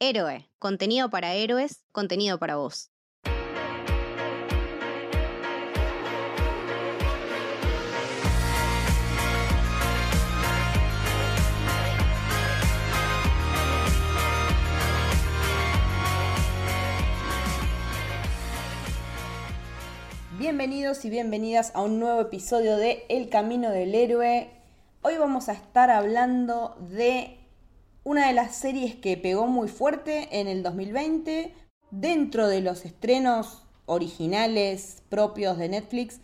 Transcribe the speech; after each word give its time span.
Héroe, 0.00 0.48
contenido 0.60 1.10
para 1.10 1.34
héroes, 1.34 1.82
contenido 1.90 2.38
para 2.38 2.54
vos. 2.54 2.92
Bienvenidos 20.38 21.04
y 21.04 21.10
bienvenidas 21.10 21.72
a 21.74 21.82
un 21.82 21.98
nuevo 21.98 22.20
episodio 22.20 22.76
de 22.76 23.04
El 23.08 23.28
Camino 23.30 23.72
del 23.72 23.92
Héroe. 23.96 24.48
Hoy 25.02 25.16
vamos 25.18 25.48
a 25.48 25.54
estar 25.54 25.90
hablando 25.90 26.76
de 26.88 27.37
una 28.04 28.28
de 28.28 28.32
las 28.32 28.54
series 28.54 28.96
que 28.96 29.16
pegó 29.16 29.46
muy 29.46 29.68
fuerte 29.68 30.40
en 30.40 30.48
el 30.48 30.62
2020 30.62 31.54
dentro 31.90 32.48
de 32.48 32.60
los 32.60 32.84
estrenos 32.84 33.64
originales 33.86 35.02
propios 35.08 35.58
de 35.58 35.68
Netflix. 35.68 36.20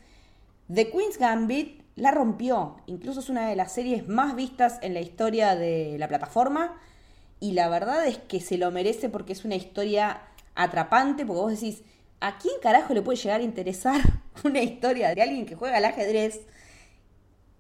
The 0.73 0.91
Queen's 0.91 1.18
Gambit 1.18 1.82
la 1.96 2.10
rompió, 2.10 2.77
incluso 2.87 3.20
es 3.20 3.29
una 3.29 3.48
de 3.48 3.56
las 3.56 3.73
series 3.73 4.09
más 4.09 4.34
vistas 4.34 4.79
en 4.82 4.95
la 4.95 5.01
historia 5.01 5.56
de 5.56 5.96
la 5.98 6.09
plataforma 6.09 6.80
y 7.41 7.52
la 7.52 7.68
verdad 7.68 8.06
es 8.06 8.18
que 8.18 8.41
se 8.41 8.59
lo 8.59 8.70
merece 8.70 9.09
porque 9.09 9.32
es 9.32 9.45
una 9.45 9.54
historia 9.54 10.23
atrapante, 10.54 11.27
porque 11.27 11.41
vos 11.43 11.52
decís, 11.52 11.82
¿a 12.20 12.38
quién 12.38 12.54
carajo 12.62 12.95
le 12.95 13.02
puede 13.02 13.18
llegar 13.18 13.41
a 13.41 13.45
interesar 13.45 14.01
una 14.45 14.62
historia 14.62 15.15
de 15.15 15.23
alguien 15.23 15.46
que 15.46 15.54
juega 15.54 15.77
al 15.77 15.84
ajedrez? 15.84 16.41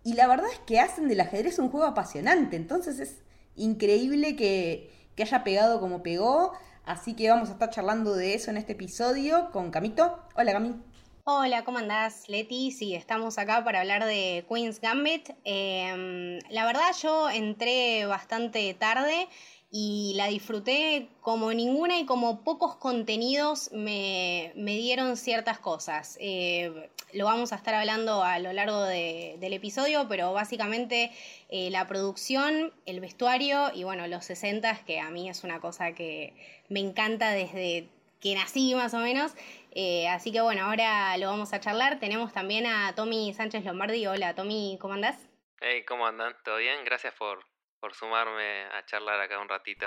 Y 0.02 0.14
la 0.14 0.26
verdad 0.26 0.50
es 0.52 0.58
que 0.60 0.80
hacen 0.80 1.08
del 1.08 1.20
ajedrez 1.20 1.58
un 1.58 1.70
juego 1.70 1.86
apasionante, 1.86 2.56
entonces 2.56 2.98
es 2.98 3.23
increíble 3.56 4.36
que, 4.36 4.90
haya 5.18 5.44
pegado 5.44 5.80
como 5.80 6.02
pegó, 6.02 6.52
así 6.84 7.14
que 7.14 7.30
vamos 7.30 7.48
a 7.48 7.52
estar 7.52 7.70
charlando 7.70 8.14
de 8.14 8.34
eso 8.34 8.50
en 8.50 8.56
este 8.56 8.72
episodio 8.72 9.50
con 9.52 9.70
Camito. 9.70 10.18
Hola 10.34 10.52
Cami. 10.52 10.74
Hola, 11.24 11.64
¿cómo 11.64 11.78
andás, 11.78 12.28
Leti? 12.28 12.70
Sí, 12.70 12.94
estamos 12.94 13.38
acá 13.38 13.64
para 13.64 13.80
hablar 13.80 14.04
de 14.04 14.44
Queen's 14.46 14.78
Gambit. 14.80 15.30
Em, 15.44 16.38
la 16.50 16.66
verdad 16.66 16.90
yo 17.02 17.30
entré 17.30 18.04
bastante 18.04 18.74
tarde 18.74 19.28
y 19.76 20.12
la 20.14 20.28
disfruté 20.28 21.08
como 21.20 21.52
ninguna 21.52 21.98
y 21.98 22.06
como 22.06 22.44
pocos 22.44 22.76
contenidos 22.76 23.72
me, 23.72 24.52
dieron 24.54 25.16
ciertas 25.16 25.58
cosas. 25.58 26.16
Eh, 26.20 26.90
lo 27.12 27.24
vamos 27.24 27.52
a 27.52 27.56
estar 27.56 27.74
hablando 27.74 28.22
a 28.22 28.38
lo 28.38 28.52
largo 28.52 28.82
del 28.82 29.52
episodio, 29.52 30.06
pero 30.08 30.32
básicamente 30.32 31.10
eh, 31.48 31.70
la 31.72 31.88
producción, 31.88 32.72
el 32.86 33.00
vestuario 33.00 33.72
y 33.74 33.82
bueno, 33.82 34.06
los 34.06 34.24
60 34.26 34.84
que 34.86 35.00
a 35.00 35.10
mí 35.10 35.28
es 35.28 35.42
una 35.42 35.58
cosa 35.58 35.92
que 35.92 36.34
me 36.68 36.78
encanta 36.78 37.32
desde 37.32 37.88
que 38.20 38.36
nací 38.36 38.76
más 38.76 38.94
o 38.94 38.98
menos. 38.98 39.32
Eh, 39.72 40.06
así 40.06 40.30
que 40.30 40.40
bueno, 40.40 40.66
ahora 40.66 41.16
lo 41.16 41.26
vamos 41.26 41.52
a 41.52 41.58
charlar. 41.58 41.98
Tenemos 41.98 42.32
también 42.32 42.66
a 42.66 42.94
Tommy 42.94 43.34
Sánchez 43.34 43.64
Lombardi. 43.64 44.06
Hola 44.06 44.36
Tommy, 44.36 44.78
¿cómo 44.80 44.94
andás? 44.94 45.18
Hey, 45.60 45.84
¿cómo 45.84 46.06
andan? 46.06 46.32
¿Todo 46.44 46.58
bien? 46.58 46.84
Gracias 46.84 47.12
por, 47.14 47.44
por 47.84 47.94
sumarme 47.94 48.64
a 48.72 48.82
charlar 48.86 49.20
acá 49.20 49.38
un 49.38 49.46
ratito. 49.46 49.86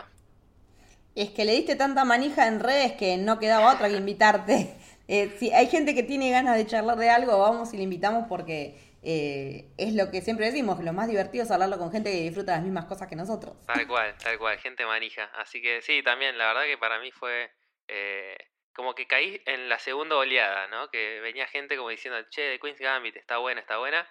Es 1.15 1.31
que 1.31 1.45
le 1.45 1.53
diste 1.53 1.75
tanta 1.75 2.05
manija 2.05 2.45
en 2.45 2.59
redes 2.59 2.91
que 2.91 3.17
no 3.17 3.39
quedaba 3.39 3.73
otra 3.73 3.89
que 3.89 3.95
invitarte. 3.95 4.75
Eh, 5.09 5.33
si 5.39 5.53
hay 5.53 5.67
gente 5.67 5.95
que 5.95 6.03
tiene 6.03 6.29
ganas 6.31 6.57
de 6.57 6.67
charlar 6.67 6.97
de 6.97 7.09
algo, 7.09 7.39
vamos 7.39 7.73
y 7.73 7.77
le 7.77 7.83
invitamos 7.83 8.25
porque 8.27 8.77
eh, 9.01 9.71
es 9.77 9.93
lo 9.93 10.11
que 10.11 10.19
siempre 10.19 10.47
decimos, 10.47 10.83
lo 10.83 10.91
más 10.91 11.07
divertido 11.07 11.45
es 11.45 11.51
hablarlo 11.51 11.77
con 11.77 11.93
gente 11.93 12.11
que 12.11 12.23
disfruta 12.23 12.51
las 12.51 12.61
mismas 12.61 12.87
cosas 12.87 13.07
que 13.07 13.15
nosotros. 13.15 13.55
Tal 13.65 13.87
cual, 13.87 14.17
tal 14.17 14.37
cual, 14.37 14.59
gente 14.59 14.85
manija. 14.85 15.31
Así 15.35 15.61
que 15.61 15.81
sí, 15.81 16.03
también, 16.03 16.37
la 16.37 16.47
verdad 16.47 16.63
que 16.65 16.77
para 16.77 16.99
mí 16.99 17.09
fue 17.13 17.49
eh, 17.87 18.35
como 18.73 18.95
que 18.95 19.07
caí 19.07 19.41
en 19.45 19.69
la 19.69 19.79
segunda 19.79 20.17
oleada, 20.17 20.67
¿no? 20.67 20.89
Que 20.89 21.21
venía 21.21 21.47
gente 21.47 21.77
como 21.77 21.87
diciendo, 21.87 22.21
che, 22.29 22.41
de 22.41 22.59
Queen's 22.59 22.81
Gambit 22.81 23.15
está 23.15 23.37
buena, 23.37 23.61
está 23.61 23.77
buena. 23.77 24.05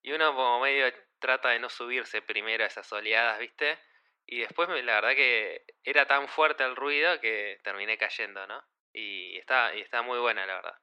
Y 0.00 0.12
uno 0.12 0.34
como 0.34 0.60
medio 0.60 0.90
trata 1.18 1.50
de 1.50 1.58
no 1.58 1.68
subirse 1.68 2.22
primero 2.22 2.64
a 2.64 2.66
esas 2.66 2.90
oleadas, 2.92 3.38
¿viste? 3.38 3.78
Y 4.26 4.40
después 4.40 4.68
la 4.68 4.94
verdad 4.94 5.14
que 5.14 5.64
era 5.82 6.06
tan 6.06 6.28
fuerte 6.28 6.64
el 6.64 6.76
ruido 6.76 7.18
que 7.20 7.58
terminé 7.64 7.96
cayendo, 7.96 8.46
¿no? 8.46 8.62
Y 8.92 9.36
está, 9.38 9.72
está 9.72 10.02
muy 10.02 10.18
buena, 10.18 10.46
la 10.46 10.56
verdad. 10.56 10.74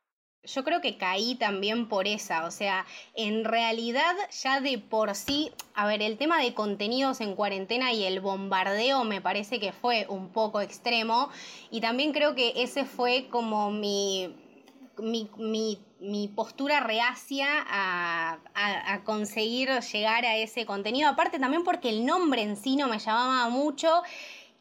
Yo 0.43 0.63
creo 0.63 0.79
que 0.79 0.97
caí 0.97 1.35
también 1.35 1.89
por 1.89 2.07
esa, 2.07 2.45
o 2.45 2.51
sea, 2.51 2.85
en 3.15 3.45
realidad 3.45 4.15
ya 4.43 4.61
de 4.61 4.77
por 4.77 5.15
sí, 5.15 5.51
a 5.73 5.87
ver, 5.87 6.03
el 6.03 6.17
tema 6.17 6.39
de 6.39 6.53
contenidos 6.53 7.19
en 7.19 7.35
cuarentena 7.35 7.93
y 7.93 8.03
el 8.05 8.19
bombardeo 8.19 9.03
me 9.05 9.21
parece 9.21 9.59
que 9.59 9.71
fue 9.71 10.05
un 10.07 10.31
poco 10.31 10.61
extremo 10.61 11.31
y 11.71 11.81
también 11.81 12.13
creo 12.13 12.35
que 12.35 12.53
ese 12.57 12.85
fue 12.85 13.27
como 13.29 13.71
mi, 13.71 14.35
mi, 14.99 15.29
mi 15.37 15.83
mi 16.05 16.27
postura 16.27 16.79
reacia 16.79 17.47
a, 17.67 18.39
conseguir 19.03 19.69
llegar 19.69 20.25
a 20.25 20.37
ese 20.37 20.65
contenido. 20.65 21.09
Aparte 21.09 21.39
también 21.39 21.63
porque 21.63 21.89
el 21.89 22.05
nombre 22.05 22.41
en 22.41 22.55
sí 22.55 22.75
no 22.75 22.87
me 22.87 22.99
llamaba 22.99 23.49
mucho 23.49 24.01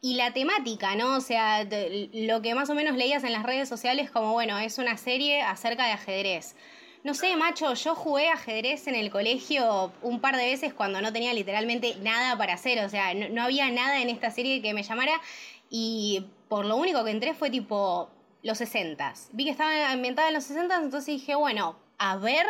y 0.00 0.14
la 0.14 0.32
temática, 0.32 0.96
¿no? 0.96 1.16
O 1.16 1.20
sea, 1.20 1.64
lo 1.64 2.42
que 2.42 2.54
más 2.54 2.68
o 2.68 2.74
menos 2.74 2.96
leías 2.96 3.24
en 3.24 3.32
las 3.32 3.44
redes 3.44 3.68
sociales 3.68 4.10
como, 4.10 4.32
bueno, 4.32 4.58
es 4.58 4.78
una 4.78 4.96
serie 4.96 5.42
acerca 5.42 5.86
de 5.86 5.92
ajedrez. 5.92 6.56
No 7.04 7.14
sé, 7.14 7.36
macho, 7.36 7.74
yo 7.74 7.94
jugué 7.94 8.28
ajedrez 8.28 8.86
en 8.86 8.94
el 8.94 9.10
colegio 9.10 9.92
un 10.02 10.20
par 10.20 10.36
de 10.36 10.46
veces 10.46 10.72
cuando 10.72 11.02
no 11.02 11.12
tenía 11.12 11.34
literalmente 11.34 11.96
nada 12.02 12.36
para 12.38 12.54
hacer, 12.54 12.82
o 12.82 12.88
sea, 12.88 13.12
no 13.12 13.42
había 13.42 13.70
nada 13.70 14.00
en 14.00 14.08
esta 14.08 14.30
serie 14.30 14.62
que 14.62 14.72
me 14.72 14.82
llamara 14.82 15.20
y 15.68 16.24
por 16.48 16.64
lo 16.64 16.76
único 16.76 17.04
que 17.04 17.10
entré 17.10 17.34
fue 17.34 17.50
tipo, 17.50 18.08
los 18.44 18.58
60. 18.58 19.14
Vi 19.32 19.44
que 19.44 19.50
estaba 19.50 19.90
ambientada 19.90 20.28
en 20.28 20.34
los 20.34 20.44
60, 20.44 20.76
entonces 20.76 21.06
dije, 21.06 21.34
bueno, 21.34 21.76
a 21.98 22.16
ver. 22.16 22.46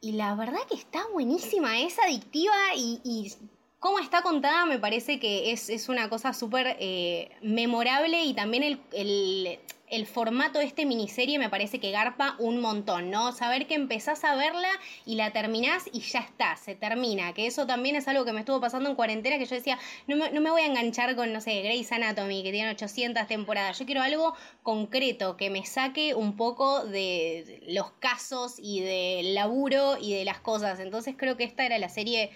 Y 0.00 0.12
la 0.12 0.34
verdad 0.34 0.60
que 0.68 0.74
está 0.74 1.06
buenísima, 1.12 1.78
es 1.80 1.98
adictiva 1.98 2.54
y, 2.74 3.00
y 3.04 3.32
cómo 3.78 3.98
está 3.98 4.22
contada 4.22 4.64
me 4.64 4.78
parece 4.78 5.20
que 5.20 5.52
es, 5.52 5.88
una 5.88 6.08
cosa 6.08 6.32
súper 6.32 6.76
eh, 6.80 7.30
memorable 7.42 8.24
y 8.24 8.32
también 8.34 8.80
el 8.92 9.58
formato 10.06 10.58
de 10.58 10.64
este 10.64 10.86
miniserie 10.86 11.38
me 11.38 11.50
parece 11.50 11.78
que 11.78 11.90
garpa 11.90 12.34
un 12.38 12.60
montón, 12.60 13.10
¿no? 13.10 13.30
Saber 13.32 13.66
que 13.66 13.74
empezás 13.74 14.24
a 14.24 14.34
verla 14.34 14.70
y 15.04 15.16
la 15.16 15.32
terminás 15.32 15.84
y 15.92 16.00
ya 16.00 16.20
está, 16.20 16.56
se 16.56 16.74
termina. 16.74 17.34
Que 17.34 17.46
eso 17.46 17.66
también 17.66 17.94
es 17.94 18.08
algo 18.08 18.24
que 18.24 18.32
me 18.32 18.40
estuvo 18.40 18.58
pasando 18.58 18.88
en 18.88 18.96
cuarentena, 18.96 19.36
que 19.36 19.44
yo 19.44 19.54
decía, 19.54 19.78
no 20.06 20.16
me, 20.16 20.30
no 20.30 20.40
me 20.40 20.50
voy 20.50 20.62
a 20.62 20.66
enganchar 20.66 21.14
con, 21.14 21.30
no 21.34 21.42
sé, 21.42 21.60
Grey's 21.60 21.92
Anatomy, 21.92 22.42
que 22.42 22.52
tiene 22.52 22.70
800 22.70 23.26
temporadas. 23.26 23.78
Yo 23.78 23.84
quiero 23.84 24.00
algo 24.00 24.34
concreto, 24.62 25.36
que 25.36 25.50
me 25.50 25.66
saque 25.66 26.14
un 26.14 26.38
poco 26.38 26.86
de 26.86 27.60
los 27.68 27.90
casos 27.92 28.54
y 28.58 28.80
del 28.80 29.34
laburo 29.34 29.98
y 30.00 30.14
de 30.14 30.24
las 30.24 30.40
cosas. 30.40 30.80
Entonces 30.80 31.16
creo 31.18 31.36
que 31.36 31.44
esta 31.44 31.66
era 31.66 31.78
la 31.78 31.90
serie, 31.90 32.32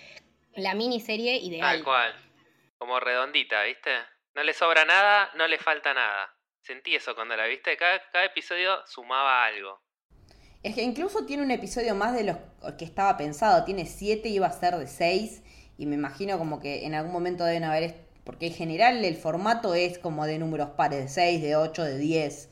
la 0.54 0.74
miniserie 0.74 1.38
ideal. 1.38 1.76
Tal 1.76 1.84
cual. 1.84 2.14
Como 2.76 3.00
redondita, 3.00 3.62
¿viste? 3.62 3.90
No 4.34 4.42
le 4.42 4.52
sobra 4.52 4.84
nada, 4.84 5.30
no 5.36 5.48
le 5.48 5.56
falta 5.56 5.94
nada. 5.94 6.35
Sentí 6.66 6.96
eso 6.96 7.14
cuando 7.14 7.36
la 7.36 7.46
viste. 7.46 7.76
Cada, 7.76 8.00
cada 8.10 8.24
episodio 8.24 8.84
sumaba 8.86 9.44
algo. 9.44 9.80
Es 10.64 10.74
que 10.74 10.82
incluso 10.82 11.24
tiene 11.24 11.44
un 11.44 11.52
episodio 11.52 11.94
más 11.94 12.12
de 12.12 12.24
los 12.24 12.38
que 12.76 12.84
estaba 12.84 13.16
pensado. 13.16 13.64
Tiene 13.64 13.86
siete 13.86 14.30
iba 14.30 14.48
a 14.48 14.52
ser 14.52 14.76
de 14.76 14.88
seis. 14.88 15.42
Y 15.78 15.86
me 15.86 15.94
imagino 15.94 16.38
como 16.38 16.58
que 16.58 16.84
en 16.84 16.94
algún 16.94 17.12
momento 17.12 17.44
deben 17.44 17.62
haber. 17.62 17.94
Porque 18.24 18.48
en 18.48 18.52
general 18.52 19.04
el 19.04 19.14
formato 19.14 19.76
es 19.76 19.98
como 19.98 20.26
de 20.26 20.40
números 20.40 20.70
pares, 20.70 21.04
de 21.04 21.08
seis, 21.08 21.40
de 21.40 21.54
ocho, 21.54 21.84
de 21.84 21.98
diez. 21.98 22.48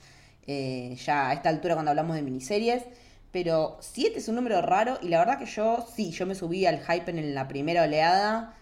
Eh, 0.47 0.95
ya 0.95 1.31
a 1.31 1.33
esta 1.33 1.49
altura 1.49 1.75
cuando 1.75 1.91
hablamos 1.91 2.15
de 2.15 2.23
miniseries. 2.23 2.85
Pero 3.33 3.79
siete 3.81 4.21
es 4.21 4.29
un 4.29 4.37
número 4.37 4.63
raro. 4.63 4.97
Y 5.03 5.09
la 5.09 5.19
verdad 5.19 5.41
que 5.41 5.47
yo, 5.47 5.85
sí, 5.93 6.13
yo 6.13 6.25
me 6.25 6.37
subí 6.37 6.67
al 6.67 6.87
hype 6.87 7.11
en 7.11 7.35
la 7.35 7.49
primera 7.49 7.83
oleada. 7.83 8.55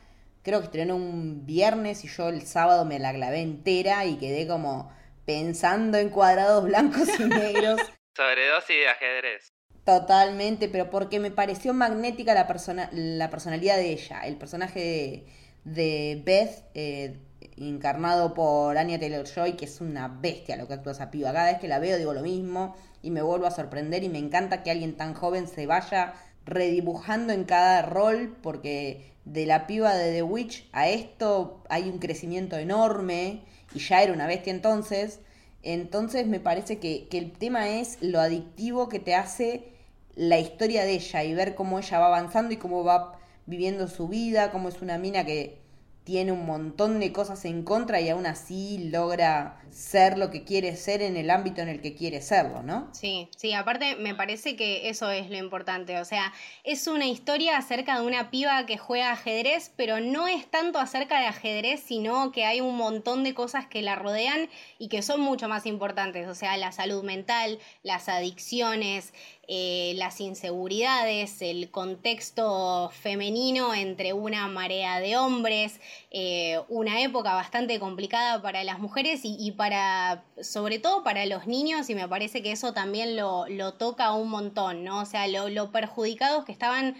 Creo 0.44 0.60
que 0.60 0.64
estrenó 0.64 0.96
un 0.96 1.44
viernes 1.44 2.06
y 2.06 2.08
yo 2.08 2.30
el 2.30 2.41
sábado 2.41 2.86
me 2.86 2.98
la 2.98 3.12
clavé 3.12 3.42
entera 3.42 4.06
y 4.06 4.16
quedé 4.16 4.46
como 4.46 4.91
pensando 5.24 5.98
en 5.98 6.10
cuadrados 6.10 6.65
blancos 6.65 7.09
y 7.19 7.24
negros. 7.24 7.80
Sobredosis 8.16 8.77
de 8.77 8.89
ajedrez. 8.89 9.53
Totalmente, 9.84 10.69
pero 10.69 10.91
porque 10.91 11.19
me 11.19 11.30
pareció 11.30 11.74
magnética 11.74 12.34
la, 12.34 12.47
persona, 12.47 12.89
la 12.92 13.30
personalidad 13.30 13.77
de 13.77 13.92
ella, 13.92 14.21
el 14.21 14.36
personaje 14.36 15.27
de, 15.65 16.22
Beth, 16.24 16.65
eh, 16.74 17.19
encarnado 17.57 18.33
por 18.33 18.78
Anya 18.78 19.01
Taylor 19.01 19.27
Joy, 19.27 19.54
que 19.54 19.65
es 19.65 19.80
una 19.80 20.07
bestia 20.07 20.57
lo 20.57 20.69
que 20.69 20.74
actúa 20.74 20.92
esa 20.92 21.10
piba. 21.10 21.33
Cada 21.33 21.51
vez 21.51 21.60
que 21.60 21.66
la 21.66 21.80
veo 21.80 21.98
digo 21.98 22.15
lo 22.15 22.22
mismo 22.22 22.77
y 23.03 23.10
me 23.10 23.22
vuelvo 23.22 23.47
a 23.47 23.51
sorprender 23.51 24.04
y 24.04 24.09
me 24.09 24.18
encanta 24.18 24.63
que 24.63 24.71
alguien 24.71 24.97
tan 24.97 25.15
joven 25.15 25.48
se 25.48 25.66
vaya 25.66 26.15
redibujando 26.45 27.33
en 27.33 27.45
cada 27.45 27.83
rol, 27.83 28.36
porque 28.41 29.13
de 29.25 29.47
la 29.47 29.66
piba 29.66 29.95
de 29.95 30.13
The 30.13 30.22
Witch 30.22 30.68
a 30.72 30.89
esto 30.89 31.63
hay 31.68 31.89
un 31.89 31.98
crecimiento 31.98 32.57
enorme 32.57 33.42
y 33.74 33.78
ya 33.78 34.03
era 34.03 34.13
una 34.13 34.27
bestia 34.27 34.53
entonces. 34.53 35.21
Entonces 35.63 36.27
me 36.27 36.41
parece 36.41 36.78
que, 36.78 37.09
el 37.13 37.33
tema 37.33 37.69
es 37.69 37.98
lo 38.01 38.21
adictivo 38.21 38.89
que 38.89 38.98
te 38.98 39.15
hace 39.15 39.72
la 40.15 40.39
historia 40.39 40.84
de 40.84 40.95
ella 40.95 41.24
y 41.24 41.34
ver 41.34 41.54
cómo 41.54 41.78
ella 41.78 41.98
va 41.98 42.07
avanzando 42.07 42.53
y 42.53 42.57
cómo 42.57 42.84
va 42.84 43.19
viviendo 43.47 43.89
su 43.89 44.09
vida, 44.09 44.51
cómo 44.51 44.69
es 44.69 44.83
una 44.83 44.98
mina 44.98 45.24
que 45.24 45.61
tiene 46.04 46.33
un 46.33 46.45
montón 46.45 46.99
de 46.99 47.13
cosas 47.13 47.45
en 47.45 47.63
contra 47.63 48.01
y 48.01 48.09
aún 48.09 48.27
así 48.27 48.91
logra 48.91 49.60
ser 49.71 50.19
lo 50.19 50.31
que 50.31 50.45
quiere 50.45 50.77
ser 50.77 51.01
en 51.01 51.16
el 51.16 51.31
ámbito 51.31 51.63
en 51.63 51.69
el 51.69 51.81
que 51.81 51.95
quiere 51.95 52.21
serlo, 52.21 52.63
¿no? 52.63 52.89
Sí, 52.93 53.28
sí, 53.37 53.53
aparte 53.53 53.97
me 53.97 54.15
parece 54.15 54.57
que 54.57 54.89
eso 54.89 55.10
es 55.10 55.31
lo 55.31 55.37
importante, 55.37 55.99
o 55.99 56.04
sea, 56.04 56.33
es 56.65 56.87
una 56.89 57.07
historia 57.07 57.57
acerca 57.57 57.99
de 57.99 58.07
una 58.07 58.31
piba 58.31 58.66
que 58.66 58.77
juega 58.77 59.13
ajedrez, 59.13 59.72
pero 59.77 60.01
no 60.01 60.27
es 60.27 60.51
tanto 60.51 60.78
acerca 60.78 61.21
de 61.21 61.27
ajedrez, 61.27 61.81
sino 61.81 62.33
que 62.33 62.45
hay 62.45 62.60
un 62.60 62.77
montón 62.77 63.25
de 63.25 63.34
cosas 63.34 63.66
que 63.66 63.81
la 63.81 63.97
rodean 63.97 64.51
y 64.78 64.89
que 64.89 65.03
son 65.03 65.21
mucho 65.21 65.49
más 65.49 65.66
importantes, 65.66 66.28
o 66.28 66.34
sea, 66.34 66.57
la 66.57 66.72
salud 66.72 67.03
mental, 67.03 67.59
las 67.83 68.09
adicciones, 68.09 69.15
eh, 69.48 69.94
las 69.97 70.21
inseguridades, 70.21 71.42
el 71.42 71.68
contexto 71.71 72.91
femenino 72.91 73.74
entre 73.74 74.12
una 74.12 74.47
marea 74.47 75.00
de 75.00 75.16
hombres, 75.16 75.80
eh, 76.12 76.60
una 76.68 77.03
época 77.03 77.34
bastante 77.34 77.80
complicada 77.80 78.41
para 78.41 78.62
las 78.62 78.78
mujeres 78.78 79.22
y, 79.24 79.50
para, 79.50 80.22
sobre 80.41 80.78
todo 80.78 81.03
para 81.03 81.27
los 81.27 81.48
niños, 81.48 81.91
y 81.91 81.97
me 81.97 82.06
parece 82.06 82.41
que 82.42 82.53
eso 82.53 82.72
también 82.72 83.16
lo, 83.16 83.47
toca 83.74 84.12
un 84.12 84.28
montón, 84.30 84.84
¿no? 84.84 85.00
O 85.00 85.06
sea, 85.06 85.27
lo, 85.27 85.48
lo 85.48 85.72
perjudicados 85.72 86.44
que 86.44 86.53
estaban 86.53 86.94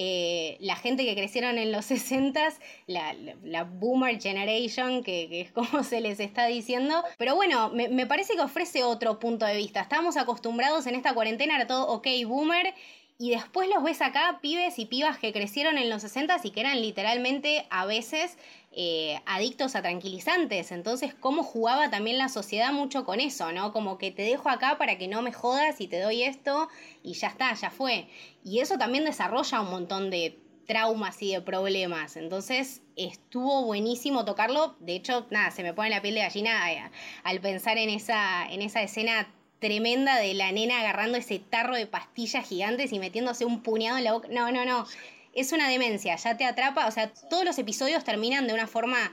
eh, 0.00 0.56
la 0.60 0.76
gente 0.76 1.04
que 1.04 1.16
crecieron 1.16 1.58
en 1.58 1.72
los 1.72 1.84
60, 1.86 2.40
la, 2.86 3.16
la, 3.42 3.64
boomer 3.64 4.22
generation, 4.22 5.02
que, 5.02 5.40
es 5.40 5.50
como 5.50 5.82
se 5.82 6.00
les 6.00 6.20
está 6.20 6.46
diciendo. 6.46 7.02
Pero 7.18 7.34
bueno, 7.34 7.70
me, 7.70 8.06
parece 8.06 8.34
que 8.34 8.40
ofrece 8.40 8.84
otro 8.84 9.18
punto 9.18 9.44
de 9.44 9.56
vista. 9.56 9.80
Estamos 9.80 10.16
acostumbrados 10.16 10.86
en 10.86 10.94
esta 10.94 11.14
cuarentena 11.14 11.58
a 11.58 11.66
todo, 11.66 11.88
ok, 11.88 12.06
boomer, 12.26 12.74
y 13.18 13.30
después 13.30 13.68
los 13.68 13.82
ves 13.82 14.00
acá, 14.00 14.38
pibes 14.40 14.78
y 14.78 14.86
pibas 14.86 15.18
que 15.18 15.32
crecieron 15.32 15.76
en 15.78 15.90
los 15.90 16.02
60 16.02 16.36
y 16.44 16.50
que 16.50 16.60
eran 16.60 16.80
literalmente 16.80 17.66
a 17.68 17.84
veces 17.84 18.38
eh, 18.72 19.20
adictos 19.26 19.74
a 19.74 19.82
tranquilizantes. 19.82 20.72
Entonces, 20.72 21.14
cómo 21.14 21.42
jugaba 21.42 21.90
también 21.90 22.18
la 22.18 22.28
sociedad 22.28 22.72
mucho 22.72 23.04
con 23.04 23.20
eso, 23.20 23.52
¿no? 23.52 23.72
Como 23.72 23.98
que 23.98 24.10
te 24.10 24.22
dejo 24.22 24.48
acá 24.48 24.78
para 24.78 24.98
que 24.98 25.08
no 25.08 25.22
me 25.22 25.32
jodas 25.32 25.80
y 25.80 25.88
te 25.88 26.00
doy 26.00 26.22
esto 26.22 26.68
y 27.02 27.14
ya 27.14 27.28
está, 27.28 27.54
ya 27.54 27.70
fue. 27.70 28.08
Y 28.44 28.60
eso 28.60 28.78
también 28.78 29.04
desarrolla 29.04 29.60
un 29.60 29.70
montón 29.70 30.10
de 30.10 30.38
traumas 30.66 31.20
y 31.22 31.32
de 31.32 31.40
problemas. 31.40 32.16
Entonces 32.16 32.82
estuvo 32.94 33.64
buenísimo 33.64 34.24
tocarlo. 34.24 34.76
De 34.80 34.94
hecho, 34.94 35.26
nada, 35.30 35.50
se 35.50 35.62
me 35.62 35.72
pone 35.72 35.90
la 35.90 36.02
piel 36.02 36.14
de 36.14 36.20
gallina 36.20 36.72
eh, 36.72 36.90
al 37.24 37.40
pensar 37.40 37.78
en 37.78 37.88
esa, 37.88 38.46
en 38.48 38.62
esa 38.62 38.82
escena 38.82 39.32
tremenda 39.58 40.16
de 40.18 40.34
la 40.34 40.52
nena 40.52 40.78
agarrando 40.78 41.18
ese 41.18 41.38
tarro 41.38 41.74
de 41.74 41.86
pastillas 41.86 42.46
gigantes 42.46 42.92
y 42.92 42.98
metiéndose 42.98 43.44
un 43.44 43.62
puñado 43.62 43.98
en 43.98 44.04
la 44.04 44.12
boca. 44.12 44.28
No, 44.30 44.52
no, 44.52 44.64
no. 44.64 44.86
Es 45.34 45.52
una 45.52 45.68
demencia, 45.68 46.16
ya 46.16 46.36
te 46.36 46.44
atrapa. 46.44 46.86
O 46.86 46.90
sea, 46.90 47.12
todos 47.12 47.44
los 47.44 47.58
episodios 47.58 48.04
terminan 48.04 48.46
de 48.46 48.54
una 48.54 48.66
forma 48.66 49.12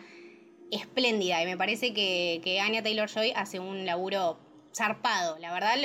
espléndida 0.72 1.42
y 1.42 1.46
me 1.46 1.58
parece 1.58 1.94
que, 1.94 2.42
que 2.44 2.60
Anya 2.60 2.82
Taylor 2.82 3.10
Joy 3.10 3.34
hace 3.36 3.60
un 3.60 3.86
laburo 3.86 4.40
zarpado. 4.76 5.38
La 5.40 5.54
verdad, 5.54 5.76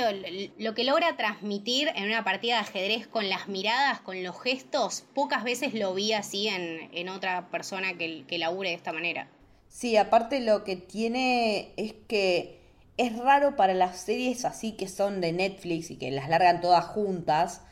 lo, 0.58 0.74
que 0.74 0.84
logra 0.84 1.16
transmitir 1.16 1.90
en 1.94 2.04
una 2.04 2.24
partida 2.24 2.54
de 2.54 2.60
ajedrez 2.60 3.06
con 3.06 3.28
las 3.28 3.48
miradas, 3.48 4.00
con 4.00 4.22
los 4.22 4.40
gestos, 4.40 5.04
pocas 5.14 5.44
veces 5.44 5.74
lo 5.74 5.94
vi 5.94 6.12
así 6.12 6.48
en, 6.48 6.90
en 6.92 7.08
otra 7.08 7.50
persona 7.50 7.96
que, 7.96 8.24
que 8.26 8.38
labure 8.38 8.70
de 8.70 8.74
esta 8.74 8.92
manera. 8.92 9.28
Sí, 9.68 9.96
aparte 9.96 10.40
lo 10.40 10.64
que 10.64 10.76
tiene 10.76 11.72
es 11.76 11.94
que 12.08 12.58
es 12.96 13.16
raro 13.16 13.54
para 13.56 13.72
las 13.72 14.00
series 14.00 14.44
así 14.44 14.72
que 14.72 14.88
son 14.88 15.20
de 15.20 15.32
Netflix 15.32 15.90
y 15.90 15.96
que 15.96 16.10
las 16.10 16.28
largan 16.28 16.60
todas 16.60 16.84
juntas, 16.86 17.62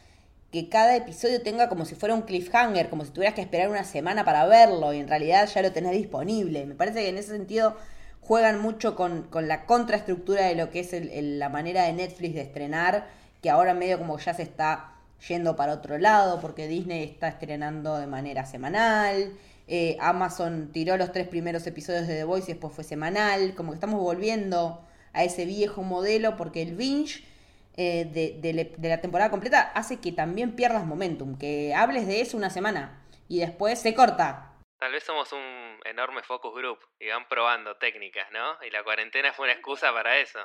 que 0.51 0.69
cada 0.69 0.97
episodio 0.97 1.43
tenga 1.43 1.69
como 1.69 1.85
si 1.85 1.95
fuera 1.95 2.15
un 2.15 2.23
cliffhanger, 2.23 2.89
como 2.89 3.05
si 3.05 3.11
tuvieras 3.11 3.35
que 3.35 3.43
esperar 3.43 3.69
una 3.69 3.85
semana 3.85 4.25
para 4.25 4.47
verlo 4.47 4.93
y 4.95 4.99
en 4.99 5.09
realidad 5.09 5.47
ya 5.47 5.63
lo 5.63 5.73
tenés 5.73 5.93
disponible. 5.93 6.65
Me 6.65 6.75
parece 6.75 7.03
que 7.03 7.09
en 7.09 7.19
ese 7.19 7.31
sentido 7.31 7.77
juegan 8.21 8.61
mucho 8.61 8.97
con, 8.97 9.29
la 9.33 9.67
contraestructura 9.67 10.47
de 10.47 10.55
lo 10.55 10.71
que 10.71 10.81
es 10.81 10.95
la 11.39 11.49
manera 11.49 11.85
de 11.85 11.93
Netflix 11.93 12.35
de 12.35 12.43
estrenar, 12.43 13.07
que 13.43 13.51
ahora 13.51 13.75
medio 13.75 13.99
como 13.99 14.19
ya 14.19 14.35
se 14.35 14.43
está 14.43 14.95
yendo 15.29 15.57
para 15.57 15.75
otro 15.75 15.99
lado, 15.99 16.41
porque 16.41 16.67
Disney 16.67 17.05
está 17.05 17.29
estrenando 17.29 17.99
de 17.99 18.07
manera 18.07 18.47
semanal, 18.47 19.33
eh, 19.67 19.97
Amazon 20.01 20.71
tiró 20.73 20.97
los 20.97 21.13
tres 21.13 21.29
primeros 21.29 21.67
episodios 21.67 22.07
de 22.07 22.17
The 22.17 22.25
Voice 22.25 22.51
y 22.51 22.55
después 22.55 22.73
fue 22.73 22.85
semanal, 22.85 23.55
como 23.55 23.73
que 23.73 23.77
estamos 23.77 24.01
volviendo 24.01 24.81
a 25.13 25.25
ese 25.25 25.45
viejo 25.45 25.83
modelo 25.83 26.37
porque 26.37 26.63
el 26.63 26.75
binge 26.75 27.25
eh, 27.81 28.07
de, 28.11 28.89
la 28.89 29.01
temporada 29.01 29.31
completa 29.31 29.71
hace 29.73 30.01
que 30.01 30.11
también 30.11 30.57
pierdas 30.57 30.85
momentum, 30.85 31.39
que 31.39 31.73
hables 31.77 32.09
de 32.09 32.21
eso 32.21 32.37
una 32.37 32.51
semana 32.51 33.07
y 33.29 33.39
después 33.39 33.81
se 33.81 33.95
corta. 33.95 34.51
Tal 34.81 34.91
vez 34.91 35.05
somos 35.05 35.33
un 35.33 35.79
enorme 35.85 36.25
focus 36.25 36.53
group 36.57 36.81
y 36.99 37.07
van 37.07 37.29
probando 37.29 37.77
técnicas, 37.77 38.33
¿no? 38.33 38.59
Y 38.67 38.71
la 38.71 38.83
cuarentena 38.83 39.33
fue 39.33 39.45
una 39.45 39.53
excusa 39.53 39.93
para 39.93 40.19
eso. 40.19 40.41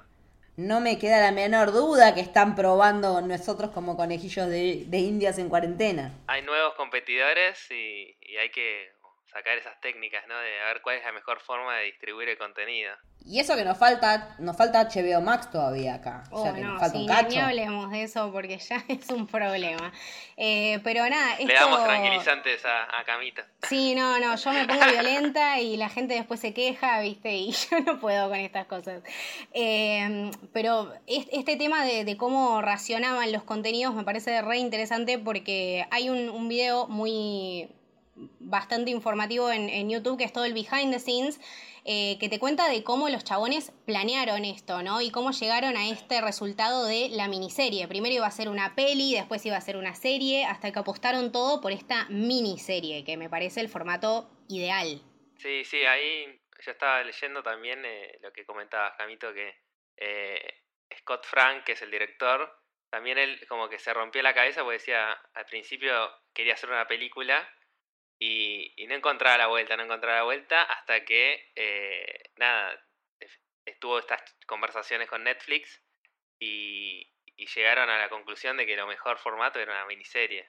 No 0.57 0.79
me 0.79 0.99
queda 0.99 1.21
la 1.21 1.31
menor 1.31 1.71
duda 1.71 2.13
que 2.13 2.21
están 2.21 2.53
probando 2.53 3.19
nosotros 3.21 3.71
como 3.71 3.97
conejillos 3.97 4.47
de, 4.47 4.85
indias 4.91 5.39
en 5.39 5.49
cuarentena. 5.49 6.11
Hay 6.27 6.43
nuevos 6.43 6.75
competidores 6.75 7.65
y, 7.71 8.15
y 8.21 8.37
hay 8.37 8.51
que 8.51 8.92
sacar 9.33 9.57
esas 9.57 9.79
técnicas, 9.81 10.25
¿no? 10.27 10.37
De 10.37 10.49
ver 10.49 10.81
cuál 10.81 10.97
es 10.97 11.03
la 11.03 11.11
mejor 11.11 11.39
forma 11.39 11.77
de 11.77 11.85
distribuir 11.85 12.29
el 12.29 12.37
contenido. 12.37 12.93
Y 13.25 13.39
eso 13.39 13.55
que 13.55 13.63
nos 13.63 13.77
falta, 13.77 14.35
nos 14.39 14.57
falta 14.57 14.83
HBO 14.83 15.21
Max 15.21 15.49
todavía 15.49 15.95
acá. 15.95 16.23
o 16.29 16.43
sea, 16.43 16.53
que 16.53 16.61
nos 16.61 16.79
falta 16.79 16.97
un 16.97 17.07
cacho. 17.07 17.39
No 17.39 17.45
hablemos 17.45 17.91
de 17.91 18.03
eso 18.03 18.31
porque 18.31 18.57
ya 18.57 18.83
es 18.87 19.09
un 19.09 19.27
problema. 19.27 19.93
Eh, 20.35 20.79
pero 20.83 21.07
nada, 21.09 21.37
Le 21.39 21.53
damos 21.53 21.83
tranquilizantes 21.83 22.65
a, 22.65 22.99
a, 22.99 23.03
Camita. 23.05 23.45
Sí, 23.67 23.95
no, 23.95 24.19
no, 24.19 24.35
yo 24.35 24.51
me 24.51 24.67
pongo 24.67 24.85
violenta 24.91 25.59
y 25.59 25.77
la 25.77 25.89
gente 25.89 26.15
después 26.15 26.39
se 26.41 26.53
queja, 26.53 26.99
¿viste? 26.99 27.33
Y 27.33 27.51
yo 27.71 27.79
no 27.79 27.99
puedo 27.99 28.29
con 28.29 28.39
estas 28.39 28.67
cosas. 28.67 29.01
Eh, 29.53 30.29
pero 30.51 30.93
este 31.07 31.55
tema 31.55 31.85
de, 31.85 32.17
cómo 32.17 32.61
racionaban 32.61 33.31
los 33.31 33.43
contenidos 33.43 33.95
me 33.95 34.03
parece 34.03 34.41
re 34.41 34.57
interesante 34.57 35.17
porque 35.17 35.87
hay 35.91 36.09
un, 36.09 36.29
un 36.29 36.47
video 36.49 36.87
muy 36.87 37.69
bastante 38.15 38.91
informativo 38.91 39.49
en, 39.49 39.89
YouTube, 39.89 40.17
que 40.17 40.23
es 40.23 40.33
todo 40.33 40.45
el 40.45 40.53
behind 40.53 40.93
the 40.93 40.99
scenes, 40.99 41.39
eh, 41.85 42.17
que 42.19 42.29
te 42.29 42.39
cuenta 42.39 42.69
de 42.69 42.83
cómo 42.83 43.09
los 43.09 43.23
chabones 43.23 43.71
planearon 43.85 44.45
esto, 44.45 44.83
¿no? 44.83 45.01
Y 45.01 45.11
cómo 45.11 45.31
llegaron 45.31 45.75
a 45.75 45.89
este 45.89 46.21
resultado 46.21 46.85
de 46.85 47.09
la 47.09 47.27
miniserie. 47.27 47.87
Primero 47.87 48.15
iba 48.15 48.27
a 48.27 48.31
ser 48.31 48.49
una 48.49 48.75
peli, 48.75 49.15
después 49.15 49.45
iba 49.45 49.57
a 49.57 49.61
ser 49.61 49.77
una 49.77 49.95
serie, 49.95 50.45
hasta 50.45 50.71
que 50.71 50.79
apostaron 50.79 51.31
todo 51.31 51.59
por 51.61 51.71
esta 51.71 52.05
miniserie, 52.09 53.03
que 53.03 53.17
me 53.17 53.29
parece 53.29 53.59
el 53.61 53.69
formato 53.69 54.29
ideal. 54.47 55.01
Sí, 55.37 55.65
sí, 55.65 55.83
ahí 55.83 56.39
yo 56.59 56.71
estaba 56.71 57.03
leyendo 57.03 57.43
también 57.43 57.83
eh, 57.85 58.17
lo 58.21 58.31
que 58.31 58.45
comentaba 58.45 58.95
Camito, 58.95 59.33
que 59.33 59.55
eh, 59.97 60.63
Scott 60.99 61.25
Frank, 61.25 61.63
que 61.65 61.73
es 61.73 61.81
el 61.81 61.91
director, 61.91 62.49
también 62.89 63.17
él 63.17 63.45
como 63.47 63.67
que 63.69 63.79
se 63.79 63.93
rompió 63.93 64.21
la 64.21 64.33
cabeza 64.33 64.61
porque 64.61 64.77
decía, 64.77 65.11
al 65.33 65.45
principio 65.45 66.11
quería 66.33 66.53
hacer 66.53 66.69
una 66.69 66.87
película 66.87 67.49
y, 68.23 68.85
no 68.87 68.95
encontraba 68.95 69.37
la 69.37 69.47
vuelta, 69.47 69.75
no 69.75 69.83
encontraba 69.83 70.17
la 70.17 70.23
vuelta 70.23 70.63
hasta 70.63 71.03
que, 71.03 71.51
eh, 71.55 72.31
nada, 72.37 72.71
estuvo 73.65 73.99
estas 73.99 74.21
conversaciones 74.45 75.09
con 75.09 75.23
Netflix 75.23 75.81
y, 76.39 77.09
llegaron 77.55 77.89
a 77.89 77.97
la 77.97 78.09
conclusión 78.09 78.55
de 78.55 78.65
que 78.65 78.77
lo 78.77 78.87
mejor 78.87 79.17
formato 79.17 79.59
era 79.59 79.73
una 79.73 79.85
miniserie. 79.85 80.47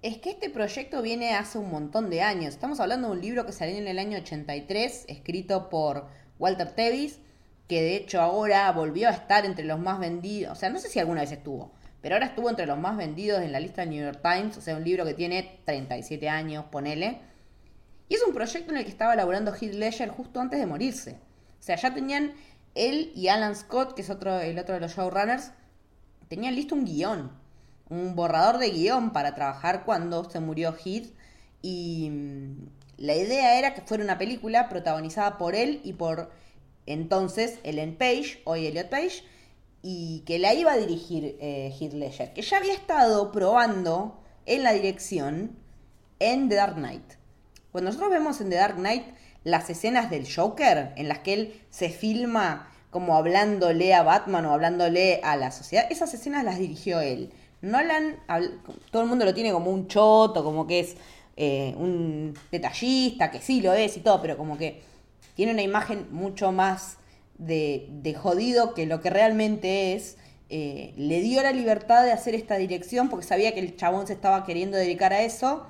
Es 0.00 0.18
que 0.18 0.30
este 0.30 0.48
proyecto 0.48 1.02
viene 1.02 1.34
hace 1.34 1.58
un 1.58 1.70
montón 1.70 2.08
de 2.08 2.22
años. 2.22 2.54
Estamos 2.54 2.78
hablando 2.78 3.08
de 3.08 3.14
un 3.14 3.20
libro 3.20 3.44
que 3.44 3.52
salió 3.52 3.76
en 3.76 3.88
el 3.88 3.98
año 3.98 4.18
83, 4.18 5.06
escrito 5.08 5.68
por 5.68 6.06
Walter 6.38 6.72
Tevis, 6.74 7.20
que 7.68 7.82
de 7.82 7.96
hecho 7.96 8.20
ahora 8.20 8.70
volvió 8.70 9.08
a 9.08 9.12
estar 9.12 9.44
entre 9.44 9.64
los 9.64 9.80
más 9.80 9.98
vendidos. 9.98 10.52
O 10.52 10.60
sea, 10.60 10.70
no 10.70 10.78
sé 10.78 10.88
si 10.88 11.00
alguna 11.00 11.22
vez 11.22 11.32
estuvo, 11.32 11.74
pero 12.02 12.16
ahora 12.16 12.26
estuvo 12.26 12.50
entre 12.50 12.66
los 12.66 12.78
más 12.78 12.96
vendidos 12.96 13.40
en 13.40 13.52
la 13.52 13.60
lista 13.60 13.82
del 13.82 13.90
New 13.90 14.04
York 14.04 14.20
Times, 14.22 14.56
o 14.58 14.60
sea, 14.60 14.76
un 14.76 14.84
libro 14.84 15.04
que 15.04 15.14
tiene 15.14 15.60
37 15.64 16.28
años, 16.28 16.64
ponele. 16.70 17.20
Y 18.08 18.16
es 18.16 18.22
un 18.26 18.34
proyecto 18.34 18.72
en 18.72 18.78
el 18.78 18.84
que 18.84 18.90
estaba 18.90 19.14
elaborando 19.14 19.54
Heath 19.54 19.74
Ledger 19.74 20.10
justo 20.10 20.40
antes 20.40 20.58
de 20.58 20.66
morirse. 20.66 21.12
O 21.12 21.62
sea, 21.62 21.76
ya 21.76 21.94
tenían 21.94 22.34
él 22.74 23.12
y 23.14 23.28
Alan 23.28 23.54
Scott, 23.54 23.94
que 23.94 24.02
es 24.02 24.10
otro, 24.10 24.40
el 24.40 24.58
otro 24.58 24.74
de 24.74 24.80
los 24.80 24.96
showrunners, 24.96 25.52
tenían 26.28 26.56
listo 26.56 26.74
un 26.74 26.84
guion, 26.84 27.30
un 27.88 28.16
borrador 28.16 28.58
de 28.58 28.70
guion 28.70 29.12
para 29.12 29.36
trabajar 29.36 29.84
cuando 29.84 30.28
se 30.28 30.40
murió 30.40 30.74
Heath. 30.74 31.14
Y 31.62 32.10
mm, 32.10 32.66
la 32.96 33.14
idea 33.14 33.58
era 33.60 33.74
que 33.74 33.82
fuera 33.82 34.02
una 34.02 34.18
película 34.18 34.68
protagonizada 34.68 35.38
por 35.38 35.54
él 35.54 35.80
y 35.84 35.92
por 35.92 36.32
entonces 36.86 37.60
Ellen 37.62 37.96
Page, 37.96 38.42
hoy 38.44 38.66
Elliot 38.66 38.88
Page, 38.88 39.22
y 39.82 40.20
que 40.26 40.38
la 40.38 40.54
iba 40.54 40.72
a 40.72 40.76
dirigir 40.76 41.36
eh, 41.40 41.74
Ledger, 41.92 42.32
que 42.32 42.42
ya 42.42 42.58
había 42.58 42.72
estado 42.72 43.32
probando 43.32 44.20
en 44.46 44.62
la 44.62 44.72
dirección 44.72 45.56
en 46.20 46.48
The 46.48 46.54
Dark 46.54 46.74
Knight. 46.76 47.14
Cuando 47.72 47.90
nosotros 47.90 48.10
vemos 48.10 48.40
en 48.40 48.50
The 48.50 48.56
Dark 48.56 48.76
Knight 48.76 49.04
las 49.44 49.68
escenas 49.70 50.08
del 50.08 50.32
Joker, 50.32 50.92
en 50.96 51.08
las 51.08 51.18
que 51.18 51.34
él 51.34 51.60
se 51.70 51.88
filma 51.88 52.68
como 52.90 53.16
hablándole 53.16 53.94
a 53.94 54.02
Batman 54.02 54.46
o 54.46 54.52
hablándole 54.52 55.20
a 55.24 55.36
la 55.36 55.50
sociedad, 55.50 55.86
esas 55.90 56.14
escenas 56.14 56.44
las 56.44 56.58
dirigió 56.58 57.00
él. 57.00 57.32
Nolan, 57.62 58.16
todo 58.90 59.02
el 59.02 59.08
mundo 59.08 59.24
lo 59.24 59.34
tiene 59.34 59.52
como 59.52 59.70
un 59.70 59.88
choto, 59.88 60.44
como 60.44 60.66
que 60.66 60.80
es 60.80 60.96
eh, 61.36 61.74
un 61.76 62.34
detallista, 62.50 63.30
que 63.30 63.40
sí 63.40 63.60
lo 63.60 63.72
es 63.72 63.96
y 63.96 64.00
todo, 64.00 64.20
pero 64.20 64.36
como 64.36 64.58
que 64.58 64.82
tiene 65.34 65.52
una 65.52 65.62
imagen 65.62 66.08
mucho 66.10 66.52
más 66.52 66.98
de, 67.38 67.88
de 67.90 68.14
jodido 68.14 68.74
que 68.74 68.86
lo 68.86 69.00
que 69.00 69.10
realmente 69.10 69.94
es. 69.94 70.16
Eh, 70.54 70.92
le 70.98 71.20
dio 71.22 71.42
la 71.42 71.52
libertad 71.52 72.04
de 72.04 72.12
hacer 72.12 72.34
esta 72.34 72.56
dirección 72.56 73.08
porque 73.08 73.24
sabía 73.24 73.54
que 73.54 73.60
el 73.60 73.74
chabón 73.74 74.06
se 74.06 74.12
estaba 74.12 74.44
queriendo 74.44 74.76
dedicar 74.76 75.14
a 75.14 75.22
eso 75.22 75.66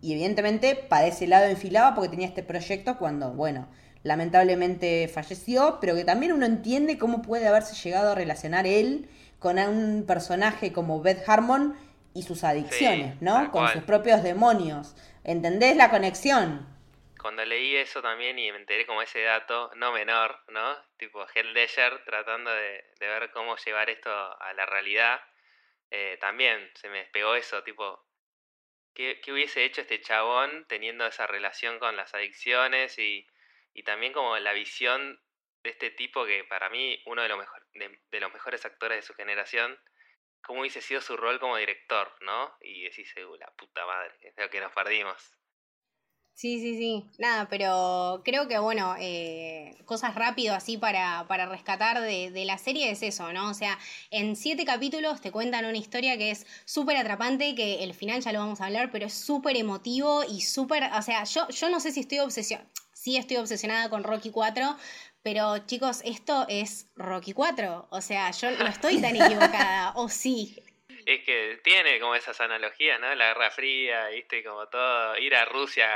y 0.00 0.12
evidentemente 0.12 0.76
para 0.76 1.06
ese 1.06 1.26
lado 1.26 1.46
enfilaba 1.46 1.94
porque 1.94 2.10
tenía 2.10 2.28
este 2.28 2.42
proyecto 2.42 2.96
cuando, 2.96 3.32
bueno, 3.32 3.66
lamentablemente 4.02 5.08
falleció, 5.08 5.78
pero 5.80 5.94
que 5.94 6.04
también 6.04 6.32
uno 6.32 6.46
entiende 6.46 6.96
cómo 6.96 7.22
puede 7.22 7.48
haberse 7.48 7.74
llegado 7.74 8.12
a 8.12 8.14
relacionar 8.14 8.66
él 8.66 9.08
con 9.38 9.58
un 9.58 10.04
personaje 10.06 10.72
como 10.72 11.00
Beth 11.00 11.28
Harmon 11.28 11.74
y 12.14 12.22
sus 12.22 12.44
adicciones, 12.44 13.20
¿no? 13.20 13.50
Con 13.50 13.68
sus 13.68 13.82
propios 13.82 14.22
demonios. 14.22 14.94
¿Entendés 15.24 15.76
la 15.76 15.90
conexión? 15.90 16.66
Cuando 17.20 17.44
leí 17.44 17.76
eso 17.76 18.00
también 18.00 18.38
y 18.38 18.50
me 18.50 18.58
enteré 18.58 18.86
como 18.86 19.02
ese 19.02 19.22
dato, 19.22 19.70
no 19.74 19.92
menor, 19.92 20.42
¿no? 20.48 20.76
Tipo 20.96 21.26
Hell 21.34 21.52
Ledger 21.52 22.02
tratando 22.04 22.50
de, 22.50 22.84
ver 22.98 23.30
cómo 23.32 23.56
llevar 23.56 23.90
esto 23.90 24.10
a 24.10 24.52
la 24.54 24.64
realidad, 24.66 25.20
eh, 25.90 26.16
también 26.20 26.70
se 26.74 26.88
me 26.88 26.98
despegó 26.98 27.34
eso, 27.34 27.62
tipo, 27.64 28.06
¿qué, 28.94 29.20
¿qué, 29.20 29.32
hubiese 29.32 29.64
hecho 29.64 29.80
este 29.80 30.00
chabón 30.00 30.64
teniendo 30.68 31.06
esa 31.06 31.26
relación 31.26 31.78
con 31.78 31.96
las 31.96 32.14
adicciones 32.14 32.98
y, 32.98 33.26
y 33.74 33.82
también 33.82 34.12
como 34.12 34.38
la 34.38 34.52
visión 34.52 35.20
de 35.62 35.70
este 35.70 35.90
tipo 35.90 36.24
que 36.24 36.44
para 36.44 36.70
mí 36.70 37.02
uno 37.06 37.22
de 37.22 37.28
los, 37.28 37.38
mejor, 37.38 37.66
de, 37.74 38.20
los 38.20 38.32
mejores 38.32 38.64
actores 38.64 38.98
de 38.98 39.02
su 39.02 39.14
generación, 39.14 39.78
cómo 40.42 40.60
hubiese 40.60 40.80
sido 40.80 41.00
su 41.00 41.16
rol 41.16 41.40
como 41.40 41.56
director, 41.56 42.14
¿no? 42.20 42.56
Y 42.60 42.84
decís, 42.84 43.12
la 43.38 43.50
puta 43.56 43.84
madre, 43.84 44.14
es 44.20 44.34
lo 44.36 44.48
que 44.48 44.60
nos 44.60 44.72
perdimos. 44.72 45.39
Sí, 46.34 46.58
sí, 46.58 46.78
sí. 46.78 47.04
Nada, 47.18 47.48
pero 47.50 48.22
creo 48.24 48.48
que, 48.48 48.58
bueno, 48.58 48.94
eh, 48.98 49.76
cosas 49.84 50.14
rápido 50.14 50.54
así 50.54 50.78
para, 50.78 51.26
para 51.28 51.44
rescatar 51.44 52.00
de, 52.00 52.30
de, 52.30 52.44
la 52.46 52.56
serie 52.56 52.90
es 52.90 53.02
eso, 53.02 53.30
¿no? 53.32 53.50
O 53.50 53.54
sea, 53.54 53.78
en 54.10 54.36
siete 54.36 54.64
capítulos 54.64 55.20
te 55.20 55.32
cuentan 55.32 55.66
una 55.66 55.76
historia 55.76 56.16
que 56.16 56.30
es 56.30 56.46
súper 56.64 56.96
atrapante, 56.96 57.54
que 57.54 57.84
el 57.84 57.92
final 57.92 58.22
ya 58.22 58.32
lo 58.32 58.38
vamos 58.38 58.62
a 58.62 58.66
hablar, 58.66 58.90
pero 58.90 59.06
es 59.06 59.12
súper 59.12 59.56
emotivo 59.56 60.24
y 60.24 60.40
súper, 60.40 60.84
o 60.96 61.02
sea, 61.02 61.24
yo, 61.24 61.46
yo 61.48 61.68
no 61.68 61.78
sé 61.78 61.92
si 61.92 62.00
estoy 62.00 62.20
obsesionada, 62.20 62.70
sí 62.94 63.16
estoy 63.18 63.36
obsesionada 63.36 63.90
con 63.90 64.02
Rocky 64.02 64.30
4, 64.30 64.76
pero 65.22 65.58
chicos, 65.66 66.00
esto 66.04 66.46
es 66.48 66.86
Rocky 66.96 67.32
4. 67.32 67.88
O 67.90 68.00
sea, 68.00 68.30
yo 68.30 68.50
no 68.52 68.66
estoy 68.66 69.00
tan 69.00 69.16
equivocada, 69.16 69.92
o 69.96 70.08
sí. 70.08 70.56
Es 71.06 71.24
que 71.24 71.60
tiene 71.62 71.98
como 72.00 72.14
esas 72.14 72.40
analogías, 72.40 73.00
¿no? 73.00 73.14
La 73.14 73.28
Guerra 73.28 73.50
Fría, 73.50 74.08
¿viste? 74.08 74.42
Como 74.44 74.66
todo, 74.66 75.16
ir 75.18 75.34
a 75.34 75.44
Rusia 75.44 75.86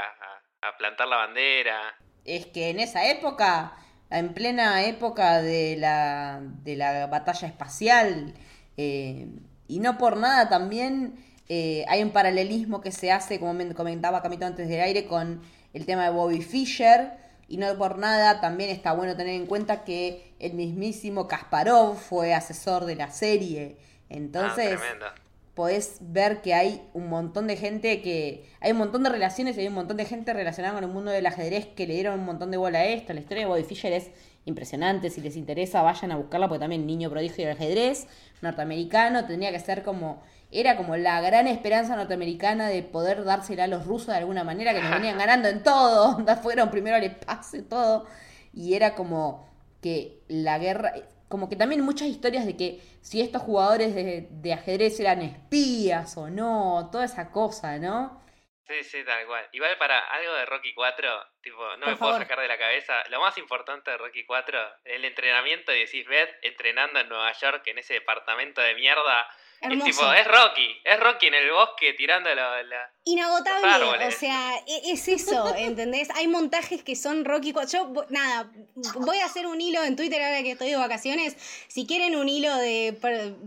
a, 0.62 0.76
plantar 0.78 1.08
la 1.08 1.16
bandera. 1.16 1.96
Es 2.24 2.46
que 2.46 2.70
en 2.70 2.80
esa 2.80 3.08
época, 3.10 3.76
en 4.10 4.32
plena 4.32 4.84
época 4.84 5.42
de 5.42 5.76
la, 5.76 6.40
de 6.40 6.76
la 6.76 7.06
batalla 7.06 7.46
espacial, 7.46 8.34
eh, 8.76 9.26
y 9.68 9.80
no 9.80 9.98
por 9.98 10.16
nada 10.16 10.48
también 10.48 11.16
eh, 11.48 11.84
hay 11.88 12.02
un 12.02 12.10
paralelismo 12.10 12.80
que 12.80 12.92
se 12.92 13.12
hace, 13.12 13.38
como 13.38 13.52
me 13.52 13.74
comentaba 13.74 14.22
Camito 14.22 14.46
antes 14.46 14.68
del 14.68 14.80
aire, 14.80 15.06
con 15.06 15.42
el 15.74 15.86
tema 15.86 16.04
de 16.04 16.10
Bobby 16.10 16.40
Fischer 16.40 17.12
y 17.48 17.58
no 17.58 17.76
por 17.76 17.98
nada, 17.98 18.40
también 18.40 18.70
está 18.70 18.92
bueno 18.92 19.16
tener 19.16 19.34
en 19.34 19.46
cuenta 19.46 19.84
que 19.84 20.34
el 20.38 20.54
mismísimo 20.54 21.28
Kasparov 21.28 21.96
fue 21.96 22.32
asesor 22.32 22.86
de 22.86 22.96
la 22.96 23.10
serie. 23.10 23.76
Entonces, 24.08 24.78
ah, 25.02 25.14
podés 25.54 25.98
ver 26.00 26.42
que 26.42 26.54
hay 26.54 26.82
un 26.92 27.08
montón 27.08 27.46
de 27.46 27.56
gente 27.56 28.02
que. 28.02 28.50
Hay 28.60 28.72
un 28.72 28.78
montón 28.78 29.02
de 29.02 29.10
relaciones 29.10 29.56
y 29.56 29.60
hay 29.60 29.68
un 29.68 29.74
montón 29.74 29.96
de 29.96 30.04
gente 30.04 30.32
relacionada 30.32 30.74
con 30.74 30.84
el 30.84 30.90
mundo 30.90 31.10
del 31.10 31.26
ajedrez 31.26 31.66
que 31.66 31.86
le 31.86 31.94
dieron 31.94 32.18
un 32.18 32.24
montón 32.24 32.50
de 32.50 32.56
bola 32.56 32.80
a 32.80 32.84
esto. 32.84 33.12
La 33.12 33.20
historia 33.20 33.44
de 33.44 33.50
Bobby 33.50 33.64
Fischer 33.64 33.92
es 33.92 34.10
impresionante. 34.44 35.10
Si 35.10 35.20
les 35.20 35.36
interesa, 35.36 35.82
vayan 35.82 36.12
a 36.12 36.16
buscarla, 36.16 36.48
porque 36.48 36.60
también 36.60 36.86
niño 36.86 37.10
prodigio 37.10 37.46
del 37.46 37.56
ajedrez 37.56 38.06
norteamericano 38.42 39.24
tendría 39.24 39.50
que 39.50 39.60
ser 39.60 39.82
como 39.82 40.22
era 40.54 40.76
como 40.76 40.96
la 40.96 41.20
gran 41.20 41.48
esperanza 41.48 41.96
norteamericana 41.96 42.68
de 42.68 42.82
poder 42.84 43.24
dársela 43.24 43.64
a 43.64 43.66
los 43.66 43.86
rusos 43.86 44.08
de 44.08 44.18
alguna 44.18 44.44
manera, 44.44 44.72
que 44.72 44.80
nos 44.80 44.90
venían 44.94 45.18
ganando 45.18 45.48
en 45.48 45.62
todo, 45.62 46.24
fueron 46.42 46.70
primero 46.70 46.96
al 46.96 47.02
espacio 47.02 47.58
y 47.58 47.62
todo, 47.62 48.06
y 48.52 48.74
era 48.74 48.94
como 48.94 49.48
que 49.80 50.22
la 50.28 50.58
guerra, 50.58 50.92
como 51.28 51.48
que 51.48 51.56
también 51.56 51.80
muchas 51.82 52.08
historias 52.08 52.46
de 52.46 52.56
que 52.56 52.80
si 53.02 53.20
estos 53.20 53.42
jugadores 53.42 53.94
de, 53.94 54.28
de 54.30 54.52
ajedrez 54.52 54.98
eran 55.00 55.22
espías 55.22 56.16
o 56.16 56.28
no, 56.30 56.88
toda 56.90 57.04
esa 57.04 57.30
cosa, 57.30 57.78
¿no? 57.78 58.24
Sí, 58.66 58.82
sí, 58.82 59.04
tal 59.04 59.26
cual. 59.26 59.46
Igual 59.52 59.76
para 59.76 59.98
algo 59.98 60.32
de 60.32 60.46
Rocky 60.46 60.72
4, 60.72 61.26
tipo, 61.42 61.76
no 61.76 61.86
me 61.86 61.96
puedo 61.96 62.16
sacar 62.16 62.40
de 62.40 62.48
la 62.48 62.56
cabeza. 62.56 63.02
Lo 63.10 63.20
más 63.20 63.36
importante 63.36 63.90
de 63.90 63.98
Rocky 63.98 64.24
4, 64.24 64.58
el 64.84 65.04
entrenamiento 65.04 65.70
de 65.70 65.80
decís 65.80 66.06
Beth 66.06 66.34
entrenando 66.40 66.98
en 66.98 67.08
Nueva 67.10 67.30
York 67.32 67.66
en 67.66 67.78
ese 67.78 67.94
departamento 67.94 68.62
de 68.62 68.74
mierda 68.74 69.28
tipo, 69.60 70.12
es 70.12 70.26
Rocky, 70.26 70.80
es 70.84 71.00
Rocky 71.00 71.26
en 71.26 71.34
el 71.34 71.50
bosque 71.50 71.94
tirando 71.94 72.34
la... 72.34 72.90
Inagotable, 73.04 74.06
o 74.06 74.10
sea, 74.10 74.56
e, 74.66 74.92
es 74.92 75.08
eso, 75.08 75.54
¿entendés? 75.56 76.08
Hay 76.14 76.28
montajes 76.28 76.82
que 76.82 76.96
son 76.96 77.24
Rocky. 77.24 77.54
Yo, 77.70 77.92
nada, 78.10 78.50
voy 78.96 79.18
a 79.18 79.26
hacer 79.26 79.46
un 79.46 79.60
hilo 79.60 79.82
en 79.84 79.96
Twitter 79.96 80.22
ahora 80.22 80.42
que 80.42 80.52
estoy 80.52 80.70
de 80.70 80.76
vacaciones. 80.76 81.36
Si 81.68 81.86
quieren 81.86 82.16
un 82.16 82.28
hilo 82.28 82.54
de 82.56 82.96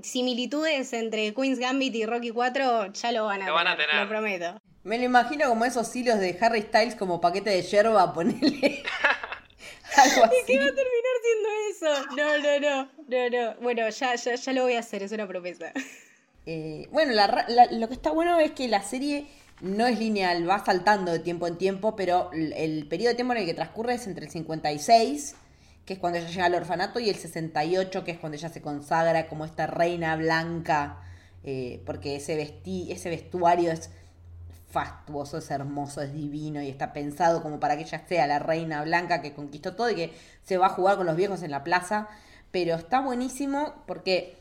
similitudes 0.03 0.93
entre 0.93 1.33
Queen's 1.33 1.59
Gambit 1.59 1.95
y 1.95 2.05
Rocky 2.05 2.31
4, 2.31 2.93
ya 2.93 3.11
lo 3.11 3.25
van 3.25 3.41
a, 3.41 3.47
lo 3.47 3.53
van 3.53 3.67
a 3.67 3.77
tener, 3.77 3.95
lo 3.95 4.07
prometo. 4.07 4.61
Me 4.83 4.97
lo 4.97 5.03
imagino 5.03 5.49
como 5.49 5.65
esos 5.65 5.93
hilos 5.95 6.19
de 6.19 6.37
Harry 6.39 6.61
Styles 6.61 6.95
como 6.95 7.19
paquete 7.19 7.49
de 7.49 7.61
yerba, 7.61 8.13
ponerle... 8.13 8.83
Algo 9.97 10.23
así. 10.23 10.35
¿Y 10.41 10.45
qué 10.45 10.59
va 10.59 10.65
a 10.65 10.75
terminar 10.75 11.15
siendo 11.23 11.49
eso? 11.69 12.15
No, 12.15 12.37
no, 12.37 12.59
no, 12.59 12.89
no, 13.07 13.29
no. 13.29 13.61
Bueno, 13.61 13.89
ya, 13.89 14.15
ya, 14.15 14.35
ya 14.35 14.53
lo 14.53 14.63
voy 14.63 14.73
a 14.73 14.79
hacer, 14.79 15.03
es 15.03 15.11
una 15.11 15.27
promesa. 15.27 15.71
Eh, 16.45 16.87
bueno, 16.91 17.11
lo 17.71 17.87
que 17.89 17.93
está 17.93 18.11
bueno 18.11 18.39
es 18.39 18.51
que 18.51 18.69
la 18.69 18.81
serie 18.81 19.27
no 19.61 19.85
es 19.87 19.99
lineal, 19.99 20.49
va 20.49 20.63
saltando 20.63 21.11
de 21.11 21.19
tiempo 21.19 21.47
en 21.47 21.57
tiempo, 21.57 21.95
pero 21.95 22.31
el, 22.31 22.87
periodo 22.87 23.09
de 23.09 23.15
tiempo 23.15 23.33
en 23.33 23.39
el 23.39 23.45
que 23.45 23.53
transcurre 23.53 23.95
es 23.95 24.07
entre 24.07 24.25
el 24.25 24.31
56, 24.31 25.35
que 25.85 25.93
es 25.93 25.99
cuando 25.99 26.19
ella 26.19 26.29
llega 26.29 26.45
al 26.45 26.55
orfanato, 26.55 26.99
y 26.99 27.09
el 27.09 27.15
68, 27.15 28.03
que 28.03 28.11
es 28.11 28.19
cuando 28.19 28.37
ella 28.37 28.49
se 28.49 28.61
consagra 28.61 29.27
como 29.27 29.45
esta 29.45 29.67
reina 29.67 30.15
blanca, 30.15 31.01
eh, 31.43 31.81
porque 31.85 32.17
ese, 32.17 32.35
vesti 32.35 32.91
ese 32.91 33.09
vestuario 33.09 33.71
es 33.71 33.89
fastuoso, 34.67 35.37
es 35.37 35.49
hermoso, 35.49 36.01
es 36.01 36.13
divino 36.13 36.61
y 36.61 36.69
está 36.69 36.93
pensado 36.93 37.41
como 37.41 37.59
para 37.59 37.77
que 37.77 37.83
ella 37.83 38.05
sea 38.07 38.27
la 38.27 38.39
reina 38.39 38.83
blanca 38.83 39.21
que 39.21 39.33
conquistó 39.33 39.75
todo 39.75 39.89
y 39.89 39.95
que 39.95 40.13
se 40.43 40.57
va 40.57 40.67
a 40.67 40.69
jugar 40.69 40.97
con 40.97 41.05
los 41.05 41.15
viejos 41.15 41.41
en 41.41 41.51
la 41.51 41.63
plaza. 41.63 42.09
Pero 42.51 42.75
está 42.75 43.01
buenísimo 43.01 43.83
porque 43.87 44.37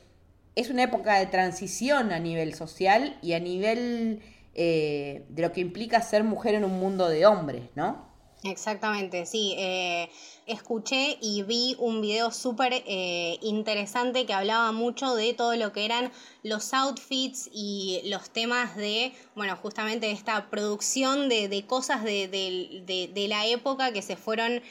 es 0.55 0.71
una 0.71 0.83
época 0.83 1.19
de 1.19 1.27
transición 1.27 2.13
a 2.13 2.19
nivel 2.19 2.55
social 2.55 3.19
y 3.23 3.35
a 3.35 3.41
nivel 3.41 4.23
eh, 4.55 5.27
de 5.29 5.43
lo 5.43 5.53
que 5.53 5.61
implica 5.61 6.01
ser 6.01 6.25
mujer 6.25 6.55
en 6.55 6.65
un 6.65 6.79
mundo 6.81 7.09
de 7.09 7.27
hombres, 7.27 7.69
¿no? 7.75 8.16
Exactamente, 8.51 9.27
sí. 9.27 9.55
Eh, 9.59 10.09
escuché 10.47 11.19
y 11.21 11.43
vi 11.43 11.75
un 11.79 12.01
video 12.01 12.31
súper 12.31 12.73
eh, 12.87 13.39
interesante 13.43 14.25
que 14.27 14.33
hablaba 14.33 14.73
mucho 14.73 15.15
de 15.15 15.35
todo 15.35 15.57
lo 15.57 15.73
que 15.73 15.85
eran 15.85 16.13
los 16.43 16.73
outfits 16.73 17.51
y 17.53 18.03
los 18.05 18.31
temas 18.31 18.77
de, 18.77 19.13
bueno, 19.35 19.57
justamente 19.57 20.11
esta 20.11 20.49
producción 20.49 21.29
de, 21.29 21.65
cosas 21.67 22.05
de, 22.05 22.29
de, 22.29 23.29
la 23.29 23.47
época 23.47 23.93
que 23.93 24.03
se 24.03 24.17
fueron 24.17 24.63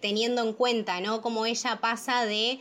teniendo 0.00 0.42
en 0.42 0.52
cuenta, 0.52 1.00
¿no? 1.00 1.20
Como 1.20 1.46
ella 1.46 1.80
pasa 1.80 2.24
de 2.26 2.60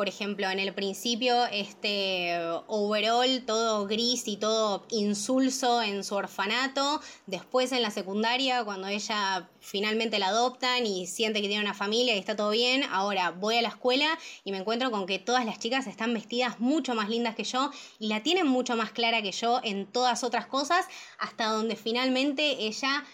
por 0.00 0.08
ejemplo, 0.08 0.48
en 0.48 0.58
el 0.58 0.72
principio, 0.72 1.44
este 1.52 2.34
overall 2.68 3.44
todo 3.44 3.86
gris 3.86 4.26
y 4.28 4.38
todo 4.38 4.86
insulso 4.88 5.82
en 5.82 6.04
su 6.04 6.14
orfanato. 6.14 7.02
Después 7.26 7.70
en 7.72 7.82
la 7.82 7.90
secundaria, 7.90 8.64
cuando 8.64 8.88
ella 8.88 9.50
finalmente 9.60 10.18
la 10.18 10.28
adoptan 10.28 10.86
y 10.86 11.06
siente 11.06 11.42
que 11.42 11.48
tiene 11.48 11.62
una 11.62 11.74
familia 11.74 12.16
y 12.16 12.18
está 12.18 12.34
todo 12.34 12.48
bien, 12.48 12.82
ahora 12.84 13.30
voy 13.32 13.56
a 13.56 13.60
la 13.60 13.68
escuela 13.68 14.18
y 14.42 14.52
me 14.52 14.56
encuentro 14.56 14.90
con 14.90 15.04
que 15.04 15.18
todas 15.18 15.44
las 15.44 15.58
chicas 15.58 15.86
están 15.86 16.14
vestidas 16.14 16.60
mucho 16.60 16.94
más 16.94 17.10
lindas 17.10 17.34
que 17.34 17.44
yo 17.44 17.70
y 17.98 18.06
la 18.06 18.22
tienen 18.22 18.46
mucho 18.46 18.76
más 18.76 18.92
clara 18.92 19.20
que 19.20 19.32
yo 19.32 19.60
en 19.62 19.84
todas 19.84 20.24
otras 20.24 20.46
cosas, 20.46 20.86
hasta 21.18 21.48
donde 21.48 21.76
finalmente 21.76 22.64
ella 22.64 23.04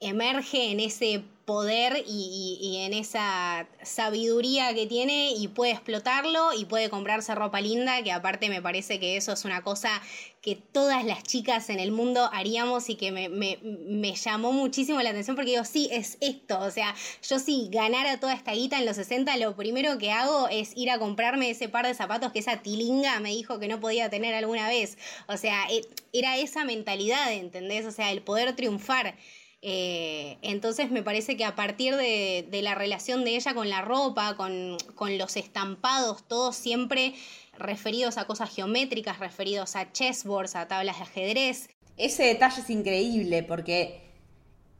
emerge 0.00 0.70
en 0.70 0.80
ese 0.80 1.22
poder 1.50 2.04
y, 2.06 2.76
en 2.84 2.94
esa 2.94 3.66
sabiduría 3.82 4.72
que 4.72 4.86
tiene 4.86 5.32
y 5.32 5.48
puede 5.48 5.72
explotarlo 5.72 6.52
y 6.52 6.64
puede 6.64 6.88
comprarse 6.88 7.34
ropa 7.34 7.60
linda, 7.60 8.04
que 8.04 8.12
aparte 8.12 8.48
me 8.48 8.62
parece 8.62 9.00
que 9.00 9.16
eso 9.16 9.32
es 9.32 9.44
una 9.44 9.62
cosa 9.62 10.00
que 10.42 10.54
todas 10.54 11.04
las 11.04 11.24
chicas 11.24 11.68
en 11.68 11.80
el 11.80 11.90
mundo 11.90 12.30
haríamos 12.32 12.88
y 12.88 12.94
que 12.94 13.10
me, 13.10 14.14
llamó 14.14 14.52
muchísimo 14.52 15.02
la 15.02 15.10
atención 15.10 15.34
porque 15.34 15.50
digo, 15.50 15.64
sí, 15.64 15.88
es 15.90 16.18
esto, 16.20 16.60
o 16.60 16.70
sea, 16.70 16.94
yo 17.28 17.40
si 17.40 17.68
ganara 17.68 18.20
toda 18.20 18.34
esta 18.34 18.52
guita 18.52 18.78
en 18.78 18.86
los 18.86 18.94
60, 18.94 19.36
lo 19.38 19.56
primero 19.56 19.98
que 19.98 20.12
hago 20.12 20.46
es 20.48 20.70
ir 20.76 20.88
a 20.90 21.00
comprarme 21.00 21.50
ese 21.50 21.68
par 21.68 21.84
de 21.84 21.94
zapatos 21.94 22.30
que 22.30 22.38
esa 22.38 22.58
tilinga 22.58 23.18
me 23.18 23.30
dijo 23.30 23.58
que 23.58 23.66
no 23.66 23.80
podía 23.80 24.08
tener 24.08 24.36
alguna 24.36 24.68
vez, 24.68 24.98
o 25.26 25.36
sea, 25.36 25.66
e, 25.68 25.82
era 26.12 26.38
esa 26.38 26.64
mentalidad, 26.64 27.32
¿entendés? 27.32 27.86
O 27.86 27.90
sea, 27.90 28.12
el 28.12 28.22
poder 28.22 28.54
triunfar. 28.54 29.16
Eh, 29.62 30.38
entonces 30.40 30.90
me 30.90 31.02
parece 31.02 31.36
que 31.36 31.44
a 31.44 31.54
partir 31.54 31.94
de, 31.96 32.48
la 32.62 32.74
relación 32.74 33.24
de 33.24 33.36
ella 33.36 33.54
con 33.54 33.68
la 33.68 33.82
ropa, 33.82 34.36
con, 34.36 34.78
los 35.18 35.36
estampados, 35.36 36.22
todos 36.26 36.56
siempre 36.56 37.14
referidos 37.58 38.16
a 38.16 38.26
cosas 38.26 38.54
geométricas, 38.54 39.18
referidos 39.18 39.76
a 39.76 39.92
chessboards, 39.92 40.56
a 40.56 40.66
tablas 40.66 40.96
de 40.96 41.02
ajedrez. 41.02 41.68
Ese 41.98 42.24
detalle 42.24 42.62
es 42.62 42.70
increíble 42.70 43.42
porque 43.42 44.00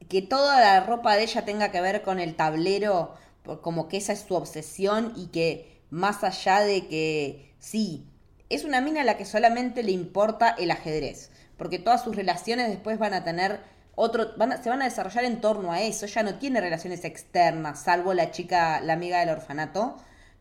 que 0.08 0.22
toda 0.22 0.60
la 0.60 0.80
ropa 0.80 1.14
de 1.16 1.24
ella 1.24 1.44
tenga 1.44 1.70
que 1.70 1.80
ver 1.80 2.02
con 2.02 2.18
el 2.18 2.34
tablero, 2.34 3.14
como 3.60 3.88
que 3.88 3.98
esa 3.98 4.14
es 4.14 4.20
su 4.20 4.34
obsesión 4.34 5.12
y 5.14 5.26
que 5.26 5.82
más 5.90 6.24
allá 6.24 6.60
de 6.60 6.86
que 6.86 7.52
sí, 7.58 8.06
es 8.48 8.64
una 8.64 8.80
mina 8.80 9.02
a 9.02 9.04
la 9.04 9.16
que 9.16 9.26
solamente 9.26 9.82
le 9.82 9.92
importa 9.92 10.50
el 10.58 10.70
ajedrez, 10.70 11.30
porque 11.58 11.78
todas 11.78 12.02
sus 12.02 12.16
relaciones 12.16 12.68
después 12.68 12.98
van 12.98 13.12
a 13.12 13.24
tener 13.24 13.60
otro, 14.00 14.32
se 14.62 14.70
van 14.70 14.80
a 14.80 14.86
desarrollar 14.86 15.24
en 15.24 15.42
torno 15.42 15.72
a 15.72 15.82
eso. 15.82 16.06
Ella 16.06 16.22
no 16.22 16.38
tiene 16.38 16.60
relaciones 16.60 17.04
externas, 17.04 17.82
salvo 17.82 18.14
la 18.14 18.30
chica, 18.30 18.80
la 18.80 18.94
amiga 18.94 19.20
del 19.20 19.28
orfanato, 19.28 19.96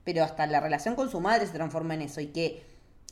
pero 0.06 0.24
hasta 0.24 0.48
la 0.48 0.62
relación 0.62 0.96
con 0.96 1.10
su 1.12 1.20
madre 1.20 1.46
se 1.46 1.52
transforma 1.52 1.94
en 1.94 2.04
eso 2.04 2.22
y 2.22 2.28
que 2.28 2.64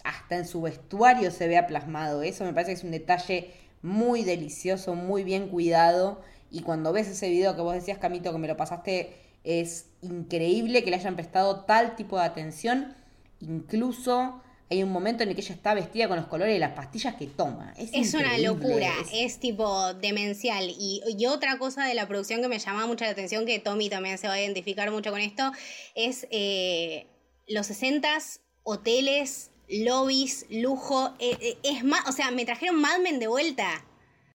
hasta 0.05 0.37
en 0.37 0.47
su 0.47 0.61
vestuario 0.61 1.31
se 1.31 1.49
vea 1.49 1.67
plasmado. 1.67 2.23
Eso 2.23 2.45
me 2.45 2.53
parece 2.53 2.71
que 2.71 2.77
es 2.77 2.83
un 2.85 2.91
detalle 2.91 3.53
muy 3.81 4.23
delicioso, 4.23 4.95
muy 4.95 5.25
bien 5.25 5.49
cuidado. 5.49 6.21
Y 6.49 6.61
cuando 6.61 6.93
ves 6.93 7.09
ese 7.09 7.29
video 7.29 7.55
que 7.55 7.61
vos 7.61 7.73
decías, 7.73 7.97
Camito, 7.97 8.31
que 8.31 8.37
me 8.37 8.47
lo 8.47 8.55
pasaste, 8.55 9.17
es 9.43 9.87
increíble 10.01 10.83
que 10.85 10.91
le 10.91 10.95
hayan 10.95 11.15
prestado 11.15 11.65
tal 11.65 11.97
tipo 11.97 12.17
de 12.17 12.23
atención. 12.23 12.95
Incluso 13.41 14.41
hay 14.69 14.83
un 14.83 14.91
momento 14.91 15.23
en 15.23 15.29
el 15.29 15.35
que 15.35 15.41
ella 15.41 15.55
está 15.55 15.73
vestida 15.73 16.07
con 16.07 16.17
los 16.17 16.27
colores 16.27 16.53
de 16.53 16.59
las 16.59 16.73
pastillas 16.73 17.15
que 17.15 17.27
toma. 17.27 17.73
Es, 17.77 18.13
una 18.13 18.37
locura, 18.37 18.91
es... 19.13 19.39
tipo 19.39 19.93
demencial. 19.93 20.65
Y, 20.69 21.01
otra 21.27 21.57
cosa 21.57 21.85
de 21.85 21.93
la 21.93 22.07
producción 22.07 22.41
que 22.41 22.47
me 22.49 22.59
llama 22.59 22.85
mucho 22.85 23.05
la 23.05 23.11
atención, 23.11 23.45
que 23.45 23.59
Tommy 23.59 23.89
también 23.89 24.17
se 24.17 24.27
va 24.27 24.33
a 24.33 24.41
identificar 24.41 24.91
mucho 24.91 25.11
con 25.11 25.21
esto, 25.21 25.51
es 25.95 26.27
eh, 26.31 27.07
los 27.47 27.69
60s, 27.69 28.41
hoteles, 28.63 29.51
lobbies, 29.69 30.45
lujo. 30.49 31.15
Eh, 31.19 31.37
eh, 31.39 31.57
es 31.63 31.83
más, 31.85 32.07
o 32.09 32.11
sea, 32.11 32.31
me 32.31 32.45
trajeron 32.45 32.79
Mad 32.81 32.99
Men 32.99 33.19
de 33.19 33.27
vuelta. 33.27 33.85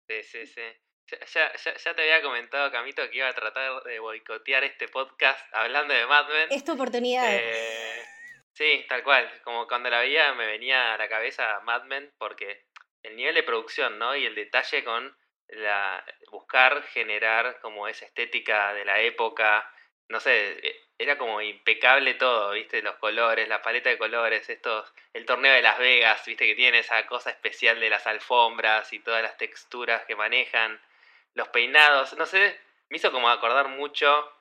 Sí, 0.10 0.24
sí, 0.24 0.46
sí. 0.46 0.62
Ya, 1.34 1.52
ya, 1.56 1.96
te 1.96 2.02
había 2.02 2.22
comentado, 2.22 2.70
Camito, 2.70 3.02
que 3.10 3.18
iba 3.18 3.30
a 3.30 3.34
tratar 3.34 3.82
de 3.84 4.00
boicotear 4.00 4.66
este 4.66 4.90
podcast 4.90 5.40
hablando 5.54 5.94
de 5.94 6.06
Mad 6.06 6.28
Men. 6.28 6.48
Esta 6.52 6.74
oportunidad. 6.74 7.40
Sí, 8.58 8.84
tal 8.90 9.04
cual. 9.04 9.30
Como 9.44 9.68
cuando 9.68 9.88
la 9.92 10.00
veía 10.00 10.34
me 10.34 10.48
venía 10.48 10.96
a 10.96 10.98
la 10.98 11.08
cabeza 11.08 11.60
Mad 11.64 11.84
Men 11.84 12.12
porque 12.18 12.66
el 13.04 13.16
nivel 13.16 13.36
de 13.36 13.44
producción, 13.44 14.00
¿no? 14.00 14.16
Y 14.16 14.26
el 14.26 14.34
detalle 14.34 14.84
con 14.84 15.16
la 15.50 16.04
buscar 16.32 16.82
generar 16.88 17.60
como 17.62 17.88
esa 17.88 18.06
estética 18.06 18.74
de 18.74 18.84
la 18.84 19.00
época, 19.02 19.72
no 20.10 20.20
sé, 20.20 20.58
e, 20.68 20.76
era 20.98 21.20
como 21.20 21.40
impecable 21.40 22.16
todo, 22.16 22.50
¿viste? 22.52 22.82
Los 22.82 22.96
colores, 22.96 23.48
la 23.48 23.62
paleta 23.62 23.90
de 23.92 24.00
colores, 24.00 24.50
estos 24.50 24.92
el 25.14 25.28
torneo 25.28 25.54
de 25.54 25.62
Las 25.62 25.78
Vegas, 25.78 26.26
¿viste? 26.26 26.48
que 26.48 26.56
tiene 26.56 26.80
esa 26.80 27.06
cosa 27.06 27.30
especial 27.30 27.80
de 27.80 27.92
las 27.92 28.08
alfombras 28.08 28.92
y 28.92 29.00
todas 29.00 29.22
las 29.22 29.38
texturas 29.38 30.04
que 30.06 30.16
manejan, 30.16 30.82
los 31.36 31.50
peinados, 31.50 32.18
no 32.18 32.26
sé, 32.26 32.60
me 32.90 32.98
hizo 32.98 33.12
como 33.12 33.30
acordar 33.30 33.68
mucho 33.68 34.37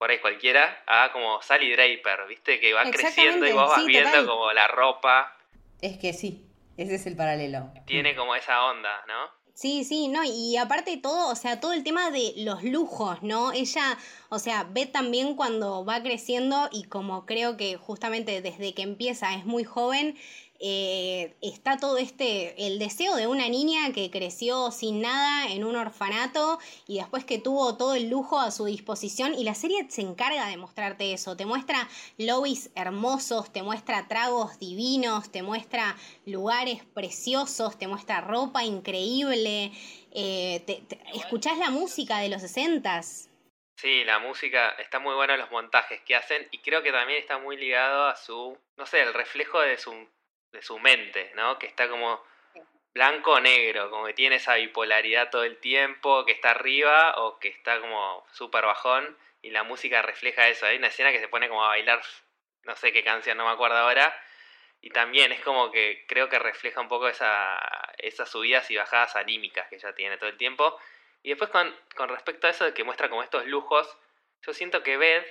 por 0.00 0.10
ahí 0.10 0.18
cualquiera, 0.18 0.82
a 0.86 1.12
como 1.12 1.42
Sally 1.42 1.72
Draper, 1.72 2.26
¿viste? 2.26 2.58
Que 2.58 2.72
va 2.72 2.90
creciendo 2.90 3.46
y 3.46 3.52
vos 3.52 3.68
vas 3.68 3.84
viendo 3.84 4.26
como 4.26 4.50
la 4.50 4.66
ropa. 4.66 5.36
Es 5.82 5.98
que 5.98 6.14
sí, 6.14 6.42
ese 6.78 6.94
es 6.94 7.04
el 7.04 7.16
paralelo. 7.16 7.70
Tiene 7.84 8.16
como 8.16 8.34
esa 8.34 8.64
onda, 8.64 9.04
¿no? 9.06 9.28
Sí, 9.52 9.84
sí, 9.84 10.08
no, 10.08 10.22
y 10.24 10.56
aparte 10.56 10.96
todo, 10.96 11.30
o 11.30 11.34
sea, 11.34 11.60
todo 11.60 11.74
el 11.74 11.84
tema 11.84 12.10
de 12.10 12.32
los 12.38 12.62
lujos, 12.62 13.22
¿no? 13.22 13.52
Ella, 13.52 13.98
o 14.30 14.38
sea, 14.38 14.64
ve 14.70 14.86
también 14.86 15.36
cuando 15.36 15.84
va 15.84 16.02
creciendo 16.02 16.70
y 16.72 16.84
como 16.84 17.26
creo 17.26 17.58
que 17.58 17.76
justamente 17.76 18.40
desde 18.40 18.72
que 18.72 18.80
empieza 18.80 19.34
es 19.34 19.44
muy 19.44 19.64
joven, 19.64 20.16
eh, 20.62 21.34
está 21.40 21.78
todo 21.78 21.96
este, 21.96 22.66
el 22.66 22.78
deseo 22.78 23.16
de 23.16 23.26
una 23.26 23.48
niña 23.48 23.92
que 23.94 24.10
creció 24.10 24.70
sin 24.70 25.00
nada 25.00 25.50
en 25.50 25.64
un 25.64 25.74
orfanato 25.74 26.58
y 26.86 26.98
después 26.98 27.24
que 27.24 27.38
tuvo 27.38 27.78
todo 27.78 27.94
el 27.94 28.10
lujo 28.10 28.38
a 28.38 28.50
su 28.50 28.66
disposición 28.66 29.32
y 29.32 29.44
la 29.44 29.54
serie 29.54 29.86
se 29.88 30.02
encarga 30.02 30.48
de 30.48 30.58
mostrarte 30.58 31.14
eso, 31.14 31.34
te 31.34 31.46
muestra 31.46 31.88
lobbies 32.18 32.70
hermosos, 32.74 33.50
te 33.50 33.62
muestra 33.62 34.06
tragos 34.06 34.58
divinos, 34.58 35.32
te 35.32 35.42
muestra 35.42 35.96
lugares 36.26 36.84
preciosos, 36.84 37.78
te 37.78 37.88
muestra 37.88 38.20
ropa 38.20 38.62
increíble, 38.62 39.72
eh, 40.12 40.62
te, 40.66 40.82
escuchás 41.14 41.56
la 41.56 41.70
música 41.70 42.18
de 42.18 42.28
los 42.28 42.42
sesentas. 42.42 43.30
Sí, 43.76 44.04
la 44.04 44.18
música 44.18 44.74
está 44.78 44.98
muy 44.98 45.14
buena 45.14 45.38
los 45.38 45.50
montajes 45.50 46.02
que 46.02 46.14
hacen 46.14 46.46
y 46.50 46.58
creo 46.58 46.82
que 46.82 46.92
también 46.92 47.18
está 47.18 47.38
muy 47.38 47.56
ligado 47.56 48.08
a 48.08 48.16
su, 48.16 48.58
no 48.76 48.84
sé, 48.84 49.00
el 49.00 49.14
reflejo 49.14 49.58
de 49.58 49.78
su 49.78 49.90
de 50.52 50.62
su 50.62 50.78
mente, 50.78 51.32
¿no? 51.34 51.58
Que 51.58 51.66
está 51.66 51.88
como 51.88 52.22
blanco 52.92 53.32
o 53.32 53.40
negro, 53.40 53.90
como 53.90 54.06
que 54.06 54.14
tiene 54.14 54.36
esa 54.36 54.54
bipolaridad 54.56 55.30
todo 55.30 55.44
el 55.44 55.58
tiempo, 55.58 56.24
que 56.24 56.32
está 56.32 56.50
arriba 56.50 57.14
o 57.18 57.38
que 57.38 57.48
está 57.48 57.80
como 57.80 58.26
súper 58.32 58.64
bajón 58.64 59.16
y 59.42 59.50
la 59.50 59.62
música 59.62 60.02
refleja 60.02 60.48
eso. 60.48 60.66
Hay 60.66 60.76
una 60.76 60.88
escena 60.88 61.12
que 61.12 61.20
se 61.20 61.28
pone 61.28 61.48
como 61.48 61.64
a 61.64 61.68
bailar, 61.68 62.02
no 62.64 62.76
sé 62.76 62.92
qué 62.92 63.04
canción, 63.04 63.38
no 63.38 63.44
me 63.44 63.52
acuerdo 63.52 63.76
ahora, 63.76 64.14
y 64.80 64.90
también 64.90 65.30
es 65.32 65.40
como 65.40 65.70
que 65.70 66.04
creo 66.08 66.28
que 66.28 66.38
refleja 66.38 66.80
un 66.80 66.88
poco 66.88 67.08
esa, 67.08 67.58
esas 67.98 68.30
subidas 68.30 68.70
y 68.70 68.76
bajadas 68.76 69.14
anímicas 69.16 69.68
que 69.68 69.76
ella 69.76 69.94
tiene 69.94 70.16
todo 70.16 70.30
el 70.30 70.36
tiempo. 70.36 70.78
Y 71.22 71.30
después 71.30 71.50
con, 71.50 71.74
con 71.96 72.08
respecto 72.08 72.46
a 72.46 72.50
eso 72.50 72.64
de 72.64 72.72
que 72.72 72.84
muestra 72.84 73.10
como 73.10 73.22
estos 73.22 73.46
lujos, 73.46 73.98
yo 74.42 74.54
siento 74.54 74.82
que 74.82 74.96
Beth 74.96 75.26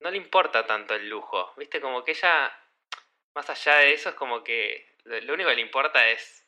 no 0.00 0.10
le 0.10 0.16
importa 0.16 0.64
tanto 0.66 0.94
el 0.94 1.08
lujo, 1.08 1.52
¿viste? 1.56 1.80
Como 1.80 2.04
que 2.04 2.12
ella 2.12 2.56
más 3.38 3.48
allá 3.50 3.76
de 3.76 3.92
eso 3.92 4.08
es 4.08 4.16
como 4.16 4.42
que 4.42 4.96
lo 5.04 5.32
único 5.32 5.48
que 5.48 5.54
le 5.54 5.62
importa 5.62 6.08
es, 6.08 6.44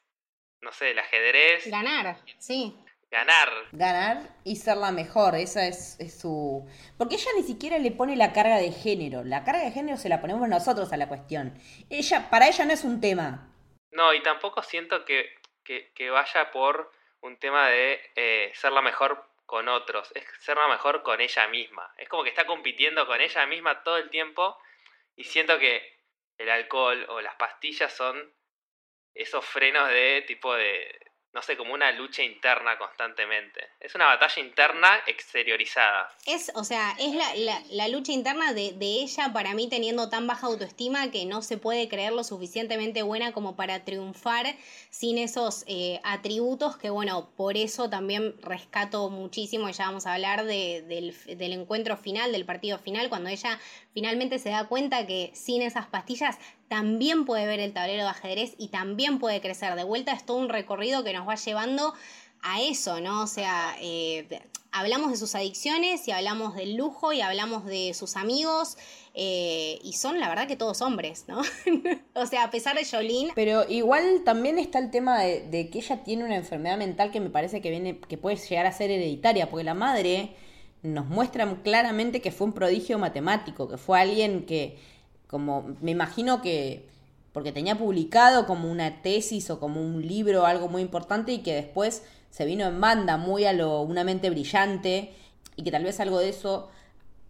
no 0.60 0.72
sé, 0.72 0.90
el 0.90 0.98
ajedrez. 0.98 1.70
Ganar, 1.70 2.16
sí. 2.38 2.76
Ganar. 3.08 3.48
Ganar 3.70 4.28
y 4.42 4.56
ser 4.56 4.76
la 4.76 4.90
mejor, 4.90 5.36
esa 5.36 5.68
es, 5.68 5.98
su... 6.20 6.68
Porque 6.98 7.14
ella 7.14 7.30
ni 7.36 7.44
siquiera 7.44 7.78
le 7.78 7.92
pone 7.92 8.16
la 8.16 8.32
carga 8.32 8.56
de 8.56 8.72
género, 8.72 9.22
la 9.22 9.44
carga 9.44 9.62
de 9.62 9.70
género 9.70 9.98
se 9.98 10.08
la 10.08 10.20
ponemos 10.20 10.48
nosotros 10.48 10.92
a 10.92 10.96
la 10.96 11.06
cuestión. 11.06 11.54
Ella, 11.90 12.28
para 12.28 12.48
ella 12.48 12.64
no 12.64 12.72
es 12.72 12.82
un 12.82 13.00
tema. 13.00 13.54
No, 13.92 14.12
y 14.12 14.20
tampoco 14.24 14.60
siento 14.64 15.04
que, 15.04 15.38
que, 15.62 16.10
vaya 16.10 16.50
por 16.50 16.90
un 17.20 17.36
tema 17.36 17.68
de 17.68 18.00
eh, 18.16 18.50
ser 18.56 18.72
la 18.72 18.82
mejor 18.82 19.28
con 19.46 19.68
otros, 19.68 20.10
es 20.16 20.24
ser 20.40 20.56
la 20.56 20.66
mejor 20.66 21.04
con 21.04 21.20
ella 21.20 21.46
misma. 21.46 21.94
Es 21.98 22.08
como 22.08 22.24
que 22.24 22.30
está 22.30 22.46
compitiendo 22.46 23.06
con 23.06 23.20
ella 23.20 23.46
misma 23.46 23.84
todo 23.84 23.96
el 23.96 24.10
tiempo 24.10 24.58
y 25.14 25.22
siento 25.22 25.56
que 25.60 25.99
el 26.40 26.50
alcohol 26.50 27.06
o 27.10 27.20
las 27.20 27.34
pastillas 27.34 27.92
son 27.94 28.34
esos 29.14 29.44
frenos 29.44 29.88
de 29.88 30.24
tipo 30.26 30.54
de, 30.54 30.98
no 31.32 31.42
sé, 31.42 31.56
como 31.56 31.74
una 31.74 31.92
lucha 31.92 32.22
interna 32.22 32.78
constantemente. 32.78 33.68
Es 33.78 33.94
una 33.94 34.06
batalla 34.06 34.42
interna 34.42 35.02
exteriorizada. 35.06 36.08
Es, 36.26 36.50
o 36.54 36.64
sea, 36.64 36.96
es 36.98 37.14
la, 37.14 37.60
la, 37.70 37.88
lucha 37.88 38.12
interna 38.12 38.54
de, 38.54 38.72
de, 38.72 39.02
ella 39.02 39.32
para 39.34 39.52
mí 39.52 39.68
teniendo 39.68 40.08
tan 40.08 40.26
baja 40.26 40.46
autoestima 40.46 41.10
que 41.10 41.26
no 41.26 41.42
se 41.42 41.58
puede 41.58 41.88
creer 41.88 42.12
lo 42.12 42.24
suficientemente 42.24 43.02
buena 43.02 43.32
como 43.32 43.54
para 43.54 43.84
triunfar 43.84 44.46
sin 44.90 45.18
esos 45.18 45.64
eh, 45.66 46.00
atributos 46.02 46.76
que, 46.76 46.90
bueno, 46.90 47.30
por 47.36 47.56
eso 47.56 47.88
también 47.88 48.34
rescato 48.42 49.08
muchísimo, 49.08 49.68
y 49.68 49.72
ya 49.72 49.86
vamos 49.86 50.06
a 50.06 50.14
hablar 50.14 50.44
de, 50.44 50.82
del, 50.82 51.52
encuentro 51.52 51.96
final, 51.96 52.32
del 52.32 52.44
partido 52.44 52.78
final, 52.78 53.08
cuando 53.08 53.30
ella 53.30 53.58
finalmente 53.94 54.38
se 54.38 54.50
da 54.50 54.66
cuenta 54.66 55.06
que 55.06 55.30
sin 55.32 55.62
esas 55.62 55.86
pastillas 55.86 56.38
también 56.68 57.24
puede 57.24 57.46
ver 57.46 57.60
el 57.60 57.72
tablero 57.72 58.02
de 58.02 58.10
ajedrez 58.10 58.54
y 58.58 58.68
también 58.68 59.18
puede 59.18 59.40
crecer. 59.40 59.74
De 59.76 59.84
vuelta 59.84 60.12
es 60.12 60.26
todo 60.26 60.38
un 60.38 60.48
recorrido 60.48 61.04
que 61.04 61.12
nos 61.12 61.26
va 61.26 61.36
llevando 61.36 61.94
a 62.42 62.60
eso, 62.60 63.00
¿no? 63.00 63.22
O 63.22 63.26
sea, 63.26 63.76
eh, 63.80 64.26
hablamos 64.72 65.10
de 65.10 65.16
sus 65.16 65.34
adicciones 65.34 66.06
y 66.06 66.12
hablamos 66.12 66.54
del 66.54 66.76
lujo 66.76 67.12
y 67.12 67.20
hablamos 67.20 67.64
de 67.64 67.94
sus 67.94 68.16
amigos 68.16 68.76
eh, 69.14 69.78
y 69.82 69.94
son 69.94 70.20
la 70.20 70.28
verdad 70.28 70.46
que 70.46 70.56
todos 70.56 70.80
hombres, 70.82 71.24
¿no? 71.26 71.42
o 72.14 72.26
sea, 72.26 72.44
a 72.44 72.50
pesar 72.50 72.76
de 72.76 72.84
Jolene. 72.84 73.32
Pero 73.34 73.68
igual 73.68 74.22
también 74.24 74.58
está 74.58 74.78
el 74.78 74.90
tema 74.90 75.20
de, 75.20 75.70
que 75.70 75.78
ella 75.78 76.04
tiene 76.04 76.24
una 76.24 76.36
enfermedad 76.36 76.78
mental 76.78 77.10
que 77.10 77.20
me 77.20 77.30
parece 77.30 77.60
que 77.60 77.70
viene, 77.70 77.98
que 77.98 78.18
puede 78.18 78.36
llegar 78.36 78.66
a 78.66 78.72
ser 78.72 78.90
hereditaria, 78.90 79.50
porque 79.50 79.64
la 79.64 79.74
madre 79.74 80.36
nos 80.82 81.06
muestra 81.06 81.62
claramente 81.62 82.20
que 82.20 82.30
fue 82.30 82.46
un 82.46 82.52
prodigio 82.52 82.98
matemático, 82.98 83.68
que 83.68 83.76
fue 83.76 84.00
alguien 84.00 84.46
que, 84.46 84.78
como 85.26 85.76
me 85.80 85.90
imagino 85.90 86.40
que 86.40 86.88
porque 87.32 87.52
tenía 87.52 87.78
publicado 87.78 88.46
como 88.46 88.70
una 88.70 89.02
tesis 89.02 89.50
o 89.50 89.60
como 89.60 89.80
un 89.80 90.04
libro 90.06 90.46
algo 90.46 90.68
muy 90.68 90.82
importante 90.82 91.32
y 91.32 91.38
que 91.38 91.54
después 91.54 92.02
se 92.30 92.44
vino 92.44 92.66
en 92.66 92.80
banda 92.80 93.16
muy 93.16 93.44
a 93.44 93.52
lo 93.52 93.82
una 93.82 94.04
mente 94.04 94.30
brillante 94.30 95.14
y 95.56 95.64
que 95.64 95.70
tal 95.70 95.84
vez 95.84 96.00
algo 96.00 96.18
de 96.18 96.30
eso 96.30 96.70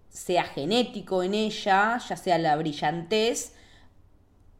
sea 0.08 0.44
genético 0.44 1.22
en 1.22 1.34
ella, 1.34 1.98
ya 1.98 2.16
sea 2.16 2.38
la 2.38 2.56
brillantez 2.56 3.54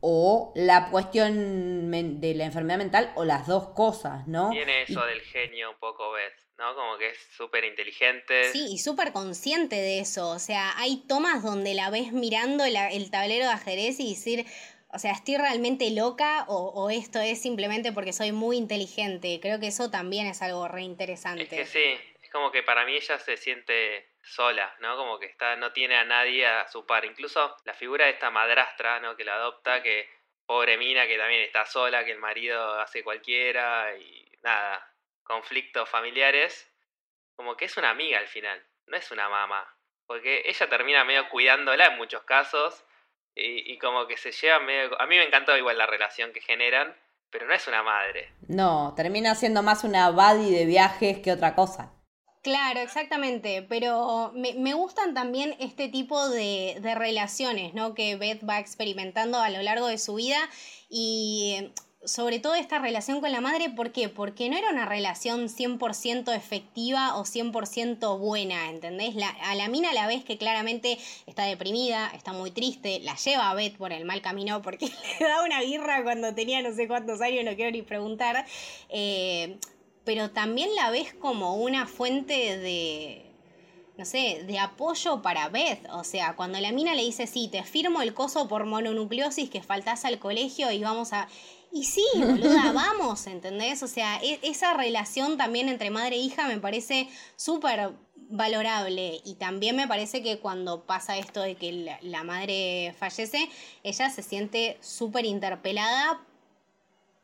o 0.01 0.53
la 0.55 0.91
cuestión 0.91 1.91
de 2.21 2.35
la 2.35 2.45
enfermedad 2.45 2.79
mental 2.79 3.13
o 3.17 3.25
las 3.25 3.47
dos 3.47 3.69
cosas, 3.69 4.27
¿no? 4.27 4.51
Tiene 4.51 4.83
eso 4.83 5.05
del 5.05 5.21
genio 5.21 5.71
un 5.71 5.79
poco, 5.79 6.13
¿ves? 6.13 6.33
¿no? 6.61 6.75
Como 6.75 6.99
que 6.99 7.09
es 7.09 7.19
súper 7.37 7.65
inteligente. 7.65 8.53
Sí, 8.53 8.67
y 8.71 8.79
súper 8.79 9.13
consciente 9.13 9.77
de 9.77 10.01
eso. 10.01 10.29
O 10.29 10.39
sea, 10.39 10.79
hay 10.79 10.99
tomas 11.09 11.43
donde 11.43 11.75
la 11.75 11.91
ves 11.91 12.13
mirando 12.13 12.65
el 12.65 13.11
tablero 13.11 13.47
de 13.47 13.53
ajedrez 13.53 13.99
y 13.99 14.11
decir, 14.11 14.47
o 14.93 14.99
sea, 14.99 15.13
¿estoy 15.13 15.37
realmente 15.37 15.91
loca 15.91 16.45
o, 16.49 16.91
esto 16.91 17.21
es 17.21 17.41
simplemente 17.41 17.93
porque 17.93 18.13
soy 18.13 18.33
muy 18.33 18.57
inteligente? 18.57 19.39
Creo 19.41 19.61
que 19.61 19.69
eso 19.69 19.91
también 19.91 20.27
es 20.27 20.43
algo 20.43 20.67
reinteresante. 20.67 21.43
Es 21.43 21.49
que 21.49 21.67
sí, 21.67 22.01
es 22.23 22.31
como 22.31 22.51
que 22.51 22.63
para 22.63 22.85
mí 22.85 22.97
ella 22.97 23.19
se 23.19 23.37
siente 23.37 24.09
sola, 24.23 24.75
¿no? 24.81 24.97
Como 24.97 25.19
que 25.19 25.27
está, 25.27 25.57
no 25.57 25.73
tiene 25.73 25.97
a 25.97 26.05
nadie 26.05 26.47
a 26.47 26.67
su 26.69 26.87
par. 26.87 27.05
Incluso 27.05 27.57
la 27.65 27.75
figura 27.75 28.07
de 28.07 28.13
esta 28.13 28.31
madrastra, 28.31 29.01
¿no? 29.01 29.17
Que 29.17 29.25
la 29.25 29.35
adopta, 29.35 29.83
que 29.83 30.09
pobre 30.45 30.77
mina 30.77 31.07
que 31.07 31.17
también 31.17 31.43
está 31.43 31.67
sola, 31.67 32.05
que 32.05 32.11
el 32.11 32.19
marido 32.19 32.81
hace 32.81 33.05
cualquiera 33.05 33.97
y 33.97 34.29
nada, 34.43 34.93
conflictos 35.23 35.89
familiares. 35.89 36.69
Como 37.37 37.57
que 37.57 37.67
es 37.67 37.77
una 37.77 37.91
amiga 37.91 38.19
al 38.19 38.29
final, 38.29 38.61
no 38.87 38.97
es 38.97 39.11
una 39.13 39.29
mamá. 39.29 39.77
Porque 40.07 40.43
ella 40.47 40.69
termina 40.69 41.05
medio 41.05 41.29
cuidándola 41.29 41.87
en 41.87 41.97
muchos 41.97 42.25
casos 42.25 42.85
y, 43.35 43.79
como 43.79 44.07
que 44.07 44.17
se 44.17 44.33
lleva 44.33 44.61
medio... 44.61 45.01
A 45.01 45.07
mí 45.07 45.17
me 45.17 45.25
encantó 45.25 45.57
igual 45.57 45.79
la 45.79 45.87
relación 45.87 46.33
que 46.33 46.41
generan, 46.41 46.95
pero 47.31 47.47
no 47.47 47.55
es 47.55 47.67
una 47.69 47.83
madre. 47.83 48.33
No, 48.49 48.93
termina 48.97 49.35
siendo 49.35 49.63
más 49.63 49.85
una 49.85 50.11
buddy 50.11 50.51
de 50.51 50.67
viajes 50.67 51.19
que 51.19 51.33
otra 51.33 51.55
cosa. 51.55 51.93
Claro, 52.43 52.81
exactamente, 52.81 53.67
pero 53.69 54.33
me, 54.35 54.55
me 54.55 54.73
gustan 54.73 55.13
también 55.13 55.57
este 55.61 55.89
tipo 55.89 56.31
de, 56.31 56.79
de, 56.81 56.95
relaciones, 56.95 57.75
¿no? 57.75 57.95
Que 57.95 58.17
Beth 58.17 58.49
va 58.49 58.59
experimentando 58.59 59.39
a 59.39 59.51
lo 59.51 59.61
largo 59.61 59.89
de 59.89 59.99
su 59.99 60.15
vida 60.15 60.39
y 60.89 61.71
sobre 62.05 62.39
todo 62.39 62.55
esta 62.55 62.79
relación 62.79 63.21
con 63.21 63.31
la 63.31 63.41
madre, 63.41 63.69
¿por 63.69 63.93
qué? 63.93 64.09
Porque 64.09 64.49
no 64.49 64.57
era 64.57 64.71
una 64.71 64.87
relación 64.87 65.49
100% 65.49 66.35
efectiva 66.35 67.17
o 67.17 67.25
100% 67.25 68.19
buena, 68.19 68.71
¿entendés? 68.71 69.15
La, 69.15 69.29
a 69.29 69.55
la 69.55 69.69
mina 69.69 69.93
la 69.93 70.07
vez 70.07 70.25
que 70.25 70.39
claramente 70.39 70.99
está 71.27 71.45
deprimida, 71.45 72.11
está 72.15 72.33
muy 72.33 72.51
triste, 72.51 73.01
la 73.01 73.17
lleva 73.17 73.51
a 73.51 73.55
Beth 73.55 73.77
por 73.77 73.93
el 73.93 74.07
mal 74.07 74.23
camino 74.23 74.63
porque 74.63 74.87
le 75.21 75.27
da 75.27 75.45
una 75.45 75.61
guirra 75.61 76.03
cuando 76.03 76.35
tenía 76.35 76.63
no 76.63 76.75
sé 76.75 76.89
cuántos 76.89 77.21
años, 77.21 77.45
no 77.45 77.55
quiero 77.55 77.71
ni 77.71 77.83
preguntar, 77.83 78.47
eh, 78.89 79.59
pero 80.05 80.31
también 80.31 80.75
la 80.77 80.91
ves 80.91 81.13
como 81.13 81.57
una 81.57 81.87
fuente 81.87 82.57
de 82.59 83.31
no 84.01 84.07
sé, 84.07 84.45
de 84.47 84.59
apoyo 84.59 85.21
para 85.21 85.51
Beth. 85.51 85.87
O 85.93 86.05
sea, 86.05 86.35
cuando 86.35 86.59
la 86.59 86.73
mina 86.73 86.95
le 86.95 87.03
dice, 87.03 87.27
sí, 87.27 87.49
te 87.53 87.63
firmo 87.65 88.01
el 88.01 88.15
coso 88.15 88.49
por 88.49 88.65
mononucleosis 88.65 89.51
que 89.51 89.63
faltás 89.63 90.07
al 90.07 90.19
colegio 90.19 90.73
y 90.73 90.83
vamos 90.83 91.13
a... 91.13 91.29
Y 91.73 91.85
sí, 91.85 92.05
boluda, 92.15 92.73
vamos, 92.75 93.27
¿entendés? 93.27 93.83
O 93.83 93.89
sea, 93.89 94.21
e, 94.23 94.41
esa 94.43 94.75
relación 94.75 95.37
también 95.37 95.69
entre 95.69 95.91
madre 95.91 96.17
e 96.17 96.21
hija 96.21 96.47
me 96.49 96.59
parece 96.59 97.09
súper 97.37 97.93
valorable 98.31 99.21
y 99.25 99.35
también 99.35 99.77
me 99.77 99.89
parece 99.89 100.23
que 100.23 100.39
cuando 100.39 100.85
pasa 100.85 101.19
esto 101.19 101.43
de 101.43 101.57
que 101.57 101.99
la, 102.01 102.23
madre 102.23 102.95
fallece, 102.99 103.51
ella 103.83 104.09
se 104.09 104.23
siente 104.23 104.79
súper 104.81 105.25
interpelada 105.25 106.21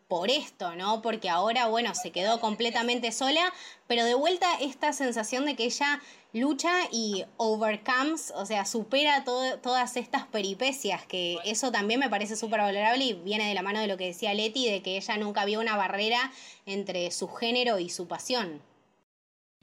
por 0.09 0.31
esto, 0.31 0.77
¿no? 0.77 1.03
Porque 1.03 1.29
ahora, 1.29 1.67
bueno, 1.67 1.95
se 1.95 2.13
quedó 2.13 2.41
completamente 2.41 3.11
sola, 3.11 3.53
pero 3.87 4.05
de 4.05 4.15
vuelta 4.15 4.47
esta 4.61 4.93
sensación 4.93 5.47
de 5.47 5.57
que 5.57 5.65
ella 5.65 6.01
lucha 6.33 6.71
y 6.93 7.25
overcomes, 7.39 8.33
o 8.37 8.47
sea, 8.47 8.67
supera 8.67 9.25
todas 9.25 9.97
estas 9.97 10.27
peripecias, 10.27 11.07
que 11.07 11.39
eso 11.45 11.73
también 11.73 11.99
me 11.99 12.11
parece 12.11 12.37
súper 12.37 12.61
valorable 12.61 13.05
y 13.05 13.15
viene 13.15 13.49
de 13.49 13.55
la 13.55 13.63
mano 13.63 13.81
de 13.81 13.87
lo 13.87 13.97
que 13.97 14.07
decía 14.07 14.35
Leti, 14.35 14.71
de 14.71 14.83
que 14.83 14.97
ella 14.97 15.17
nunca 15.17 15.45
vio 15.45 15.61
una 15.61 15.77
barrera 15.77 16.31
entre 16.67 17.11
su 17.11 17.29
género 17.29 17.79
y 17.79 17.89
su 17.89 18.07
pasión. 18.07 18.61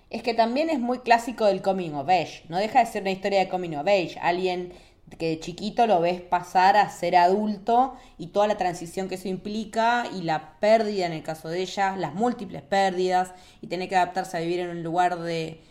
Es 0.10 0.24
que 0.24 0.34
también 0.34 0.70
es 0.70 0.80
muy 0.80 1.00
clásico 1.00 1.46
del 1.46 1.62
coming 1.62 1.94
of 1.94 2.10
age, 2.10 2.44
no 2.50 2.58
deja 2.58 2.80
de 2.80 2.92
ser 2.92 3.04
una 3.04 3.12
historia 3.12 3.40
de 3.40 3.50
coming 3.50 3.76
of 3.76 3.88
age, 3.88 4.18
alguien 4.22 4.74
que 5.18 5.30
de 5.30 5.40
chiquito 5.40 5.88
lo 5.88 6.02
ves 6.02 6.22
pasar 6.22 6.78
a 6.78 6.90
ser 6.90 7.16
adulto 7.16 7.96
y 8.18 8.28
toda 8.28 8.48
la 8.48 8.58
transición 8.58 9.10
que 9.10 9.16
eso 9.16 9.28
implica 9.28 10.06
y 10.14 10.24
la 10.24 10.60
pérdida 10.60 11.06
en 11.06 11.14
el 11.14 11.24
caso 11.24 11.50
de 11.50 11.62
ella, 11.62 11.96
las 11.96 12.14
múltiples 12.14 12.62
pérdidas 12.62 13.34
y 13.62 13.68
tener 13.68 13.90
que 13.90 13.96
adaptarse 13.96 14.38
a 14.38 14.42
vivir 14.42 14.60
en 14.60 14.70
un 14.70 14.84
lugar 14.84 15.20
de 15.20 15.62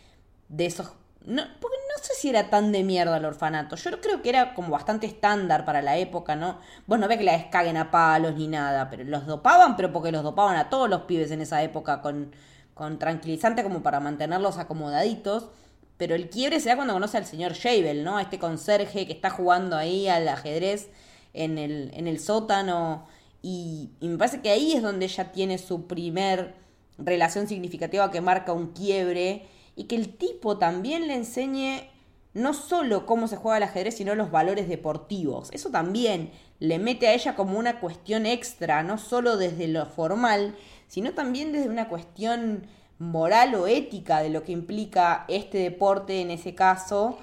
de 0.53 0.65
esos... 0.65 0.91
No, 1.25 1.41
porque 1.61 1.77
no 1.77 2.03
sé 2.03 2.13
si 2.15 2.29
era 2.29 2.49
tan 2.49 2.71
de 2.71 2.83
mierda 2.83 3.17
el 3.17 3.25
orfanato. 3.25 3.75
Yo 3.77 4.01
creo 4.01 4.21
que 4.21 4.29
era 4.29 4.53
como 4.53 4.69
bastante 4.69 5.07
estándar 5.07 5.63
para 5.63 5.81
la 5.81 5.97
época, 5.97 6.35
¿no? 6.35 6.59
Vos 6.85 6.99
no 6.99 7.07
ves 7.07 7.17
que 7.17 7.23
la 7.23 7.37
descaguen 7.37 7.77
a 7.77 7.91
palos 7.91 8.35
ni 8.35 8.47
nada, 8.47 8.89
pero 8.89 9.05
los 9.05 9.25
dopaban, 9.25 9.75
pero 9.77 9.93
porque 9.93 10.11
los 10.11 10.23
dopaban 10.23 10.57
a 10.57 10.69
todos 10.69 10.89
los 10.89 11.03
pibes 11.03 11.31
en 11.31 11.41
esa 11.41 11.63
época 11.63 12.01
con, 12.01 12.33
con 12.73 12.99
tranquilizante 12.99 13.63
como 13.63 13.81
para 13.81 14.01
mantenerlos 14.01 14.57
acomodaditos. 14.57 15.49
Pero 15.97 16.15
el 16.15 16.29
quiebre 16.29 16.59
se 16.59 16.69
da 16.69 16.75
cuando 16.75 16.93
conoce 16.93 17.17
al 17.17 17.25
señor 17.25 17.53
Shavel, 17.53 18.03
¿no? 18.03 18.17
A 18.17 18.23
este 18.23 18.39
conserje 18.39 19.05
que 19.05 19.13
está 19.13 19.29
jugando 19.29 19.75
ahí 19.75 20.07
al 20.07 20.27
ajedrez 20.27 20.89
en 21.33 21.57
el, 21.57 21.91
en 21.93 22.07
el 22.07 22.19
sótano. 22.19 23.07
Y, 23.41 23.91
y 23.99 24.07
me 24.07 24.17
parece 24.17 24.41
que 24.41 24.49
ahí 24.49 24.73
es 24.73 24.81
donde 24.81 25.05
ella 25.05 25.31
tiene 25.31 25.57
su 25.57 25.87
primer 25.87 26.55
relación 26.97 27.47
significativa 27.47 28.11
que 28.11 28.21
marca 28.21 28.53
un 28.53 28.73
quiebre 28.73 29.47
y 29.75 29.85
que 29.85 29.95
el 29.95 30.15
tipo 30.15 30.57
también 30.57 31.07
le 31.07 31.15
enseñe 31.15 31.89
no 32.33 32.53
solo 32.53 33.05
cómo 33.05 33.27
se 33.27 33.37
juega 33.37 33.57
el 33.57 33.63
ajedrez, 33.63 33.95
sino 33.95 34.15
los 34.15 34.31
valores 34.31 34.67
deportivos. 34.67 35.49
Eso 35.51 35.69
también 35.69 36.31
le 36.59 36.79
mete 36.79 37.07
a 37.07 37.13
ella 37.13 37.35
como 37.35 37.59
una 37.59 37.79
cuestión 37.79 38.25
extra, 38.25 38.83
no 38.83 38.97
solo 38.97 39.37
desde 39.37 39.67
lo 39.67 39.85
formal, 39.85 40.55
sino 40.87 41.13
también 41.13 41.51
desde 41.51 41.69
una 41.69 41.89
cuestión 41.89 42.65
moral 43.11 43.55
o 43.55 43.67
ética 43.67 44.19
de 44.19 44.29
lo 44.29 44.43
que 44.43 44.51
implica 44.51 45.25
este 45.27 45.57
deporte 45.57 46.21
en 46.21 46.31
ese 46.31 46.55
caso. 46.55 47.17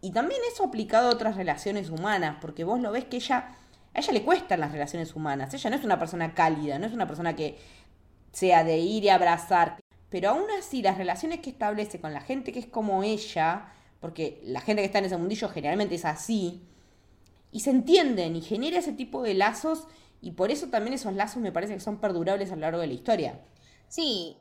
Y 0.00 0.12
también 0.12 0.40
eso 0.52 0.64
aplicado 0.64 1.08
a 1.08 1.12
otras 1.12 1.36
relaciones 1.36 1.90
humanas, 1.90 2.38
porque 2.40 2.64
vos 2.64 2.80
lo 2.80 2.92
ves 2.92 3.04
que 3.04 3.16
ella, 3.16 3.56
a 3.94 3.98
ella 3.98 4.12
le 4.12 4.22
cuestan 4.22 4.60
las 4.60 4.72
relaciones 4.72 5.14
humanas. 5.14 5.52
Ella 5.54 5.70
no 5.70 5.76
es 5.76 5.84
una 5.84 5.98
persona 5.98 6.34
cálida, 6.34 6.78
no 6.78 6.86
es 6.86 6.92
una 6.92 7.06
persona 7.06 7.34
que 7.34 7.58
sea 8.32 8.64
de 8.64 8.78
ir 8.78 9.04
y 9.04 9.08
abrazar. 9.08 9.78
Pero 10.08 10.30
aún 10.30 10.44
así, 10.58 10.82
las 10.82 10.96
relaciones 10.96 11.40
que 11.40 11.50
establece 11.50 12.00
con 12.00 12.12
la 12.12 12.20
gente 12.20 12.52
que 12.52 12.60
es 12.60 12.66
como 12.66 13.02
ella, 13.02 13.72
porque 14.00 14.40
la 14.44 14.60
gente 14.60 14.82
que 14.82 14.86
está 14.86 14.98
en 14.98 15.06
ese 15.06 15.16
mundillo 15.16 15.48
generalmente 15.48 15.96
es 15.96 16.04
así, 16.04 16.62
y 17.50 17.60
se 17.60 17.70
entienden 17.70 18.36
y 18.36 18.40
genera 18.40 18.78
ese 18.78 18.92
tipo 18.92 19.22
de 19.22 19.34
lazos, 19.34 19.86
y 20.20 20.32
por 20.32 20.50
eso 20.50 20.68
también 20.68 20.94
esos 20.94 21.14
lazos 21.14 21.42
me 21.42 21.52
parece 21.52 21.74
que 21.74 21.80
son 21.80 21.98
perdurables 21.98 22.50
a 22.50 22.54
lo 22.54 22.62
largo 22.62 22.80
de 22.80 22.86
la 22.86 22.94
historia. 22.94 23.40
Sí, 23.88 24.36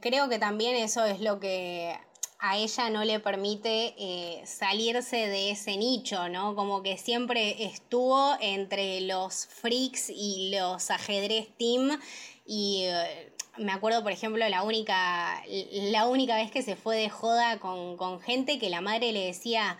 creo 0.00 0.28
que 0.28 0.38
también 0.38 0.76
eso 0.76 1.04
es 1.04 1.20
lo 1.20 1.40
que 1.40 1.96
a 2.38 2.56
ella 2.56 2.90
no 2.90 3.04
le 3.04 3.20
permite 3.20 3.94
eh, 3.96 4.42
salirse 4.44 5.28
de 5.28 5.50
ese 5.52 5.76
nicho, 5.76 6.28
¿no? 6.28 6.56
Como 6.56 6.82
que 6.82 6.98
siempre 6.98 7.64
estuvo 7.64 8.36
entre 8.40 9.00
los 9.02 9.46
freaks 9.46 10.10
y 10.10 10.52
los 10.52 10.90
ajedrez 10.90 11.48
team 11.56 12.00
y 12.44 12.82
eh, 12.86 13.32
me 13.58 13.72
acuerdo, 13.72 14.02
por 14.02 14.12
ejemplo, 14.12 14.48
la 14.48 14.62
única, 14.62 15.42
la 15.70 16.06
única 16.06 16.36
vez 16.36 16.50
que 16.50 16.62
se 16.62 16.74
fue 16.74 16.96
de 16.96 17.10
joda 17.10 17.60
con, 17.60 17.96
con 17.96 18.20
gente 18.20 18.58
que 18.58 18.70
la 18.70 18.80
madre 18.80 19.12
le 19.12 19.26
decía, 19.26 19.78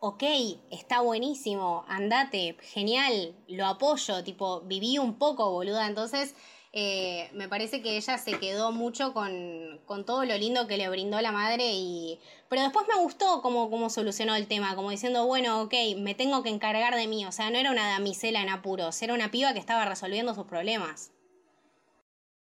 ok, 0.00 0.22
está 0.70 1.00
buenísimo, 1.00 1.84
andate, 1.88 2.56
genial, 2.60 3.34
lo 3.48 3.66
apoyo, 3.66 4.24
tipo, 4.24 4.60
viví 4.62 4.98
un 4.98 5.14
poco, 5.18 5.50
boluda. 5.50 5.86
Entonces, 5.86 6.34
eh, 6.72 7.28
me 7.32 7.48
parece 7.48 7.82
que 7.82 7.96
ella 7.96 8.16
se 8.16 8.38
quedó 8.38 8.70
mucho 8.70 9.12
con, 9.12 9.78
con, 9.86 10.06
todo 10.06 10.24
lo 10.24 10.36
lindo 10.36 10.68
que 10.68 10.76
le 10.76 10.88
brindó 10.88 11.20
la 11.20 11.32
madre 11.32 11.64
y... 11.64 12.20
Pero 12.48 12.62
después 12.62 12.86
me 12.86 12.94
gustó 12.94 13.42
cómo, 13.42 13.70
cómo 13.70 13.90
solucionó 13.90 14.36
el 14.36 14.46
tema, 14.46 14.76
como 14.76 14.90
diciendo, 14.90 15.26
bueno, 15.26 15.62
ok, 15.62 15.74
me 15.98 16.14
tengo 16.14 16.42
que 16.42 16.48
encargar 16.48 16.94
de 16.94 17.08
mí. 17.08 17.26
O 17.26 17.32
sea, 17.32 17.50
no 17.50 17.58
era 17.58 17.70
una 17.70 17.88
damisela 17.88 18.40
en 18.40 18.48
apuros, 18.48 19.02
era 19.02 19.14
una 19.14 19.30
piba 19.30 19.52
que 19.52 19.58
estaba 19.58 19.84
resolviendo 19.84 20.34
sus 20.34 20.46
problemas. 20.46 21.12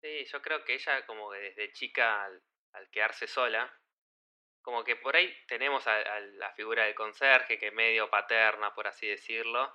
Sí, 0.01 0.25
yo 0.31 0.41
creo 0.43 0.65
que 0.65 0.75
ella 0.75 1.05
como 1.07 1.31
que 1.31 1.39
desde 1.39 1.73
chica 1.73 2.25
al, 2.25 2.91
quedarse 2.91 3.27
sola, 3.27 3.73
como 4.63 4.85
que 4.85 4.97
por 4.97 5.17
ahí 5.17 5.35
tenemos 5.49 5.87
a, 5.87 5.99
la 6.37 6.51
figura 6.53 6.85
del 6.85 6.95
conserje, 6.95 7.59
que 7.59 7.71
medio 7.71 8.09
paterna, 8.11 8.75
por 8.75 8.87
así 8.87 9.07
decirlo, 9.07 9.71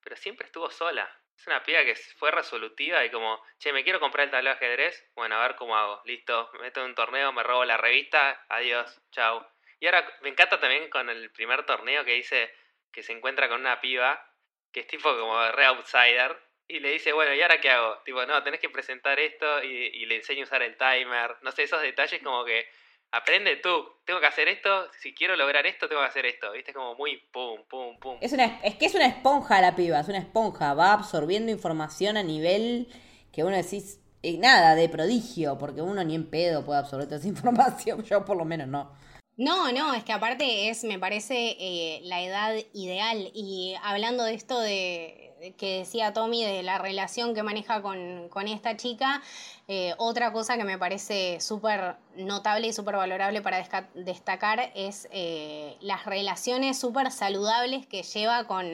pero 0.00 0.16
siempre 0.16 0.46
estuvo 0.46 0.70
sola. 0.70 1.08
Es 1.40 1.46
una 1.46 1.62
piba 1.62 1.82
que 1.84 1.94
fue 2.18 2.30
resolutiva 2.30 3.02
y 3.02 3.10
como, 3.10 3.42
che, 3.58 3.72
me 3.72 3.82
quiero 3.82 3.98
comprar 3.98 4.26
el 4.26 4.30
tablero 4.30 4.58
de 4.58 4.66
ajedrez, 4.66 5.10
bueno, 5.14 5.36
a 5.36 5.40
ver 5.40 5.56
cómo 5.56 5.74
hago, 5.74 6.02
listo, 6.04 6.50
me 6.52 6.58
meto 6.58 6.80
en 6.80 6.88
un 6.88 6.94
torneo, 6.94 7.32
me 7.32 7.42
robo 7.42 7.64
la 7.64 7.78
revista, 7.78 8.44
adiós, 8.50 9.00
chau. 9.10 9.46
Y 9.78 9.86
ahora 9.86 10.06
me 10.20 10.28
encanta 10.28 10.60
también 10.60 10.90
con 10.90 11.08
el 11.08 11.30
primer 11.32 11.64
torneo 11.64 12.04
que 12.04 12.12
dice 12.12 12.54
que 12.92 13.02
se 13.02 13.12
encuentra 13.12 13.48
con 13.48 13.60
una 13.60 13.80
piba 13.80 14.22
que 14.70 14.80
es 14.80 14.86
tipo 14.86 15.16
como 15.16 15.50
re 15.52 15.64
outsider 15.64 16.36
y 16.68 16.80
le 16.80 16.90
dice, 16.90 17.14
bueno, 17.14 17.32
¿y 17.32 17.40
ahora 17.40 17.58
qué 17.58 17.70
hago? 17.70 18.02
Tipo, 18.04 18.26
no, 18.26 18.42
tenés 18.42 18.60
que 18.60 18.68
presentar 18.68 19.18
esto 19.18 19.64
y, 19.64 19.68
y 19.68 20.04
le 20.04 20.16
enseño 20.16 20.42
a 20.42 20.44
usar 20.44 20.62
el 20.62 20.76
timer. 20.76 21.36
No 21.40 21.52
sé, 21.52 21.62
esos 21.62 21.80
detalles 21.80 22.22
como 22.22 22.44
que 22.44 22.68
aprende 23.12 23.56
tú, 23.56 23.70
tengo 24.04 24.20
que 24.20 24.26
hacer 24.26 24.48
esto, 24.48 24.86
si 25.00 25.14
quiero 25.14 25.36
lograr 25.36 25.66
esto, 25.66 25.88
tengo 25.88 26.02
que 26.02 26.08
hacer 26.08 26.26
esto, 26.26 26.52
¿viste? 26.52 26.72
Como 26.72 26.94
muy 26.94 27.16
pum, 27.32 27.62
pum, 27.68 27.98
pum. 27.98 28.18
Es, 28.20 28.32
una, 28.32 28.60
es 28.62 28.76
que 28.76 28.86
es 28.86 28.94
una 28.94 29.06
esponja 29.06 29.60
la 29.60 29.74
piba, 29.74 30.00
es 30.00 30.08
una 30.08 30.18
esponja, 30.18 30.74
va 30.74 30.92
absorbiendo 30.92 31.50
información 31.50 32.16
a 32.16 32.22
nivel 32.22 32.88
que 33.32 33.44
uno 33.44 33.56
decís, 33.56 34.00
eh, 34.22 34.38
nada, 34.38 34.74
de 34.74 34.88
prodigio, 34.88 35.58
porque 35.58 35.82
uno 35.82 36.04
ni 36.04 36.14
en 36.14 36.28
pedo 36.28 36.64
puede 36.64 36.80
absorber 36.80 37.06
toda 37.06 37.18
esa 37.18 37.28
información, 37.28 38.04
yo 38.04 38.24
por 38.24 38.36
lo 38.36 38.44
menos 38.44 38.68
no. 38.68 38.92
No, 39.40 39.72
no, 39.72 39.94
es 39.94 40.04
que 40.04 40.12
aparte 40.12 40.68
es, 40.68 40.84
me 40.84 40.98
parece, 40.98 41.56
eh, 41.58 42.00
la 42.02 42.20
edad 42.20 42.54
ideal. 42.74 43.30
Y 43.32 43.74
hablando 43.82 44.24
de 44.24 44.34
esto 44.34 44.60
de, 44.60 45.54
que 45.56 45.78
decía 45.78 46.12
Tommy 46.12 46.44
de 46.44 46.62
la 46.62 46.76
relación 46.76 47.34
que 47.34 47.42
maneja 47.42 47.80
con, 47.80 48.28
esta 48.48 48.76
chica, 48.76 49.22
eh, 49.66 49.94
otra 49.96 50.30
cosa 50.34 50.58
que 50.58 50.64
me 50.64 50.76
parece 50.76 51.40
súper 51.40 51.96
notable 52.16 52.66
y 52.66 52.74
súper 52.74 52.96
valorable 52.96 53.40
para 53.40 53.66
destacar 53.94 54.72
es 54.74 55.08
eh, 55.10 55.78
las 55.80 56.04
relaciones 56.04 56.78
súper 56.78 57.10
saludables 57.10 57.86
que 57.86 58.02
lleva 58.02 58.44
con, 58.44 58.66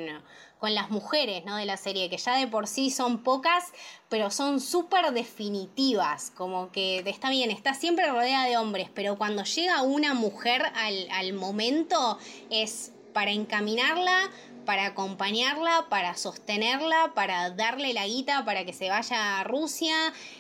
con 0.67 0.75
las 0.75 0.91
mujeres 0.91 1.45
¿no? 1.45 1.55
de 1.55 1.65
la 1.65 1.77
serie, 1.77 2.11
que 2.11 2.17
ya 2.17 2.37
de 2.37 2.49
por 2.49 2.67
sí 2.67 2.91
son 2.91 3.23
pocas, 3.23 3.67
pero 4.09 4.33
son 4.33 4.59
súper 4.59 5.13
definitivas, 5.13 6.33
como 6.33 6.73
que 6.73 7.05
está 7.07 7.31
bien, 7.31 7.53
está 7.53 7.73
siempre 7.73 8.09
rodeada 8.09 8.47
de 8.47 8.57
hombres, 8.57 8.91
pero 8.93 9.17
cuando 9.17 9.45
llega 9.45 9.83
una 9.83 10.13
mujer 10.13 10.65
al, 10.75 11.07
al 11.13 11.35
momento 11.35 12.19
es 12.51 12.91
para 13.13 13.31
encaminarla 13.31 14.29
para 14.65 14.87
acompañarla, 14.87 15.87
para 15.89 16.17
sostenerla, 16.17 17.13
para 17.15 17.51
darle 17.51 17.93
la 17.93 18.05
guita 18.05 18.45
para 18.45 18.65
que 18.65 18.73
se 18.73 18.89
vaya 18.89 19.39
a 19.39 19.45
Rusia. 19.45 19.95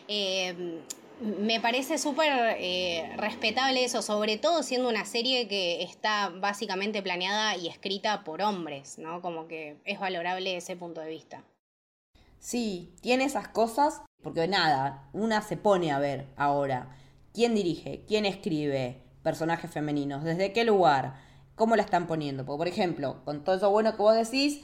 Eh, 0.08 0.80
me 1.20 1.60
parece 1.60 1.98
súper 1.98 2.56
eh, 2.58 3.10
respetable 3.16 3.84
eso, 3.84 4.02
sobre 4.02 4.36
todo 4.36 4.62
siendo 4.62 4.88
una 4.88 5.04
serie 5.04 5.48
que 5.48 5.82
está 5.82 6.28
básicamente 6.28 7.02
planeada 7.02 7.56
y 7.56 7.68
escrita 7.68 8.24
por 8.24 8.42
hombres, 8.42 8.98
¿no? 8.98 9.22
Como 9.22 9.48
que 9.48 9.76
es 9.84 9.98
valorable 9.98 10.56
ese 10.56 10.76
punto 10.76 11.00
de 11.00 11.08
vista. 11.08 11.42
Sí, 12.38 12.94
tiene 13.00 13.24
esas 13.24 13.48
cosas, 13.48 14.02
porque 14.22 14.46
nada, 14.46 15.08
una 15.12 15.42
se 15.42 15.56
pone 15.56 15.90
a 15.90 15.98
ver 15.98 16.26
ahora 16.36 16.96
quién 17.32 17.54
dirige, 17.54 18.04
quién 18.06 18.26
escribe 18.26 19.02
personajes 19.22 19.70
femeninos, 19.70 20.22
desde 20.22 20.52
qué 20.52 20.64
lugar, 20.64 21.14
cómo 21.54 21.76
la 21.76 21.82
están 21.82 22.06
poniendo. 22.06 22.44
Porque, 22.44 22.58
por 22.58 22.68
ejemplo, 22.68 23.24
con 23.24 23.42
todo 23.42 23.56
eso 23.56 23.70
bueno 23.70 23.96
que 23.96 24.02
vos 24.02 24.14
decís, 24.14 24.62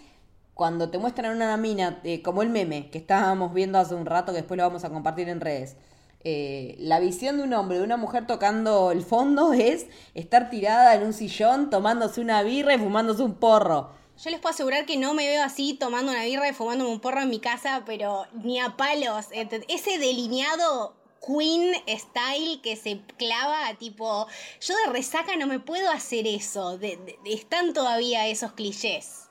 cuando 0.55 0.91
te 0.91 0.99
muestran 0.99 1.35
una 1.35 1.57
mina, 1.57 2.01
eh, 2.05 2.23
como 2.23 2.43
el 2.43 2.51
meme 2.51 2.91
que 2.91 2.99
estábamos 2.99 3.55
viendo 3.55 3.79
hace 3.79 3.95
un 3.95 4.07
rato, 4.07 4.33
que 4.33 4.39
después 4.39 4.59
lo 4.59 4.65
vamos 4.65 4.85
a 4.85 4.91
compartir 4.91 5.29
en 5.29 5.41
redes, 5.41 5.77
eh, 6.25 6.77
la 6.79 7.01
visión 7.01 7.37
de 7.37 7.43
un 7.43 7.53
hombre, 7.53 7.79
de 7.79 7.85
una 7.85 7.97
mujer 7.97 8.27
tocando 8.27 8.91
el 8.91 9.03
fondo 9.03 9.53
es 9.55 9.87
estar 10.15 10.51
tirada 10.51 10.95
en 10.95 11.03
un 11.03 11.13
sillón, 11.13 11.71
tomándose 11.71 12.21
una 12.21 12.43
birra 12.43 12.75
y 12.75 12.79
fumándose 12.79 13.23
un 13.23 13.35
porro. 13.35 13.91
Yo 14.23 14.31
les 14.31 14.41
puedo 14.41 14.55
asegurar 14.55 14.87
que 14.87 14.99
no 14.99 15.15
me 15.15 15.27
veo 15.27 15.43
así 15.43 15.75
tomando 15.75 16.13
una 16.13 16.25
birra 16.25 16.49
y 16.49 16.53
fumándome 16.53 16.91
un 16.91 17.01
porro 17.01 17.23
en 17.23 17.31
mi 17.31 17.41
casa, 17.41 17.83
pero 17.87 18.27
ni 18.33 18.61
a 18.61 18.77
palos. 18.77 19.27
Ese 19.33 19.99
delineado 19.99 20.95
Queen 21.27 21.73
style 21.87 22.61
que 22.63 22.77
se 22.77 23.01
clava, 23.17 23.75
tipo, 23.79 24.27
yo 24.61 24.75
de 24.85 24.93
resaca 24.93 25.37
no 25.37 25.47
me 25.47 25.61
puedo 25.61 25.91
hacer 25.91 26.27
eso, 26.27 26.79
están 27.25 27.73
todavía 27.73 28.27
esos 28.27 28.53
clichés. 28.53 29.29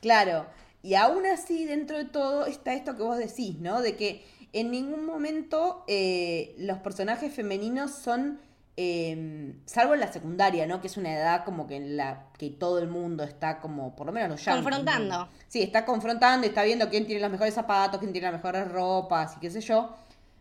Claro, 0.00 0.46
y 0.82 0.94
aún 0.94 1.26
así 1.26 1.64
dentro 1.64 1.96
de 1.96 2.06
todo 2.06 2.46
está 2.46 2.74
esto 2.74 2.96
que 2.96 3.02
vos 3.02 3.18
decís, 3.18 3.58
¿no? 3.58 3.82
De 3.82 3.96
que 3.96 4.24
en 4.52 4.70
ningún 4.70 5.06
momento 5.06 5.84
eh, 5.86 6.54
los 6.58 6.78
personajes 6.78 7.32
femeninos 7.32 7.92
son, 7.92 8.40
em, 8.76 9.54
salvo 9.64 9.94
en 9.94 10.00
la 10.00 10.12
secundaria, 10.12 10.66
¿no? 10.66 10.80
Que 10.80 10.88
es 10.88 10.96
una 10.96 11.12
edad 11.14 11.44
como 11.44 11.66
que 11.66 11.76
en 11.76 11.96
la 11.96 12.26
que 12.38 12.50
todo 12.50 12.78
el 12.78 12.88
mundo 12.88 13.22
está 13.24 13.60
como, 13.60 13.94
por 13.94 14.06
lo 14.06 14.12
menos 14.12 14.30
los 14.30 14.44
Confrontando. 14.44 15.28
Sí, 15.48 15.62
está 15.62 15.84
confrontando, 15.84 16.46
está 16.46 16.62
viendo 16.64 16.88
quién 16.88 17.06
tiene 17.06 17.20
los 17.20 17.30
mejores 17.30 17.54
zapatos, 17.54 18.00
quién 18.00 18.12
tiene 18.12 18.26
las 18.30 18.34
mejores 18.34 18.68
ropas 18.68 19.36
y 19.36 19.40
qué 19.40 19.50
sé 19.50 19.60
yo. 19.60 19.94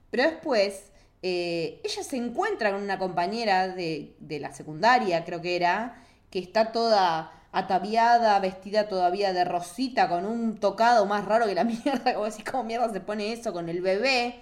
Pero 0.10 0.24
después, 0.24 0.92
eh, 1.22 1.82
ella 1.84 2.04
se 2.04 2.18
encuentra 2.18 2.72
con 2.72 2.82
una 2.82 2.98
compañera 2.98 3.68
de, 3.68 4.16
de 4.20 4.40
la 4.40 4.52
secundaria, 4.54 5.24
creo 5.26 5.42
que 5.42 5.56
era, 5.56 6.04
que 6.32 6.40
está 6.40 6.72
toda 6.72 7.39
ataviada, 7.52 8.40
vestida 8.40 8.88
todavía 8.88 9.34
de 9.34 9.46
rosita, 9.46 10.08
con 10.10 10.26
un 10.26 10.58
tocado 10.58 11.06
más 11.06 11.26
raro 11.26 11.48
que 11.48 11.56
la 11.56 11.64
mierda, 11.66 12.14
como 12.14 12.26
decís, 12.26 12.46
¿cómo 12.50 12.64
mierda 12.64 12.92
se 12.92 13.02
pone 13.02 13.34
eso 13.34 13.54
con 13.54 13.70
el 13.70 13.82
bebé? 13.82 14.42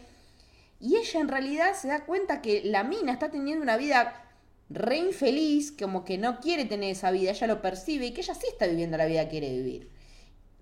Y 0.79 0.97
ella 0.97 1.19
en 1.19 1.27
realidad 1.27 1.73
se 1.73 1.87
da 1.87 2.05
cuenta 2.05 2.41
que 2.41 2.61
la 2.63 2.83
mina 2.83 3.11
está 3.11 3.29
teniendo 3.29 3.63
una 3.63 3.77
vida 3.77 4.23
re 4.69 4.97
infeliz, 4.97 5.71
como 5.71 6.03
que 6.03 6.17
no 6.17 6.39
quiere 6.39 6.65
tener 6.65 6.91
esa 6.91 7.11
vida, 7.11 7.31
ella 7.31 7.47
lo 7.47 7.61
percibe 7.61 8.07
y 8.07 8.13
que 8.13 8.21
ella 8.21 8.35
sí 8.35 8.45
está 8.49 8.67
viviendo 8.67 8.97
la 8.97 9.05
vida 9.05 9.23
que 9.23 9.31
quiere 9.31 9.49
vivir 9.51 9.97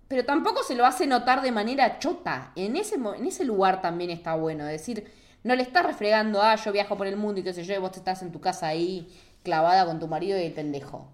pero 0.07 0.25
tampoco 0.25 0.63
se 0.63 0.75
lo 0.75 0.85
hace 0.85 1.07
notar 1.07 1.41
de 1.41 1.51
manera 1.51 1.99
chota. 1.99 2.51
En 2.55 2.75
ese, 2.75 2.95
en 2.95 3.25
ese 3.25 3.43
lugar 3.43 3.81
también 3.81 4.11
está 4.11 4.35
bueno. 4.35 4.65
Decir, 4.65 5.11
no 5.43 5.55
le 5.55 5.63
estás 5.63 5.85
refregando, 5.85 6.41
ah, 6.41 6.55
yo 6.55 6.71
viajo 6.71 6.95
por 6.97 7.07
el 7.07 7.17
mundo 7.17 7.39
y 7.39 7.43
qué 7.43 7.53
sé 7.53 7.63
yo, 7.63 7.79
vos 7.81 7.95
estás 7.95 8.21
en 8.21 8.31
tu 8.31 8.39
casa 8.39 8.67
ahí 8.67 9.09
clavada 9.43 9.85
con 9.85 9.99
tu 9.99 10.07
marido 10.07 10.39
y 10.39 10.43
el 10.43 10.53
pendejo. 10.53 11.07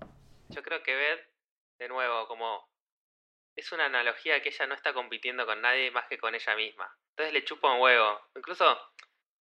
Yo 0.52 0.64
creo 0.64 0.84
que 0.84 0.96
Beth, 0.96 1.30
de 1.80 1.88
nuevo, 1.88 2.28
como 2.28 2.70
es 3.56 3.72
una 3.72 3.86
analogía 3.86 4.42
que 4.42 4.50
ella 4.50 4.68
no 4.68 4.76
está 4.76 4.94
compitiendo 4.94 5.46
con 5.46 5.62
nadie 5.62 5.92
más 5.92 6.08
que 6.08 6.18
con 6.18 6.36
ella 6.36 6.56
misma. 6.56 6.96
Entonces 7.12 7.34
le 7.34 7.44
chupa 7.44 7.74
un 7.74 7.82
huevo. 7.82 8.22
Incluso, 8.36 8.94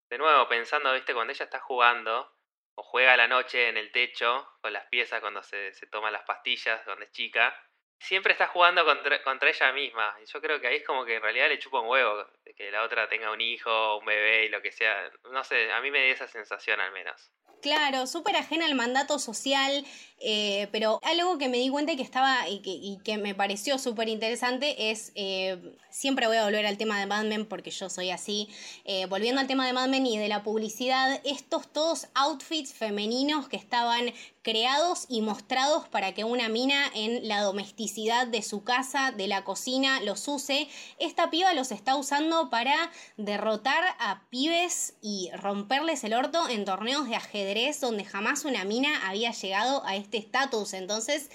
de 0.09 0.17
nuevo, 0.17 0.47
pensando, 0.47 0.93
viste, 0.93 1.13
cuando 1.13 1.33
ella 1.33 1.45
está 1.45 1.59
jugando, 1.59 2.35
o 2.75 2.83
juega 2.83 3.13
a 3.13 3.17
la 3.17 3.27
noche 3.27 3.69
en 3.69 3.77
el 3.77 3.91
techo, 3.91 4.47
con 4.61 4.73
las 4.73 4.85
piezas 4.87 5.21
cuando 5.21 5.43
se, 5.43 5.73
se 5.73 5.87
toma 5.87 6.11
las 6.11 6.23
pastillas, 6.23 6.81
cuando 6.83 7.05
es 7.05 7.11
chica, 7.11 7.55
siempre 7.99 8.33
está 8.33 8.47
jugando 8.47 8.83
contra, 8.83 9.21
contra, 9.23 9.49
ella 9.49 9.71
misma. 9.71 10.17
Y 10.21 10.25
yo 10.25 10.41
creo 10.41 10.59
que 10.59 10.67
ahí 10.67 10.77
es 10.77 10.85
como 10.85 11.05
que 11.05 11.15
en 11.15 11.21
realidad 11.21 11.49
le 11.49 11.59
chupa 11.59 11.79
un 11.79 11.87
huevo 11.87 12.25
que 12.55 12.71
la 12.71 12.83
otra 12.83 13.07
tenga 13.07 13.31
un 13.31 13.41
hijo, 13.41 13.97
un 13.97 14.05
bebé 14.05 14.45
y 14.45 14.49
lo 14.49 14.61
que 14.61 14.71
sea. 14.71 15.11
No 15.31 15.43
sé, 15.43 15.71
a 15.71 15.81
mí 15.81 15.91
me 15.91 15.99
da 15.99 16.05
esa 16.05 16.27
sensación 16.27 16.79
al 16.79 16.91
menos. 16.91 17.31
Claro, 17.61 18.07
súper 18.07 18.35
ajena 18.37 18.65
al 18.65 18.73
mandato 18.73 19.19
social, 19.19 19.85
eh, 20.19 20.67
pero 20.71 20.99
algo 21.03 21.37
que 21.37 21.47
me 21.47 21.59
di 21.59 21.69
cuenta 21.69 21.95
que 21.95 22.01
estaba 22.01 22.49
y 22.49 22.59
que, 22.63 22.71
y 22.71 22.97
que 23.03 23.19
me 23.19 23.35
pareció 23.35 23.77
súper 23.77 24.09
interesante 24.09 24.89
es, 24.89 25.11
eh, 25.13 25.77
siempre 25.91 26.25
voy 26.25 26.37
a 26.37 26.45
volver 26.45 26.65
al 26.65 26.79
tema 26.79 26.99
de 26.99 27.05
Mad 27.05 27.25
Men 27.25 27.45
porque 27.45 27.69
yo 27.69 27.87
soy 27.91 28.09
así, 28.09 28.47
eh, 28.83 29.05
volviendo 29.05 29.41
al 29.41 29.45
tema 29.47 29.67
de 29.67 29.73
Mad 29.73 29.89
Men 29.89 30.07
y 30.07 30.17
de 30.17 30.27
la 30.27 30.41
publicidad, 30.41 31.21
estos 31.23 31.71
todos 31.71 32.07
outfits 32.15 32.73
femeninos 32.73 33.47
que 33.47 33.57
estaban 33.57 34.11
creados 34.41 35.05
y 35.07 35.21
mostrados 35.21 35.87
para 35.87 36.13
que 36.13 36.23
una 36.23 36.49
mina 36.49 36.85
en 36.95 37.27
la 37.27 37.41
domesticidad 37.41 38.27
de 38.27 38.41
su 38.41 38.63
casa, 38.63 39.11
de 39.11 39.27
la 39.27 39.43
cocina, 39.43 40.01
los 40.01 40.27
use, 40.27 40.67
esta 40.99 41.29
piba 41.29 41.53
los 41.53 41.71
está 41.71 41.95
usando 41.95 42.49
para 42.49 42.91
derrotar 43.17 43.83
a 43.99 44.23
pibes 44.29 44.95
y 45.01 45.29
romperles 45.33 46.03
el 46.03 46.13
orto 46.13 46.49
en 46.49 46.65
torneos 46.65 47.07
de 47.07 47.15
ajedrez 47.15 47.79
donde 47.79 48.05
jamás 48.05 48.45
una 48.45 48.65
mina 48.65 49.07
había 49.07 49.31
llegado 49.31 49.85
a 49.85 49.95
este 49.95 50.17
estatus. 50.17 50.73
Entonces, 50.73 51.29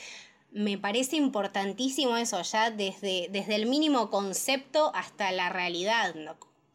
me 0.57 0.79
parece 0.79 1.17
importantísimo 1.17 2.17
eso, 2.17 2.41
ya 2.41 2.71
desde, 2.71 3.29
desde 3.31 3.57
el 3.57 3.67
mínimo 3.67 4.11
concepto 4.11 4.91
hasta 4.95 5.31
la 5.33 5.51
realidad. 5.51 6.15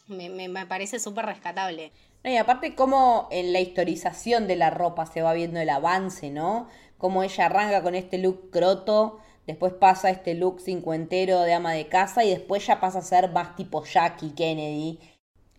Me, 0.08 0.30
me, 0.30 0.66
parece 0.68 1.00
súper 1.00 1.26
rescatable. 1.26 1.92
Y 2.24 2.38
aparte 2.38 2.76
cómo 2.76 3.28
en 3.32 3.52
la 3.52 3.60
historización 3.60 4.48
de 4.48 4.56
la 4.56 4.70
ropa 4.70 5.06
se 5.06 5.22
va 5.22 5.34
viendo 5.34 5.60
el 5.60 5.70
avance, 5.70 6.30
¿no? 6.30 6.68
Cómo 6.98 7.24
ella 7.24 7.48
arranca 7.48 7.82
con 7.82 7.96
este 7.96 8.20
look 8.20 8.52
croto, 8.52 9.20
después 9.48 9.74
pasa 9.74 10.12
este 10.12 10.36
look 10.36 10.62
cincuentero 10.62 11.42
de 11.42 11.54
ama 11.54 11.74
de 11.74 11.88
casa 11.88 12.24
y 12.24 12.30
después 12.30 12.66
ya 12.68 12.80
pasa 12.80 13.00
a 13.00 13.04
ser 13.04 13.32
más 13.32 13.56
tipo 13.56 13.84
Jackie 13.84 14.32
Kennedy. 14.32 15.00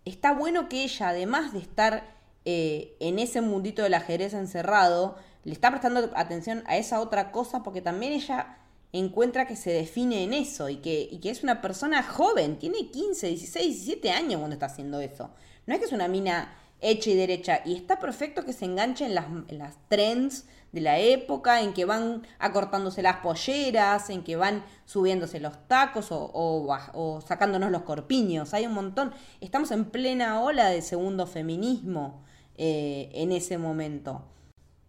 Está 0.04 0.34
bueno 0.34 0.68
que 0.68 0.84
ella, 0.84 1.08
además 1.08 1.52
de 1.52 1.58
estar 1.58 2.14
eh, 2.44 2.96
en 3.00 3.18
ese 3.18 3.40
mundito 3.40 3.82
del 3.82 3.94
ajedrez 3.94 4.34
encerrado, 4.34 5.16
le 5.44 5.52
está 5.52 5.70
prestando 5.70 6.10
atención 6.14 6.62
a 6.66 6.76
esa 6.76 7.00
otra 7.00 7.32
cosa 7.32 7.64
porque 7.64 7.80
también 7.80 8.12
ella 8.12 8.58
encuentra 8.92 9.46
que 9.46 9.56
se 9.56 9.70
define 9.70 10.22
en 10.22 10.32
eso 10.32 10.68
y 10.68 10.76
que, 10.76 11.08
y 11.10 11.18
que 11.18 11.30
es 11.30 11.42
una 11.42 11.60
persona 11.60 12.02
joven, 12.02 12.58
tiene 12.58 12.90
15, 12.90 13.28
16, 13.28 13.84
17 13.86 14.10
años 14.10 14.38
cuando 14.38 14.54
está 14.54 14.66
haciendo 14.66 15.00
eso. 15.00 15.30
No 15.66 15.74
es 15.74 15.80
que 15.80 15.86
es 15.86 15.92
una 15.92 16.08
mina 16.08 16.56
hecha 16.80 17.10
y 17.10 17.14
derecha. 17.14 17.60
Y 17.64 17.74
está 17.74 17.98
perfecto 17.98 18.44
que 18.44 18.52
se 18.52 18.64
enganche 18.64 19.06
en 19.06 19.14
las, 19.14 19.26
las 19.48 19.76
trends 19.88 20.46
de 20.72 20.80
la 20.80 20.98
época, 20.98 21.60
en 21.60 21.74
que 21.74 21.84
van 21.84 22.26
acortándose 22.38 23.02
las 23.02 23.18
polleras, 23.18 24.10
en 24.10 24.24
que 24.24 24.36
van 24.36 24.64
subiéndose 24.84 25.38
los 25.38 25.68
tacos 25.68 26.10
o, 26.10 26.30
o, 26.32 27.20
sacándonos 27.20 27.70
los 27.70 27.82
corpiños. 27.82 28.52
Hay 28.54 28.66
un 28.66 28.74
montón. 28.74 29.12
Estamos 29.40 29.70
en 29.70 29.86
plena 29.86 30.40
ola 30.40 30.68
de 30.68 30.82
segundo 30.82 31.26
feminismo 31.26 32.24
eh, 32.56 33.10
en 33.14 33.32
ese 33.32 33.58
momento. 33.58 34.24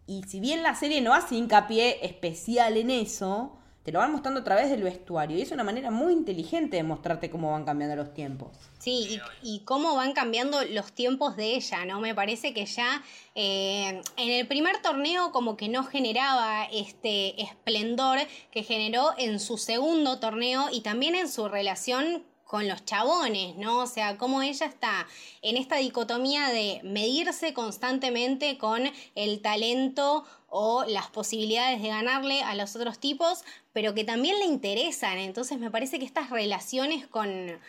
Y 0.08 0.24
si 0.24 0.40
bien 0.40 0.64
la 0.64 0.76
serie 0.76 1.02
no 1.02 1.14
hace 1.14 1.36
hincapié 1.36 2.06
especial 2.06 2.78
en 2.78 2.90
eso, 2.90 3.58
te 3.84 3.92
lo 3.92 4.00
van 4.00 4.12
mostrando 4.12 4.40
a 4.40 4.44
través 4.44 4.70
del 4.70 4.82
vestuario. 4.82 5.38
Y 5.38 5.42
es 5.42 5.52
una 5.52 5.64
manera 5.64 5.92
muy 5.92 6.14
inteligente 6.14 6.78
de 6.78 6.84
mostrarte 6.84 7.30
cómo 7.30 7.52
van 7.52 7.66
cambiando 7.66 7.96
los 7.98 8.14
tiempos. 8.14 8.52
Sí, 8.80 9.20
y, 9.42 9.60
cómo 9.60 9.96
van 9.96 10.14
cambiando 10.14 10.64
los 10.64 10.94
tiempos 10.94 11.36
de 11.36 11.56
ella, 11.56 11.86
¿no? 11.86 12.00
Me 12.00 12.16
parece 12.16 12.54
que 12.54 12.66
ya 12.66 13.04
eh, 13.36 14.02
en 14.18 14.30
el 14.30 14.48
primer 14.48 14.82
torneo 14.82 15.32
como 15.32 15.58
que 15.58 15.68
no 15.68 15.84
generaba 15.84 16.66
este 16.66 17.42
esplendor 17.42 18.20
que 18.52 18.64
generó 18.64 19.12
en 19.18 19.40
su 19.40 19.58
segundo 19.58 20.20
torneo 20.20 20.68
y 20.72 20.82
también 20.82 21.16
en 21.16 21.30
su 21.30 21.50
relación 21.50 22.24
con 22.54 22.68
los 22.68 22.86
chabones, 22.86 23.56
¿no? 23.56 23.80
O 23.80 23.88
sea, 23.88 24.16
cómo 24.20 24.44
ella 24.44 24.68
está 24.68 25.08
en 25.42 25.58
esta 25.58 25.78
dicotomía 25.78 26.50
de 26.50 26.82
medirse 26.84 27.52
constantemente 27.52 28.60
con 28.60 28.84
el 29.16 29.42
talento 29.42 30.24
o 30.56 30.86
las 30.86 31.08
posibilidades 31.08 31.82
de 31.82 31.88
ganarle 31.88 32.44
a 32.44 32.54
los 32.54 32.76
otros 32.76 33.00
tipos, 33.00 33.44
pero 33.74 33.96
que 33.96 34.04
también 34.04 34.38
le 34.38 34.46
interesan. 34.46 35.18
Entonces 35.18 35.58
me 35.58 35.72
parece 35.72 35.98
que 35.98 36.06
estas 36.06 36.30
relaciones 36.30 37.08
con 37.08 37.60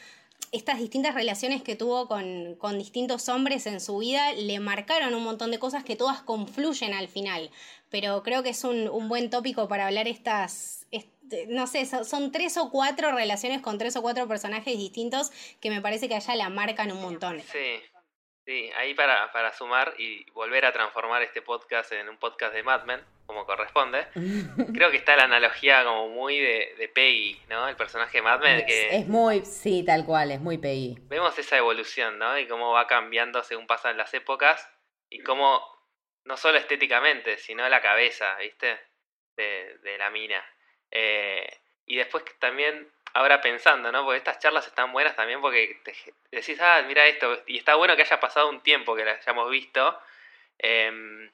estas 0.52 0.78
distintas 0.78 1.14
relaciones 1.14 1.62
que 1.62 1.76
tuvo 1.76 2.06
con, 2.06 2.56
con, 2.56 2.78
distintos 2.78 3.30
hombres 3.30 3.66
en 3.66 3.80
su 3.80 3.98
vida 3.98 4.34
le 4.34 4.60
marcaron 4.60 5.14
un 5.14 5.24
montón 5.24 5.50
de 5.50 5.58
cosas 5.58 5.82
que 5.82 5.96
todas 5.96 6.20
confluyen 6.20 6.92
al 6.92 7.08
final. 7.08 7.50
Pero 7.88 8.22
creo 8.22 8.42
que 8.42 8.50
es 8.50 8.62
un, 8.64 8.88
un 8.88 9.08
buen 9.08 9.30
tópico 9.30 9.66
para 9.66 9.86
hablar 9.86 10.06
estas, 10.06 10.86
no 11.48 11.66
sé, 11.66 11.86
son, 11.86 12.32
tres 12.32 12.58
o 12.58 12.70
cuatro 12.70 13.12
relaciones 13.12 13.62
con 13.62 13.78
tres 13.78 13.96
o 13.96 14.02
cuatro 14.02 14.28
personajes 14.28 14.76
distintos 14.76 15.32
que 15.58 15.70
me 15.70 15.80
parece 15.80 16.06
que 16.06 16.16
allá 16.16 16.36
la 16.36 16.50
marcan 16.50 16.92
un 16.92 17.00
montón. 17.00 17.40
Sí, 17.50 17.80
sí, 18.44 18.70
ahí 18.76 18.94
para, 18.94 19.30
para 19.32 19.52
sumar 19.52 19.94
y 19.98 20.30
volver 20.32 20.64
a 20.64 20.72
transformar 20.72 21.22
este 21.22 21.42
podcast 21.42 21.92
en 21.92 22.08
un 22.08 22.18
podcast 22.18 22.54
de 22.54 22.62
Mad 22.62 22.84
Men, 22.84 23.00
como 23.26 23.46
corresponde, 23.46 24.06
creo 24.74 24.90
que 24.90 24.98
está 24.98 25.16
la 25.16 25.24
analogía 25.24 25.84
como 25.84 26.08
muy 26.08 26.38
de, 26.38 26.74
de 26.78 26.88
Peggy, 26.88 27.40
¿no? 27.48 27.68
El 27.68 27.76
personaje 27.76 28.18
de 28.18 28.22
Mad 28.22 28.40
Men. 28.40 28.66
Que 28.66 28.96
es 28.96 29.06
muy, 29.06 29.44
sí, 29.44 29.84
tal 29.84 30.04
cual, 30.04 30.30
es 30.30 30.40
muy 30.40 30.58
Peggy. 30.58 30.96
Vemos 31.08 31.38
esa 31.38 31.56
evolución, 31.56 32.18
¿no? 32.18 32.38
Y 32.38 32.46
cómo 32.46 32.72
va 32.72 32.86
cambiando 32.86 33.42
según 33.42 33.66
pasan 33.66 33.96
las 33.96 34.12
épocas 34.14 34.68
y 35.08 35.20
cómo, 35.20 35.62
no 36.24 36.36
solo 36.36 36.58
estéticamente, 36.58 37.38
sino 37.38 37.68
la 37.68 37.80
cabeza, 37.80 38.36
¿viste? 38.36 38.78
De, 39.36 39.78
de 39.82 39.98
la 39.98 40.10
mina. 40.10 40.44
Eh, 40.90 41.60
y 41.86 41.96
después 41.96 42.24
también, 42.38 42.90
ahora 43.14 43.40
pensando, 43.40 43.90
¿no? 43.90 44.04
Porque 44.04 44.18
estas 44.18 44.40
charlas 44.40 44.66
están 44.66 44.92
buenas 44.92 45.16
también 45.16 45.40
porque 45.40 45.80
te 45.84 45.94
decís, 46.30 46.60
ah, 46.60 46.82
mira 46.86 47.06
esto, 47.06 47.42
y 47.46 47.58
está 47.58 47.76
bueno 47.76 47.96
que 47.96 48.02
haya 48.02 48.20
pasado 48.20 48.48
un 48.48 48.60
tiempo 48.60 48.94
que 48.94 49.04
la 49.04 49.12
hayamos 49.12 49.50
visto. 49.50 49.98
Eh, 50.58 51.30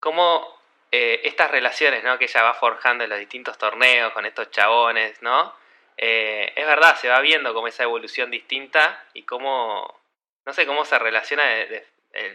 cómo 0.00 0.60
eh, 0.90 1.20
estas 1.24 1.50
relaciones, 1.50 2.04
¿no? 2.04 2.18
Que 2.18 2.24
ella 2.24 2.42
va 2.42 2.54
forjando 2.54 3.04
en 3.04 3.10
los 3.10 3.18
distintos 3.18 3.56
torneos 3.56 4.12
con 4.12 4.26
estos 4.26 4.50
chabones, 4.50 5.22
¿no? 5.22 5.54
Eh, 5.96 6.52
es 6.56 6.66
verdad, 6.66 6.96
se 6.96 7.08
va 7.08 7.20
viendo 7.20 7.54
como 7.54 7.68
esa 7.68 7.84
evolución 7.84 8.30
distinta 8.30 9.04
y 9.14 9.22
cómo, 9.22 10.00
no 10.44 10.52
sé, 10.52 10.66
cómo 10.66 10.84
se 10.84 10.98
relaciona, 10.98 11.44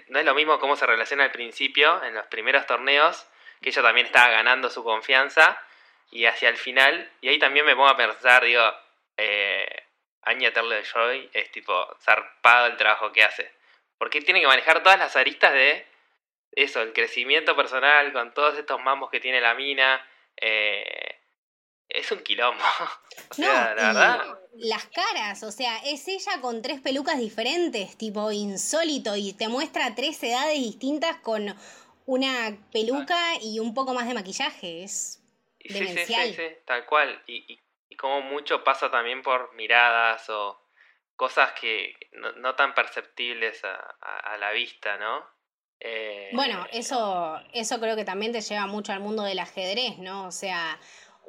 no 0.08 0.20
es 0.20 0.26
lo 0.26 0.34
mismo 0.34 0.60
cómo 0.60 0.78
se 0.78 0.86
relaciona 0.86 1.26
al 1.26 1.32
principio, 1.32 2.02
en 2.04 2.14
los 2.14 2.26
primeros 2.28 2.66
torneos, 2.66 3.28
que 3.62 3.70
ella 3.70 3.82
también 3.82 4.06
estaba 4.06 4.30
ganando 4.30 4.70
su 4.70 4.84
confianza, 4.84 5.62
y 6.12 6.26
hacia 6.26 6.50
el 6.50 6.58
final, 6.58 7.12
y 7.22 7.30
ahí 7.30 7.40
también 7.40 7.66
me 7.66 7.76
pongo 7.76 7.90
a 7.90 7.98
pensar, 7.98 8.44
digo, 8.44 8.64
eh, 9.18 9.84
Anya 10.24 10.52
de 10.52 10.84
Joy 10.84 11.30
es 11.34 11.52
tipo 11.52 11.74
zarpado 12.02 12.68
el 12.68 12.78
trabajo 12.78 13.12
que 13.12 13.24
hace. 13.24 13.52
Porque 13.98 14.22
tiene 14.22 14.42
que 14.42 14.48
manejar 14.48 14.82
todas 14.82 15.00
las 15.00 15.16
aristas 15.16 15.54
de 15.54 15.86
eso, 16.52 16.82
el 16.82 16.94
crecimiento 16.94 17.56
personal, 17.56 18.12
con 18.14 18.34
todos 18.34 18.58
estos 18.58 18.82
mambos 18.82 19.10
que 19.10 19.20
tiene 19.20 19.42
la 19.42 19.54
mina. 19.54 20.06
Eh, 20.38 21.20
es 21.90 22.12
un 22.12 22.20
quilombo. 22.20 22.64
o 23.32 23.34
sea, 23.34 23.76
la 23.76 23.88
verdad. 23.88 24.40
Las 24.54 24.86
caras, 24.86 25.44
o 25.44 25.52
sea, 25.52 25.78
es 25.86 26.08
ella 26.08 26.42
con 26.42 26.62
tres 26.62 26.82
pelucas 26.82 27.18
diferentes, 27.18 27.98
tipo 27.98 28.32
insólito, 28.32 29.16
y 29.16 29.34
te 29.34 29.48
muestra 29.48 29.96
tres 29.96 30.22
edades 30.24 30.58
distintas 30.58 31.18
con 31.18 31.56
una 32.06 32.58
peluca 32.72 33.36
y 33.42 33.60
un 33.60 33.74
poco 33.74 33.94
más 33.94 34.08
de 34.08 34.14
maquillaje. 34.14 34.84
Es 34.84 35.19
Sí, 35.70 35.88
sí, 35.88 36.06
sí, 36.06 36.34
sí, 36.34 36.48
tal 36.66 36.86
cual. 36.86 37.22
Y, 37.28 37.54
y, 37.54 37.60
y, 37.90 37.96
como 37.96 38.22
mucho 38.22 38.64
pasa 38.64 38.90
también 38.90 39.22
por 39.22 39.54
miradas 39.54 40.30
o 40.30 40.60
cosas 41.16 41.52
que 41.60 41.94
no, 42.14 42.56
tan 42.56 42.74
perceptibles 42.74 43.64
a, 43.64 43.76
a, 44.02 44.38
la 44.38 44.52
vista, 44.52 44.98
¿no? 44.98 45.26
Eh, 45.80 46.30
bueno, 46.34 46.66
eso, 46.72 47.40
eso 47.54 47.80
creo 47.80 47.96
que 47.96 48.06
también 48.06 48.32
te 48.32 48.42
lleva 48.42 48.66
mucho 48.68 48.94
al 48.94 49.00
mundo 49.00 49.24
del 49.24 49.40
ajedrez, 49.40 49.98
¿no? 49.98 50.28
O 50.28 50.32
sea, 50.32 50.80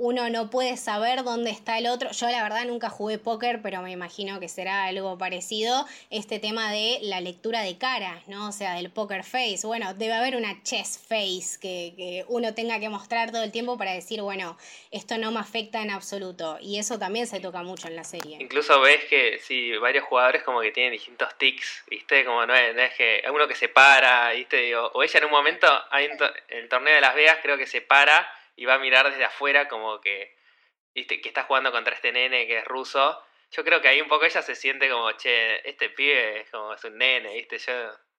uno 0.01 0.31
no 0.31 0.49
puede 0.49 0.79
saber 0.79 1.25
dónde 1.25 1.51
está 1.51 1.77
el 1.77 1.87
otro. 1.87 2.11
Yo 2.13 2.27
la 2.29 2.43
verdad 2.43 2.65
nunca 2.65 2.89
jugué 2.89 3.19
póker, 3.19 3.61
pero 3.61 3.83
me 3.83 3.91
imagino 3.91 4.41
que 4.41 4.49
será 4.49 4.85
algo 4.85 5.19
parecido. 5.19 5.87
Este 6.09 6.39
tema 6.39 6.73
de 6.73 7.01
la 7.03 7.21
lectura 7.21 7.61
de 7.61 7.77
caras, 7.77 8.27
¿no? 8.27 8.49
O 8.49 8.53
sea, 8.53 8.75
del 8.77 8.91
poker 8.91 9.25
face. 9.25 9.61
Bueno, 9.65 9.93
debe 9.93 10.15
haber 10.15 10.37
una 10.37 10.63
chess 10.63 10.99
face 10.99 11.61
que, 11.61 12.25
uno 12.29 12.55
tenga 12.55 12.81
que 12.81 12.89
mostrar 12.89 13.31
todo 13.31 13.43
el 13.43 13.53
tiempo 13.53 13.77
para 13.77 13.93
decir, 13.93 14.23
bueno, 14.23 14.57
esto 14.91 15.19
no 15.19 15.33
me 15.33 15.41
afecta 15.41 15.83
en 15.83 15.91
absoluto. 15.91 16.57
Y 16.63 16.79
eso 16.79 16.99
también 16.99 17.27
se 17.27 17.39
toca 17.39 17.63
mucho 17.63 17.87
en 17.89 17.97
la 17.97 18.05
serie. 18.05 18.39
Incluso 18.41 18.81
ves 18.81 19.05
que, 19.05 19.39
sí, 19.39 19.77
varios 19.77 20.05
jugadores 20.05 20.43
como 20.45 20.63
que 20.63 20.71
tienen 20.71 20.93
distintos 20.93 21.29
tics, 21.37 21.85
¿viste? 21.91 22.25
Como 22.25 22.47
no 22.47 22.55
es, 22.55 22.95
que 22.95 23.23
hay 23.23 23.31
uno 23.31 23.47
que 23.47 23.55
se 23.55 23.69
para, 23.69 24.31
¿viste? 24.31 24.75
O, 24.77 25.03
ella 25.03 25.19
en 25.19 25.25
un 25.27 25.31
momento, 25.31 25.67
hay 25.91 26.07
en 26.07 26.17
el 26.49 26.69
torneo 26.71 26.95
de 26.95 27.03
Las 27.03 27.15
Vegas 27.15 27.37
creo 27.43 27.59
que 27.59 27.67
se 27.67 27.83
para 27.83 28.27
y 28.57 28.65
va 28.65 28.75
a 28.75 28.79
mirar 28.79 29.11
desde 29.11 29.25
afuera 29.25 29.69
como 29.69 30.01
que, 30.01 30.37
¿viste? 30.95 31.21
que 31.21 31.29
está 31.29 31.45
jugando 31.45 31.73
contra 31.73 31.95
este 31.95 32.13
nene 32.13 32.47
que 32.47 32.59
es 32.59 32.65
ruso. 32.65 33.23
Yo 33.51 33.65
creo 33.65 33.81
que 33.81 33.89
ahí 33.89 34.01
un 34.01 34.09
poco 34.09 34.25
ella 34.25 34.43
se 34.43 34.55
siente 34.55 34.89
como, 34.89 35.11
che, 35.13 35.69
este 35.69 35.91
pibe 35.91 36.41
es 36.41 36.51
como 36.51 36.75
es 36.75 36.85
un 36.85 36.99
nene, 36.99 37.35
¿viste? 37.35 37.59
Yo 37.59 37.73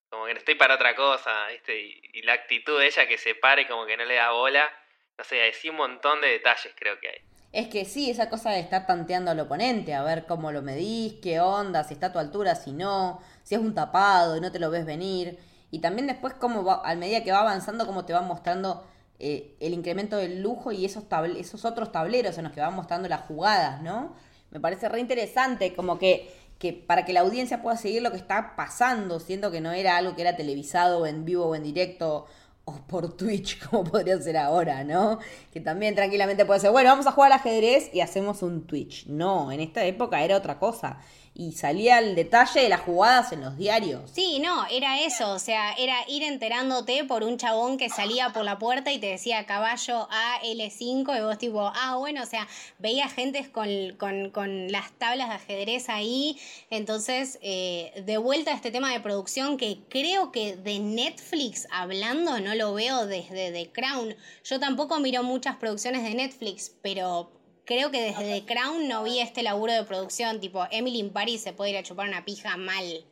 como 0.10 0.26
que 0.26 0.34
no 0.34 0.40
estoy 0.40 0.56
para 0.56 0.76
otra 0.76 0.94
cosa, 0.94 1.48
¿viste? 1.48 1.80
Y, 2.14 2.22
la 2.24 2.34
actitud 2.34 2.78
de 2.78 2.88
ella 2.88 3.08
que 3.08 3.18
se 3.18 3.34
pare 3.34 3.68
como 3.68 3.86
que 3.86 3.96
no 3.98 4.06
le 4.06 4.16
da 4.16 4.32
bola. 4.32 4.70
No 5.18 5.24
sé, 5.24 5.42
hay 5.42 5.54
sí 5.54 5.70
un 5.70 5.78
montón 5.78 6.22
de 6.22 6.28
detalles 6.28 6.74
creo 6.78 7.00
que 7.00 7.08
hay. 7.08 7.22
Es 7.54 7.68
que 7.68 7.86
sí, 7.86 8.10
esa 8.10 8.30
cosa 8.30 8.52
de 8.52 8.60
estar 8.60 8.86
tanteando 8.86 9.32
al 9.32 9.40
oponente, 9.40 9.94
a 9.94 10.04
ver 10.04 10.26
cómo 10.26 10.52
lo 10.52 10.62
medís, 10.62 11.16
qué 11.22 11.40
onda, 11.40 11.84
si 11.84 11.94
está 11.94 12.08
a 12.08 12.14
tu 12.14 12.20
altura, 12.20 12.56
si 12.56 12.72
no, 12.72 13.22
si 13.44 13.56
es 13.56 13.62
un 13.62 13.74
tapado 13.74 14.38
y 14.38 14.42
no 14.42 14.52
te 14.52 14.60
lo 14.60 14.70
ves 14.70 14.86
venir. 14.86 15.38
Y 15.70 15.80
también 15.80 16.08
después 16.08 16.34
cómo 16.34 16.64
va, 16.64 16.82
a 16.84 16.96
medida 16.96 17.24
que 17.24 17.32
va 17.32 17.40
avanzando, 17.40 17.86
cómo 17.86 18.06
te 18.06 18.14
va 18.14 18.22
mostrando 18.22 18.86
eh, 19.24 19.56
el 19.60 19.76
incremento 19.76 20.18
del 20.18 20.42
lujo 20.42 20.72
y 20.72 20.84
esos, 20.84 21.04
esos 21.38 21.64
otros 21.64 21.92
tableros 21.92 22.40
en 22.40 22.46
los 22.46 22.54
que 22.54 22.60
van 22.60 22.74
mostrando 22.76 23.08
las 23.08 23.22
jugadas, 23.22 23.80
¿no? 23.84 24.16
Me 24.50 24.60
parece 24.60 24.90
re 24.90 25.00
interesante, 25.00 25.76
como 25.76 26.00
que, 26.00 26.34
que 26.58 26.74
para 26.74 27.06
que 27.06 27.14
la 27.14 27.20
audiencia 27.20 27.62
pueda 27.62 27.78
seguir 27.78 28.02
lo 28.02 28.10
que 28.10 28.18
está 28.18 28.56
pasando, 28.56 29.20
siendo 29.20 29.52
que 29.52 29.62
no 29.62 29.74
era 29.74 29.98
algo 29.98 30.16
que 30.16 30.24
era 30.24 30.36
televisado 30.36 31.06
en 31.06 31.24
vivo 31.24 31.46
o 31.46 31.56
en 31.56 31.62
directo 31.62 32.26
o 32.66 32.74
por 32.88 33.16
Twitch, 33.16 33.60
como 33.70 33.84
podría 33.84 34.20
ser 34.20 34.38
ahora, 34.38 34.84
¿no? 34.84 35.20
Que 35.54 35.60
también 35.60 35.94
tranquilamente 35.94 36.44
puede 36.44 36.60
ser, 36.60 36.72
bueno, 36.72 36.90
vamos 36.90 37.06
a 37.06 37.12
jugar 37.12 37.32
al 37.32 37.38
ajedrez 37.38 37.94
y 37.94 38.02
hacemos 38.02 38.42
un 38.42 38.66
Twitch. 38.66 39.06
No, 39.06 39.52
en 39.52 39.60
esta 39.60 39.86
época 39.86 40.24
era 40.24 40.36
otra 40.36 40.58
cosa 40.58 41.00
y 41.34 41.54
salía 41.54 42.00
el 42.00 42.14
detalle 42.14 42.62
de 42.62 42.70
las 42.70 42.82
jugadas 42.82 43.32
en 43.32 43.42
los 43.42 43.58
diarios. 43.58 44.02
Sí, 44.14 44.40
no, 44.40 44.66
era 44.68 45.02
eso, 45.02 45.32
o 45.32 45.40
sea, 45.40 45.74
era 45.74 45.96
ir 46.08 46.24
enterándote 46.24 47.06
por 47.06 47.24
un 47.24 47.38
chabón 47.38 47.78
que 47.78 47.90
salía 47.90 48.34
por 48.34 48.44
la 48.44 48.60
puerta 48.60 48.92
y 48.92 49.00
te 49.00 49.08
decía 49.08 49.46
caballo 49.46 50.08
A, 50.12 50.42
L5 50.44 51.18
y 51.18 51.22
vos 51.22 51.38
tipo, 51.38 51.72
ah, 51.74 51.96
bueno, 51.98 52.22
o 52.22 52.26
sea, 52.26 52.48
veía 52.80 53.08
gente 53.08 53.50
con, 53.52 53.70
con, 53.98 54.72
las 54.72 54.92
tablas 54.98 55.30
de 55.30 55.36
ajedrez 55.36 55.90
ahí, 55.90 56.38
entonces, 56.70 57.40
eh, 57.42 58.04
de 58.06 58.18
vuelta 58.18 58.52
a 58.52 58.56
este 58.56 58.72
tema 58.72 58.92
de 58.92 59.00
producción 59.00 59.58
que 59.58 59.80
creo 59.90 60.32
que 60.32 60.58
de 60.58 60.80
Netflix 60.80 61.68
hablando 61.72 62.40
no 62.40 62.56
lo 62.56 62.74
veo 62.74 63.06
desde 63.06 63.52
The 63.52 63.72
Crown. 63.72 64.16
Yo 64.44 64.60
tampoco 64.60 65.00
miro 65.00 65.24
muchas 65.24 65.56
producciones 65.56 66.04
de 66.04 66.14
Netflix, 66.14 66.74
pero 66.82 67.32
creo 67.72 67.90
que 67.90 68.02
desde 68.02 68.42
The 68.42 68.46
Crown 68.46 68.90
no 68.90 69.04
vi 69.04 69.20
este 69.20 69.44
laburo 69.44 69.72
de 69.72 69.86
producción, 69.86 70.42
tipo 70.42 70.68
Emily 70.72 71.00
in 71.00 71.14
Paris 71.14 71.42
se 71.42 71.54
puede 71.54 71.72
ir 71.72 71.78
a 71.78 71.84
chupar 71.84 72.06
una 72.10 72.26
pija 72.26 72.58
mal. 72.58 73.06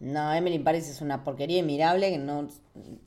No, 0.00 0.34
Emily 0.34 0.56
in 0.56 0.64
Paris 0.64 0.86
es 0.88 1.00
una 1.00 1.24
porquería 1.24 1.60
inmirable, 1.60 2.10
que 2.10 2.18
no, 2.18 2.46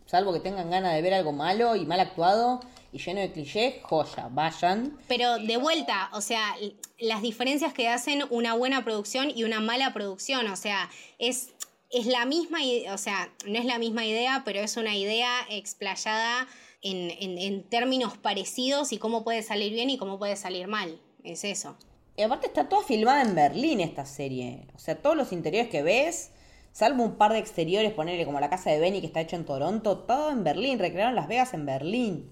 salvo 0.07 0.33
que 0.33 0.39
tengan 0.39 0.71
ganas 0.71 0.95
de 0.95 1.01
ver 1.03 1.13
algo 1.13 1.31
malo 1.31 1.75
y 1.75 1.85
mal 1.85 1.99
actuado 1.99 2.59
y 2.91 2.97
lleno 2.97 3.21
de 3.21 3.31
clichés, 3.31 3.75
joya, 3.83 4.29
vayan. 4.31 4.97
Pero 5.07 5.37
de 5.37 5.57
vuelta, 5.57 6.09
o 6.13 6.21
sea, 6.21 6.55
las 6.97 7.21
diferencias 7.21 7.71
que 7.73 7.87
hacen 7.87 8.23
una 8.31 8.55
buena 8.55 8.83
producción 8.83 9.29
y 9.29 9.43
una 9.43 9.59
mala 9.59 9.93
producción, 9.93 10.47
o 10.47 10.55
sea, 10.55 10.89
es 11.19 11.53
es 11.91 12.07
la 12.07 12.25
misma, 12.25 12.57
o 12.91 12.97
sea, 12.97 13.31
no 13.45 13.59
es 13.59 13.65
la 13.65 13.77
misma 13.77 14.03
idea, 14.03 14.41
pero 14.43 14.59
es 14.59 14.77
una 14.77 14.95
idea 14.95 15.29
explayada 15.51 16.47
en, 16.83 17.63
términos 17.69 18.17
parecidos 18.17 18.91
y 18.91 18.97
cómo 18.97 19.23
puede 19.23 19.41
salir 19.41 19.73
bien 19.73 19.89
y 19.89 19.97
cómo 19.97 20.19
puede 20.19 20.35
salir 20.35 20.67
mal. 20.67 20.99
Es 21.23 21.43
eso. 21.43 21.77
Y 22.15 22.21
aparte 22.21 22.47
está 22.47 22.69
toda 22.69 22.83
filmada 22.83 23.21
en 23.23 23.33
Berlín 23.33 23.79
esta 23.79 24.05
serie. 24.05 24.67
O 24.75 24.79
sea, 24.79 25.01
todos 25.01 25.15
los 25.15 25.31
interiores 25.31 25.69
que 25.69 25.81
ves, 25.81 26.31
salvo 26.71 27.03
un 27.03 27.15
par 27.15 27.31
de 27.33 27.39
exteriores, 27.39 27.93
ponerle 27.93 28.25
como 28.25 28.39
la 28.39 28.49
casa 28.49 28.69
de 28.69 28.79
Benny 28.79 29.01
que 29.01 29.07
está 29.07 29.21
hecho 29.21 29.35
en 29.35 29.45
Toronto, 29.45 29.99
todo 29.99 30.31
en 30.31 30.43
Berlín, 30.43 30.77
recrearon 30.77 31.15
Las 31.15 31.27
Vegas 31.27 31.53
en 31.53 31.65
Berlín. 31.65 32.29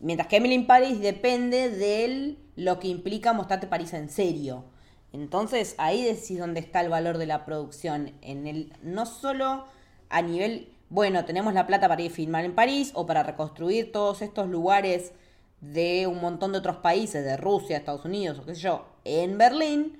Mientras 0.00 0.28
que 0.28 0.36
Emily 0.36 0.54
in 0.54 0.66
Paris 0.66 1.00
depende 1.00 1.70
de 1.70 2.36
lo 2.56 2.80
que 2.80 2.88
implica 2.88 3.32
mostrarte 3.32 3.68
París 3.68 3.92
en 3.94 4.10
serio. 4.10 4.64
Entonces 5.12 5.74
ahí 5.78 6.02
decís 6.02 6.38
dónde 6.38 6.60
está 6.60 6.80
el 6.80 6.88
valor 6.88 7.18
de 7.18 7.26
la 7.26 7.44
producción. 7.44 8.12
En 8.20 8.46
el, 8.46 8.72
no 8.82 9.06
solo 9.06 9.64
a 10.08 10.22
nivel, 10.22 10.72
bueno, 10.92 11.24
tenemos 11.24 11.54
la 11.54 11.66
plata 11.66 11.88
para 11.88 12.02
ir 12.02 12.12
a 12.12 12.14
filmar 12.14 12.44
en 12.44 12.54
París 12.54 12.90
o 12.94 13.06
para 13.06 13.22
reconstruir 13.22 13.92
todos 13.92 14.20
estos 14.20 14.46
lugares 14.48 15.12
de 15.62 16.06
un 16.06 16.20
montón 16.20 16.52
de 16.52 16.58
otros 16.58 16.76
países, 16.76 17.24
de 17.24 17.38
Rusia, 17.38 17.78
Estados 17.78 18.04
Unidos 18.04 18.38
o 18.38 18.44
qué 18.44 18.54
sé 18.54 18.60
yo, 18.60 18.84
en 19.06 19.38
Berlín. 19.38 19.98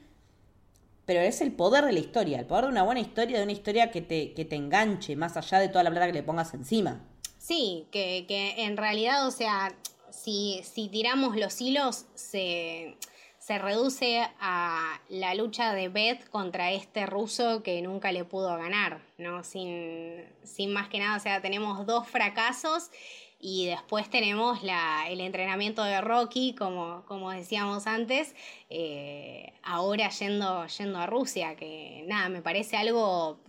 Pero 1.07 1.20
es 1.20 1.40
el 1.40 1.53
poder 1.53 1.86
de 1.86 1.93
la 1.93 1.99
historia, 1.99 2.38
el 2.38 2.45
poder 2.45 2.66
de 2.66 2.72
una 2.72 2.82
buena 2.82 3.01
historia, 3.01 3.38
de 3.38 3.45
una 3.45 3.53
historia 3.53 3.90
que 3.90 4.03
te, 4.03 4.34
que 4.34 4.45
te 4.45 4.55
enganche, 4.55 5.16
más 5.16 5.34
allá 5.38 5.61
de 5.61 5.68
toda 5.68 5.82
la 5.82 5.90
plata 5.90 6.09
que 6.09 6.12
le 6.12 6.22
pongas 6.22 6.53
encima. 6.53 7.01
Sí, 7.38 7.86
que, 7.90 8.26
que 8.28 8.64
en 8.64 8.76
realidad, 8.76 9.26
o 9.26 9.30
sea, 9.30 9.74
si, 10.11 10.61
si 10.62 10.88
tiramos 10.88 11.38
los 11.38 11.59
hilos, 11.59 12.05
se 12.14 12.99
se 13.45 13.59
reduce 13.59 14.24
a 14.38 15.01
la 15.09 15.34
lucha 15.34 15.74
de 15.74 15.88
Beth 15.88 16.28
contra 16.30 16.70
este 16.70 17.07
ruso 17.07 17.64
que 17.64 17.82
nunca 17.82 18.12
le 18.12 18.24
pudo 18.24 18.57
ganar, 18.57 19.01
¿no? 19.18 19.43
Sin, 19.43 20.24
sin 20.45 20.72
más 20.72 20.88
que 20.88 21.01
nada, 21.01 21.16
o 21.16 21.20
sea, 21.20 21.43
tenemos 21.43 21.84
dos 21.84 22.07
fracasos 22.07 22.93
y 23.40 23.66
después 23.66 24.09
tenemos 24.09 24.62
la, 24.62 25.07
el 25.09 25.20
entrenamiento 25.20 25.82
de 25.82 26.01
Rocky, 26.01 26.55
como, 26.55 27.05
como 27.07 27.32
decíamos 27.32 27.88
antes, 27.88 28.36
eh, 28.70 29.53
ahora 29.64 30.09
yendo, 30.11 30.64
yendo 30.68 31.01
a 31.01 31.07
Rusia, 31.07 31.57
que 31.57 32.05
nada, 32.07 32.28
me 32.28 32.43
parece 32.43 32.76
algo 32.76 33.40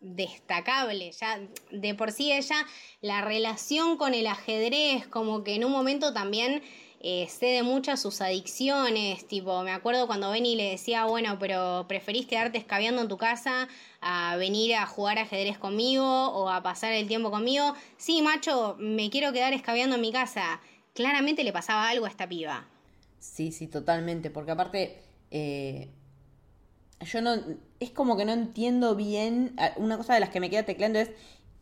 destacable. 0.00 1.12
Ya 1.12 1.38
de 1.70 1.94
por 1.94 2.10
sí 2.10 2.32
ella, 2.32 2.66
la 3.00 3.20
relación 3.20 3.96
con 3.96 4.14
el 4.14 4.26
ajedrez, 4.26 5.06
como 5.06 5.44
que 5.44 5.54
en 5.54 5.64
un 5.64 5.70
momento 5.70 6.12
también 6.12 6.62
eh, 7.02 7.26
cede 7.28 7.62
mucho 7.62 7.92
a 7.92 7.96
sus 7.96 8.20
adicciones, 8.20 9.26
tipo, 9.26 9.62
me 9.62 9.72
acuerdo 9.72 10.06
cuando 10.06 10.30
Benny 10.30 10.54
le 10.54 10.72
decía, 10.72 11.06
bueno, 11.06 11.38
pero 11.38 11.86
preferís 11.88 12.26
quedarte 12.26 12.58
escabeando 12.58 13.00
en 13.00 13.08
tu 13.08 13.16
casa 13.16 13.68
a 14.02 14.36
venir 14.36 14.74
a 14.74 14.84
jugar 14.84 15.18
ajedrez 15.18 15.56
conmigo 15.56 16.04
o 16.04 16.50
a 16.50 16.62
pasar 16.62 16.92
el 16.92 17.08
tiempo 17.08 17.30
conmigo. 17.30 17.74
Sí, 17.96 18.20
macho, 18.20 18.76
me 18.78 19.08
quiero 19.08 19.32
quedar 19.32 19.54
escabeando 19.54 19.96
en 19.96 20.02
mi 20.02 20.12
casa. 20.12 20.60
Claramente 20.92 21.42
le 21.42 21.54
pasaba 21.54 21.88
algo 21.88 22.04
a 22.04 22.10
esta 22.10 22.28
piba. 22.28 22.68
Sí, 23.18 23.50
sí, 23.50 23.66
totalmente, 23.66 24.30
porque 24.30 24.50
aparte, 24.50 25.00
eh, 25.30 25.88
yo 27.00 27.22
no, 27.22 27.34
es 27.80 27.90
como 27.92 28.18
que 28.18 28.26
no 28.26 28.32
entiendo 28.32 28.94
bien, 28.94 29.56
una 29.76 29.96
cosa 29.96 30.12
de 30.12 30.20
las 30.20 30.28
que 30.28 30.40
me 30.40 30.50
queda 30.50 30.64
tecleando 30.64 30.98
es 30.98 31.10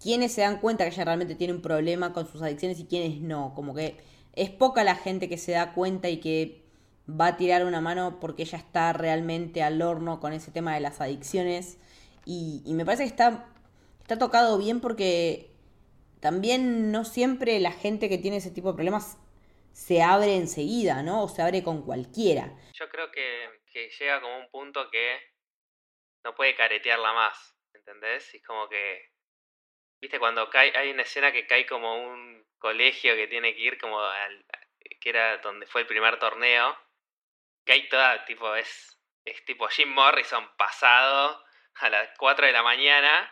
quiénes 0.01 0.33
se 0.33 0.41
dan 0.41 0.59
cuenta 0.59 0.85
que 0.85 0.91
ella 0.91 1.05
realmente 1.05 1.37
tiene 1.37 1.53
un 1.53 1.63
problema 1.63 2.13
con 2.13 2.27
sus 2.27 2.43
adicciones 2.43 2.81
y 2.81 2.87
quiénes 2.87 3.21
no, 3.21 3.53
como 3.55 3.73
que 3.73 4.18
es 4.39 4.51
poca 4.51 4.85
la 4.85 4.95
gente 4.95 5.29
que 5.29 5.37
se 5.37 5.53
da 5.53 5.75
cuenta 5.75 6.09
y 6.09 6.21
que 6.21 6.63
va 7.09 7.29
a 7.29 7.37
tirar 7.37 7.65
una 7.65 7.81
mano 7.81 8.21
porque 8.21 8.43
ella 8.43 8.59
está 8.59 8.93
realmente 8.93 9.63
al 9.63 9.83
horno 9.83 10.21
con 10.21 10.33
ese 10.33 10.51
tema 10.53 10.75
de 10.75 10.81
las 10.81 11.01
adicciones. 11.01 11.79
Y, 12.25 12.63
me 12.67 12.85
parece 12.85 13.05
que 13.05 13.09
está, 13.09 13.49
está 14.01 14.19
tocado 14.19 14.59
bien 14.59 14.81
porque 14.81 15.51
también 16.21 16.93
no 16.93 17.05
siempre 17.05 17.59
la 17.59 17.73
gente 17.73 18.09
que 18.09 18.19
tiene 18.19 18.37
ese 18.37 18.51
tipo 18.51 18.71
de 18.71 18.77
problemas 18.77 19.19
se 19.73 20.03
abre 20.03 20.37
enseguida, 20.37 21.03
¿no? 21.03 21.23
O 21.23 21.29
se 21.29 21.41
abre 21.41 21.63
con 21.63 21.83
cualquiera. 21.83 22.53
Yo 22.75 22.89
creo 22.89 23.11
que, 23.11 23.49
llega 23.99 24.21
como 24.21 24.39
un 24.39 24.51
punto 24.51 24.91
que 24.91 25.19
no 26.25 26.35
puede 26.35 26.55
caretearla 26.55 27.13
más, 27.13 27.57
¿entendés? 27.73 28.35
Es 28.35 28.43
como 28.45 28.69
que, 28.69 29.13
viste, 30.09 30.19
cuando 30.19 30.49
cae, 30.49 30.73
hay 30.75 30.91
una 30.91 31.03
escena 31.03 31.31
que 31.33 31.47
cae 31.47 31.67
como 31.67 32.03
un 32.03 32.43
colegio 32.57 33.15
que 33.15 33.29
tiene 33.29 33.55
que 33.55 33.61
ir 33.61 33.79
como 33.79 34.01
al, 34.01 34.47
que 35.01 35.11
era 35.11 35.37
donde 35.39 35.67
fue 35.67 35.83
el 35.83 35.87
primer 35.87 36.19
torneo, 36.19 36.75
hay 37.67 37.87
toda, 37.91 38.25
tipo, 38.25 38.55
es, 38.55 38.99
es 39.27 39.45
tipo 39.45 39.69
Jim 39.69 39.91
Morrison 39.91 40.49
pasado 40.57 41.45
a 41.75 41.91
las 41.91 42.09
4 42.17 42.47
de 42.47 42.53
la 42.53 42.63
mañana, 42.63 43.31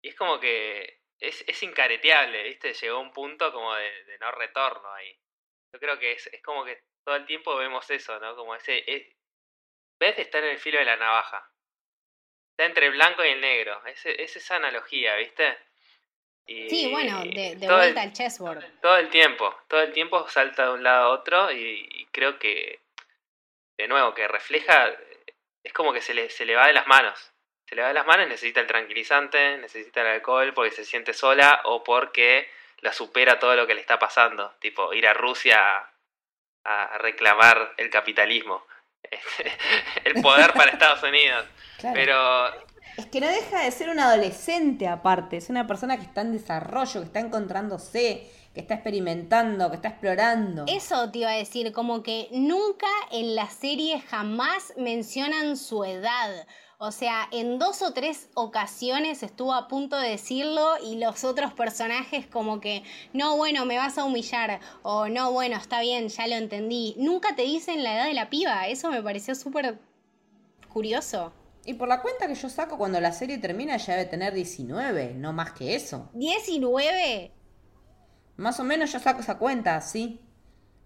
y 0.00 0.08
es 0.08 0.16
como 0.16 0.40
que 0.40 1.02
es, 1.18 1.44
es 1.46 1.62
incareteable, 1.62 2.44
¿viste? 2.44 2.72
Llegó 2.72 2.98
un 2.98 3.12
punto 3.12 3.52
como 3.52 3.74
de, 3.74 4.16
no 4.20 4.30
retorno 4.32 4.90
ahí. 4.94 5.14
Yo 5.74 5.78
creo 5.78 5.98
que 5.98 6.12
es, 6.12 6.26
es 6.28 6.42
como 6.42 6.64
que 6.64 6.82
todo 7.04 7.16
el 7.16 7.26
tiempo 7.26 7.54
vemos 7.56 7.90
eso, 7.90 8.18
¿no? 8.20 8.34
Como 8.36 8.54
ese... 8.54 8.82
Es, 8.86 9.06
ves 9.98 10.18
estar 10.18 10.42
en 10.42 10.52
el 10.52 10.58
filo 10.58 10.78
de 10.78 10.86
la 10.86 10.96
navaja. 10.96 11.46
Está 12.52 12.64
entre 12.64 12.86
el 12.86 12.92
blanco 12.92 13.22
y 13.22 13.28
el 13.28 13.40
negro. 13.42 13.84
Es, 13.84 14.06
es 14.06 14.36
esa 14.36 14.56
analogía, 14.56 15.16
¿viste? 15.16 15.58
Sí, 16.46 16.88
bueno, 16.90 17.22
de, 17.24 17.56
vuelta 17.60 18.02
al 18.02 18.12
chessboard. 18.12 18.64
Todo 18.80 18.96
el 18.96 19.08
tiempo, 19.08 19.54
todo 19.68 19.82
el 19.82 19.92
tiempo 19.92 20.28
salta 20.28 20.66
de 20.66 20.72
un 20.72 20.82
lado 20.82 21.04
a 21.04 21.08
otro 21.10 21.52
y, 21.52 22.08
creo 22.12 22.38
que, 22.38 22.80
de 23.78 23.88
nuevo, 23.88 24.14
que 24.14 24.28
refleja, 24.28 24.92
es 25.62 25.72
como 25.72 25.92
que 25.92 26.02
se 26.02 26.14
le, 26.14 26.30
se 26.30 26.44
le 26.44 26.56
va 26.56 26.66
de 26.66 26.72
las 26.72 26.86
manos. 26.86 27.32
Se 27.66 27.76
le 27.76 27.82
va 27.82 27.88
de 27.88 27.94
las 27.94 28.06
manos, 28.06 28.26
necesita 28.26 28.60
el 28.60 28.66
tranquilizante, 28.66 29.58
necesita 29.58 30.00
el 30.00 30.08
alcohol 30.08 30.52
porque 30.54 30.72
se 30.72 30.84
siente 30.84 31.12
sola 31.12 31.60
o 31.64 31.84
porque 31.84 32.50
la 32.80 32.92
supera 32.92 33.38
todo 33.38 33.54
lo 33.54 33.66
que 33.66 33.74
le 33.74 33.80
está 33.80 33.98
pasando. 33.98 34.54
Tipo, 34.58 34.92
ir 34.92 35.06
a 35.06 35.14
Rusia 35.14 35.88
a, 36.64 36.98
reclamar 36.98 37.74
el 37.76 37.90
capitalismo, 37.90 38.66
el 40.04 40.20
poder 40.20 40.52
para 40.52 40.70
Estados 40.72 41.02
Unidos. 41.02 41.46
Pero 41.94 42.69
es 42.96 43.06
que 43.06 43.20
no 43.20 43.26
deja 43.26 43.62
de 43.62 43.70
ser 43.70 43.88
un 43.90 43.98
adolescente 43.98 44.88
aparte, 44.88 45.36
es 45.36 45.50
una 45.50 45.66
persona 45.66 45.96
que 45.96 46.04
está 46.04 46.22
en 46.22 46.32
desarrollo, 46.32 47.00
que 47.00 47.06
está 47.06 47.20
encontrándose, 47.20 48.30
que 48.54 48.60
está 48.60 48.74
experimentando, 48.74 49.70
que 49.70 49.76
está 49.76 49.88
explorando. 49.88 50.64
Eso 50.66 51.10
te 51.10 51.20
iba 51.20 51.30
a 51.30 51.34
decir, 51.34 51.72
como 51.72 52.02
que 52.02 52.28
nunca 52.32 52.88
en 53.12 53.34
la 53.34 53.48
serie 53.48 54.00
jamás 54.00 54.72
mencionan 54.76 55.56
su 55.56 55.84
edad. 55.84 56.46
O 56.82 56.92
sea, 56.92 57.28
en 57.30 57.58
dos 57.58 57.82
o 57.82 57.92
tres 57.92 58.30
ocasiones 58.34 59.22
estuvo 59.22 59.52
a 59.52 59.68
punto 59.68 59.96
de 59.96 60.08
decirlo 60.08 60.76
y 60.82 60.96
los 60.96 61.24
otros 61.24 61.52
personajes 61.52 62.26
como 62.26 62.58
que, 62.60 62.82
no, 63.12 63.36
bueno, 63.36 63.66
me 63.66 63.76
vas 63.76 63.98
a 63.98 64.04
humillar 64.04 64.60
o 64.82 65.08
no, 65.08 65.30
bueno, 65.30 65.56
está 65.56 65.82
bien, 65.82 66.08
ya 66.08 66.26
lo 66.26 66.36
entendí. 66.36 66.94
Nunca 66.96 67.36
te 67.36 67.42
dicen 67.42 67.84
la 67.84 67.94
edad 67.94 68.06
de 68.06 68.14
la 68.14 68.30
piba, 68.30 68.66
eso 68.66 68.90
me 68.90 69.02
pareció 69.02 69.34
súper 69.34 69.78
curioso. 70.72 71.34
Y 71.64 71.74
por 71.74 71.88
la 71.88 72.00
cuenta 72.00 72.26
que 72.26 72.34
yo 72.34 72.48
saco, 72.48 72.78
cuando 72.78 73.00
la 73.00 73.12
serie 73.12 73.38
termina 73.38 73.76
ya 73.76 73.96
debe 73.96 74.08
tener 74.08 74.32
19, 74.32 75.14
no 75.14 75.32
más 75.32 75.52
que 75.52 75.74
eso. 75.74 76.10
¿19? 76.14 77.30
Más 78.36 78.58
o 78.58 78.64
menos 78.64 78.92
yo 78.92 78.98
saco 78.98 79.20
esa 79.20 79.38
cuenta, 79.38 79.80
sí. 79.80 80.20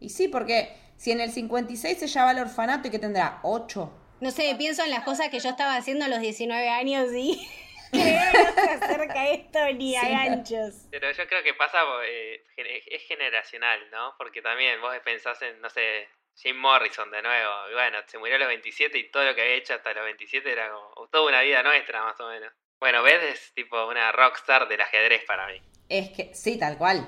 Y 0.01 0.09
sí, 0.09 0.29
porque 0.29 0.77
si 0.97 1.13
en 1.13 1.21
el 1.21 1.31
56 1.31 2.03
ella 2.03 2.25
va 2.25 2.31
al 2.31 2.41
orfanato 2.41 2.89
y 2.89 2.91
que 2.91 2.99
tendrá 2.99 3.39
8. 3.43 3.93
No 4.21 4.31
sé, 4.31 4.55
pienso 4.59 4.83
en 4.83 4.91
las 4.91 5.05
cosas 5.05 5.29
que 5.29 5.39
yo 5.39 5.51
estaba 5.51 5.77
haciendo 5.77 6.05
a 6.05 6.09
los 6.09 6.21
19 6.21 6.69
años 6.69 7.13
y 7.13 7.49
creo 7.91 8.33
no 8.33 8.53
se 8.55 8.71
acerca 8.71 9.29
esto 9.29 9.59
ni 9.75 9.97
a 9.97 10.09
ganchos. 10.09 10.87
Pero 10.91 11.13
yo 11.13 11.27
creo 11.29 11.43
que 11.43 11.55
pasa, 11.55 11.79
eh, 12.07 12.43
es 12.57 13.03
generacional, 13.05 13.81
¿no? 13.91 14.15
Porque 14.19 14.43
también 14.43 14.81
vos 14.81 14.95
pensás 15.05 15.41
en, 15.43 15.61
no 15.61 15.71
sé, 15.71 16.09
Jim 16.37 16.57
Morrison 16.57 17.11
de 17.11 17.23
nuevo. 17.23 17.53
Y 17.71 17.75
bueno, 17.75 17.99
se 18.07 18.19
murió 18.19 18.37
a 18.37 18.39
los 18.39 18.49
27 18.49 18.99
y 18.99 19.11
todo 19.11 19.25
lo 19.25 19.35
que 19.35 19.43
había 19.43 19.55
hecho 19.55 19.75
hasta 19.75 19.93
los 19.93 20.05
27 20.05 20.51
era 20.51 20.71
como 20.71 21.09
toda 21.09 21.29
una 21.29 21.41
vida 21.43 21.63
nuestra, 21.63 22.03
más 22.03 22.19
o 22.21 22.29
menos. 22.29 22.53
Bueno, 22.81 23.03
Beth 23.03 23.23
es 23.23 23.53
tipo 23.55 23.87
una 23.87 24.13
rockstar 24.13 24.69
del 24.69 24.81
ajedrez 24.81 25.25
para 25.27 25.47
mí. 25.47 25.61
Es 25.89 26.11
que, 26.11 26.35
sí, 26.35 26.59
tal 26.59 26.77
cual. 26.77 27.07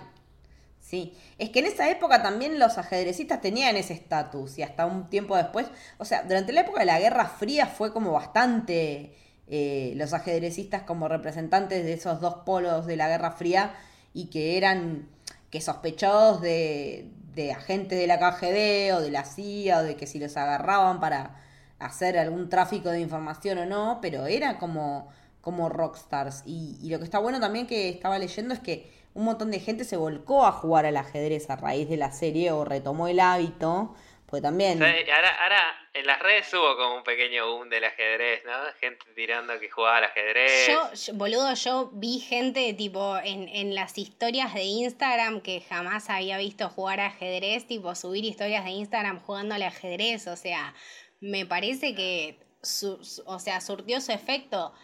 Sí, 0.80 1.18
es 1.38 1.50
que 1.50 1.58
en 1.58 1.66
esa 1.66 1.90
época 1.90 2.22
también 2.22 2.60
los 2.60 2.78
ajedrecistas 2.78 3.40
tenían 3.40 3.76
ese 3.76 3.92
estatus 3.92 4.56
y 4.56 4.62
hasta 4.62 4.86
un 4.86 5.10
tiempo 5.10 5.36
después, 5.36 5.66
o 5.98 6.04
sea, 6.04 6.22
durante 6.22 6.52
la 6.52 6.60
época 6.60 6.78
de 6.78 6.86
la 6.86 7.00
Guerra 7.00 7.26
Fría 7.26 7.66
fue 7.66 7.92
como 7.92 8.12
bastante 8.12 9.16
eh, 9.48 9.94
los 9.96 10.12
ajedrecistas 10.12 10.82
como 10.82 11.08
representantes 11.08 11.84
de 11.84 11.92
esos 11.92 12.20
dos 12.20 12.36
polos 12.46 12.86
de 12.86 12.96
la 12.96 13.08
Guerra 13.08 13.32
Fría 13.32 13.74
y 14.14 14.30
que 14.30 14.56
eran 14.56 15.08
que 15.50 15.60
sospechados 15.60 16.40
de, 16.40 17.10
de 17.36 17.52
agentes 17.52 17.98
de 17.98 18.06
la 18.06 18.18
KGB 18.18 18.96
o 18.96 19.00
de 19.00 19.10
la 19.10 19.24
CIA 19.24 19.80
o 19.80 19.82
de 19.82 19.94
que 19.94 20.06
si 20.06 20.18
los 20.18 20.36
agarraban 20.38 21.00
para 21.00 21.36
hacer 21.78 22.18
algún 22.18 22.48
tráfico 22.48 22.88
de 22.88 23.00
información 23.00 23.58
o 23.58 23.66
no, 23.66 23.98
pero 24.00 24.26
era 24.26 24.58
como, 24.58 25.08
como 25.42 25.68
rockstars. 25.68 26.42
Y, 26.46 26.78
y 26.82 26.88
lo 26.88 26.98
que 26.98 27.04
está 27.04 27.18
bueno 27.18 27.38
también 27.38 27.66
que 27.66 27.90
estaba 27.90 28.18
leyendo 28.18 28.54
es 28.54 28.60
que 28.60 28.90
un 29.12 29.24
montón 29.24 29.50
de 29.50 29.60
gente 29.60 29.84
se 29.84 29.98
volcó 29.98 30.46
a 30.46 30.52
jugar 30.52 30.86
al 30.86 30.96
ajedrez 30.96 31.50
a 31.50 31.56
raíz 31.56 31.88
de 31.90 31.98
la 31.98 32.10
serie 32.10 32.52
o 32.52 32.64
retomó 32.64 33.06
el 33.06 33.20
hábito 33.20 33.94
Porque 34.26 34.42
también... 34.42 34.82
ahora, 34.82 35.42
ahora 35.42 35.88
en 35.94 36.06
las 36.06 36.18
redes 36.18 36.52
hubo 36.52 36.76
como 36.76 36.96
un 36.96 37.04
pequeño 37.04 37.46
boom 37.48 37.68
del 37.68 37.84
ajedrez, 37.84 38.44
¿no? 38.44 38.52
Gente 38.80 39.04
tirando 39.14 39.58
que 39.60 39.70
jugaba 39.70 39.98
al 39.98 40.04
ajedrez. 40.04 40.68
Yo, 40.68 41.14
boludo, 41.14 41.54
yo 41.54 41.90
vi 41.92 42.18
gente 42.18 42.74
tipo 42.74 43.16
en, 43.18 43.48
en 43.48 43.74
las 43.74 43.96
historias 43.96 44.52
de 44.52 44.64
Instagram 44.64 45.40
que 45.40 45.60
jamás 45.60 46.10
había 46.10 46.38
visto 46.38 46.68
jugar 46.68 47.00
ajedrez, 47.00 47.66
tipo 47.66 47.94
subir 47.94 48.24
historias 48.24 48.64
de 48.64 48.70
Instagram 48.70 49.20
jugando 49.20 49.54
al 49.54 49.62
ajedrez, 49.62 50.26
o 50.26 50.36
sea, 50.36 50.74
me 51.20 51.46
parece 51.46 51.94
que, 51.94 52.38
o 53.24 53.38
sea, 53.38 53.60
surtió 53.60 54.00
su 54.00 54.12
efecto 54.12 54.74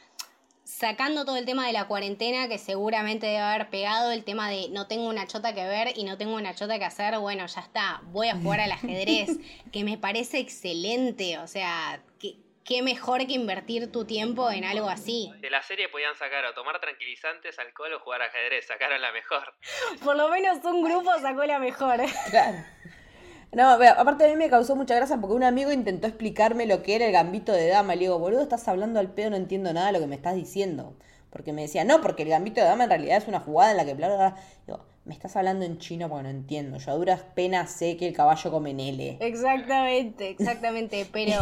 sacando 0.78 1.24
todo 1.24 1.36
el 1.36 1.44
tema 1.44 1.66
de 1.66 1.72
la 1.72 1.86
cuarentena 1.86 2.48
que 2.48 2.58
seguramente 2.58 3.26
debe 3.26 3.38
haber 3.38 3.68
pegado, 3.68 4.10
el 4.10 4.24
tema 4.24 4.48
de 4.48 4.68
no 4.70 4.86
tengo 4.86 5.08
una 5.08 5.26
chota 5.26 5.54
que 5.54 5.64
ver 5.64 5.92
y 5.96 6.04
no 6.04 6.16
tengo 6.16 6.34
una 6.34 6.54
chota 6.54 6.78
que 6.78 6.84
hacer, 6.84 7.18
bueno, 7.18 7.46
ya 7.46 7.60
está, 7.60 8.00
voy 8.04 8.28
a 8.28 8.36
jugar 8.36 8.60
al 8.60 8.72
ajedrez, 8.72 9.30
que 9.72 9.84
me 9.84 9.98
parece 9.98 10.38
excelente, 10.38 11.38
o 11.38 11.46
sea, 11.46 12.00
qué 12.64 12.82
mejor 12.82 13.26
que 13.26 13.34
invertir 13.34 13.92
tu 13.92 14.06
tiempo 14.06 14.50
en 14.50 14.64
algo 14.64 14.88
así. 14.88 15.30
De 15.40 15.50
la 15.50 15.62
serie 15.62 15.88
podían 15.88 16.14
sacar 16.14 16.44
o 16.46 16.54
tomar 16.54 16.80
tranquilizantes, 16.80 17.58
alcohol 17.58 17.92
o 17.92 18.00
jugar 18.00 18.22
ajedrez, 18.22 18.66
sacaron 18.66 19.00
la 19.00 19.12
mejor. 19.12 19.54
Por 20.02 20.16
lo 20.16 20.28
menos 20.28 20.64
un 20.64 20.82
grupo 20.82 21.12
sacó 21.20 21.44
la 21.44 21.58
mejor. 21.58 22.00
Claro. 22.30 22.58
No, 23.54 23.68
aparte 23.68 24.24
a 24.24 24.28
mí 24.28 24.36
me 24.36 24.48
causó 24.48 24.76
mucha 24.76 24.94
gracia 24.94 25.18
porque 25.20 25.36
un 25.36 25.44
amigo 25.44 25.70
intentó 25.72 26.06
explicarme 26.06 26.66
lo 26.66 26.82
que 26.82 26.94
era 26.96 27.04
el 27.04 27.12
gambito 27.12 27.52
de 27.52 27.68
dama. 27.68 27.94
Le 27.94 28.02
digo, 28.02 28.18
boludo, 28.18 28.42
estás 28.42 28.66
hablando 28.66 28.98
al 28.98 29.10
pedo, 29.10 29.30
no 29.30 29.36
entiendo 29.36 29.72
nada 29.74 29.88
de 29.88 29.92
lo 29.92 30.00
que 30.00 30.06
me 30.06 30.16
estás 30.16 30.34
diciendo. 30.34 30.94
Porque 31.28 31.52
me 31.52 31.62
decía, 31.62 31.84
no, 31.84 32.00
porque 32.00 32.22
el 32.22 32.30
gambito 32.30 32.60
de 32.60 32.66
dama 32.66 32.84
en 32.84 32.90
realidad 32.90 33.18
es 33.18 33.28
una 33.28 33.40
jugada 33.40 33.72
en 33.72 33.76
la 33.76 33.84
que 33.84 33.94
bla, 33.94 34.08
bla, 34.08 34.16
bla. 34.16 34.36
Digo, 34.66 34.84
me 35.04 35.12
estás 35.14 35.36
hablando 35.36 35.66
en 35.66 35.78
chino 35.78 36.08
porque 36.08 36.22
no 36.22 36.30
entiendo. 36.30 36.78
Yo 36.78 36.92
a 36.92 36.94
duras 36.94 37.20
penas 37.34 37.70
sé 37.70 37.98
que 37.98 38.06
el 38.06 38.14
caballo 38.14 38.50
come 38.50 38.72
nele. 38.72 39.18
Exactamente, 39.20 40.30
exactamente. 40.30 41.06
Pero 41.12 41.40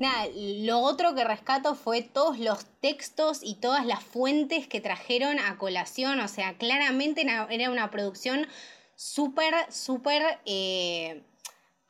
nada, 0.00 0.26
lo 0.34 0.80
otro 0.80 1.14
que 1.14 1.22
rescato 1.22 1.76
fue 1.76 2.02
todos 2.02 2.38
los 2.38 2.64
textos 2.80 3.40
y 3.44 3.56
todas 3.56 3.86
las 3.86 4.02
fuentes 4.02 4.66
que 4.66 4.80
trajeron 4.80 5.38
a 5.38 5.56
colación. 5.58 6.18
O 6.18 6.26
sea, 6.26 6.56
claramente 6.56 7.24
era 7.50 7.70
una 7.70 7.90
producción 7.92 8.48
súper, 8.98 9.54
súper 9.70 10.40
eh, 10.44 11.22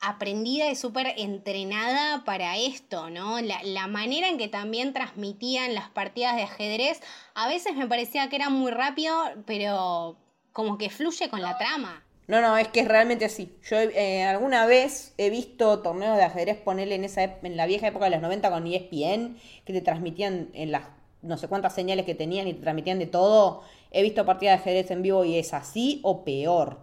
aprendida 0.01 0.69
y 0.71 0.75
súper 0.75 1.13
entrenada 1.17 2.23
para 2.23 2.57
esto, 2.57 3.09
¿no? 3.09 3.41
La, 3.41 3.61
la, 3.63 3.87
manera 3.87 4.29
en 4.29 4.37
que 4.37 4.47
también 4.47 4.93
transmitían 4.93 5.73
las 5.73 5.89
partidas 5.89 6.35
de 6.35 6.43
ajedrez, 6.43 7.01
a 7.33 7.47
veces 7.47 7.75
me 7.75 7.87
parecía 7.87 8.29
que 8.29 8.37
era 8.37 8.49
muy 8.49 8.71
rápido, 8.71 9.13
pero 9.45 10.17
como 10.53 10.77
que 10.77 10.89
fluye 10.89 11.29
con 11.29 11.41
la 11.41 11.57
trama. 11.57 12.03
No, 12.27 12.41
no, 12.41 12.57
es 12.57 12.67
que 12.67 12.81
es 12.81 12.87
realmente 12.87 13.25
así. 13.25 13.57
Yo 13.67 13.77
eh, 13.77 14.23
alguna 14.23 14.67
vez 14.67 15.15
he 15.17 15.31
visto 15.31 15.79
torneos 15.79 16.15
de 16.15 16.23
ajedrez 16.23 16.57
ponerle 16.57 16.95
en 16.95 17.03
esa 17.03 17.23
en 17.23 17.57
la 17.57 17.65
vieja 17.65 17.87
época 17.87 18.05
de 18.05 18.11
los 18.11 18.21
90 18.21 18.51
con 18.51 18.67
ESPN, 18.67 19.37
que 19.65 19.73
te 19.73 19.81
transmitían 19.81 20.49
en 20.53 20.71
las 20.71 20.83
no 21.21 21.37
sé 21.37 21.47
cuántas 21.47 21.73
señales 21.73 22.05
que 22.05 22.15
tenían 22.15 22.47
y 22.47 22.53
te 22.53 22.61
transmitían 22.61 22.99
de 22.99 23.07
todo. 23.07 23.63
He 23.91 24.03
visto 24.03 24.25
partidas 24.25 24.57
de 24.57 24.61
ajedrez 24.61 24.91
en 24.91 25.01
vivo 25.01 25.25
y 25.25 25.37
es 25.37 25.53
así 25.53 26.01
o 26.03 26.23
peor 26.23 26.77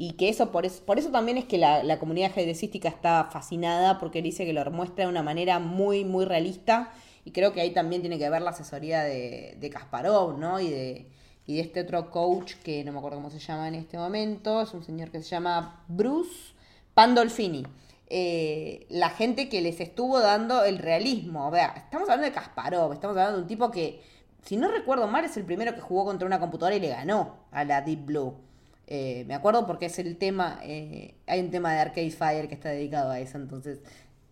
y 0.00 0.12
que 0.12 0.30
eso 0.30 0.50
por, 0.50 0.64
eso, 0.64 0.82
por 0.86 0.98
eso 0.98 1.10
también 1.10 1.36
es 1.36 1.44
que 1.44 1.58
la, 1.58 1.98
comunidad 1.98 2.30
ajedrecística 2.30 2.88
está 2.88 3.28
fascinada 3.30 3.98
porque 3.98 4.22
dice 4.22 4.46
que 4.46 4.54
lo 4.54 4.64
muestra 4.70 5.04
de 5.04 5.10
una 5.10 5.22
manera 5.22 5.58
muy, 5.58 6.06
muy 6.06 6.24
realista 6.24 6.90
y 7.22 7.32
creo 7.32 7.52
que 7.52 7.60
ahí 7.60 7.74
también 7.74 8.00
tiene 8.00 8.18
que 8.18 8.30
ver 8.30 8.40
la 8.40 8.48
asesoría 8.48 9.02
de, 9.02 9.58
de 9.60 9.68
Kasparov, 9.68 10.38
¿no? 10.38 10.58
Y 10.58 10.70
de, 10.70 11.06
y 11.44 11.56
de 11.56 11.60
este 11.60 11.82
otro 11.82 12.10
coach 12.10 12.54
que 12.64 12.82
no 12.82 12.92
me 12.92 12.98
acuerdo 12.98 13.18
cómo 13.18 13.28
se 13.28 13.40
llama 13.40 13.68
en 13.68 13.74
este 13.74 13.98
momento, 13.98 14.62
es 14.62 14.72
un 14.72 14.82
señor 14.82 15.10
que 15.10 15.22
se 15.22 15.28
llama 15.28 15.84
Bruce 15.86 16.54
Pandolfini. 16.94 17.66
Eh, 18.06 18.86
la 18.88 19.10
gente 19.10 19.50
que 19.50 19.60
les 19.60 19.80
estuvo 19.80 20.18
dando 20.18 20.64
el 20.64 20.78
realismo. 20.78 21.48
O 21.48 21.52
sea, 21.52 21.74
estamos 21.76 22.08
hablando 22.08 22.24
de 22.24 22.32
Kasparov, 22.32 22.94
estamos 22.94 23.18
hablando 23.18 23.36
de 23.36 23.42
un 23.42 23.48
tipo 23.48 23.70
que, 23.70 24.02
si 24.46 24.56
no 24.56 24.70
recuerdo 24.70 25.08
mal, 25.08 25.26
es 25.26 25.36
el 25.36 25.44
primero 25.44 25.74
que 25.74 25.82
jugó 25.82 26.06
contra 26.06 26.26
una 26.26 26.40
computadora 26.40 26.74
y 26.74 26.80
le 26.80 26.88
ganó 26.88 27.36
a 27.50 27.64
la 27.64 27.82
Deep 27.82 28.06
Blue. 28.06 28.49
Eh, 28.92 29.24
me 29.28 29.34
acuerdo 29.34 29.68
porque 29.68 29.86
es 29.86 30.00
el 30.00 30.18
tema, 30.18 30.58
eh, 30.64 31.14
hay 31.28 31.38
un 31.38 31.52
tema 31.52 31.72
de 31.72 31.78
Arcade 31.78 32.10
Fire 32.10 32.48
que 32.48 32.54
está 32.54 32.70
dedicado 32.70 33.12
a 33.12 33.20
eso, 33.20 33.38
entonces 33.38 33.80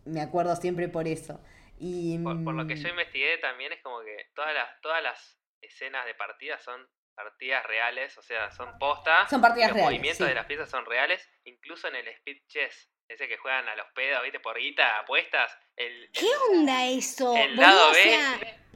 me 0.04 0.20
acuerdo 0.20 0.56
siempre 0.56 0.88
por 0.88 1.06
eso. 1.06 1.40
Y, 1.78 2.18
por, 2.18 2.34
lo 2.34 2.66
que 2.66 2.74
yo 2.74 2.88
mm, 2.88 2.90
investigué 2.90 3.38
también 3.38 3.72
es 3.72 3.80
como 3.82 4.00
que 4.00 4.16
todas 4.34 4.52
las, 4.52 4.80
todas 4.80 5.00
las 5.00 5.38
escenas 5.61 6.04
de 6.06 6.14
partidas 6.14 6.61
son 6.61 6.84
partidas 7.14 7.64
reales, 7.66 8.18
o 8.18 8.22
sea, 8.22 8.50
son 8.50 8.76
postas. 8.80 9.30
Son 9.30 9.40
partidas 9.40 9.70
los 9.70 9.82
movimientos 9.82 10.26
de 10.26 10.34
las 10.34 10.46
piezas 10.46 10.68
son 10.68 10.84
reales, 10.86 11.24
incluso 11.44 11.86
en 11.86 11.94
el 11.94 12.09
speed 12.09 12.38
chess, 12.48 12.90
ese 13.06 13.28
que 13.28 13.36
juegan 13.36 13.68
a 13.68 13.76
los 13.76 13.86
pedos, 13.94 14.24
¿viste? 14.24 14.40
Por 14.40 14.59
guita, 14.59 14.98
apuestas. 14.98 15.56
El, 15.76 16.11
¿Qué 16.12 16.26
onda 16.50 16.84
eso? 16.86 17.36
El 17.36 17.54
lado 17.54 17.92
B. 17.92 18.18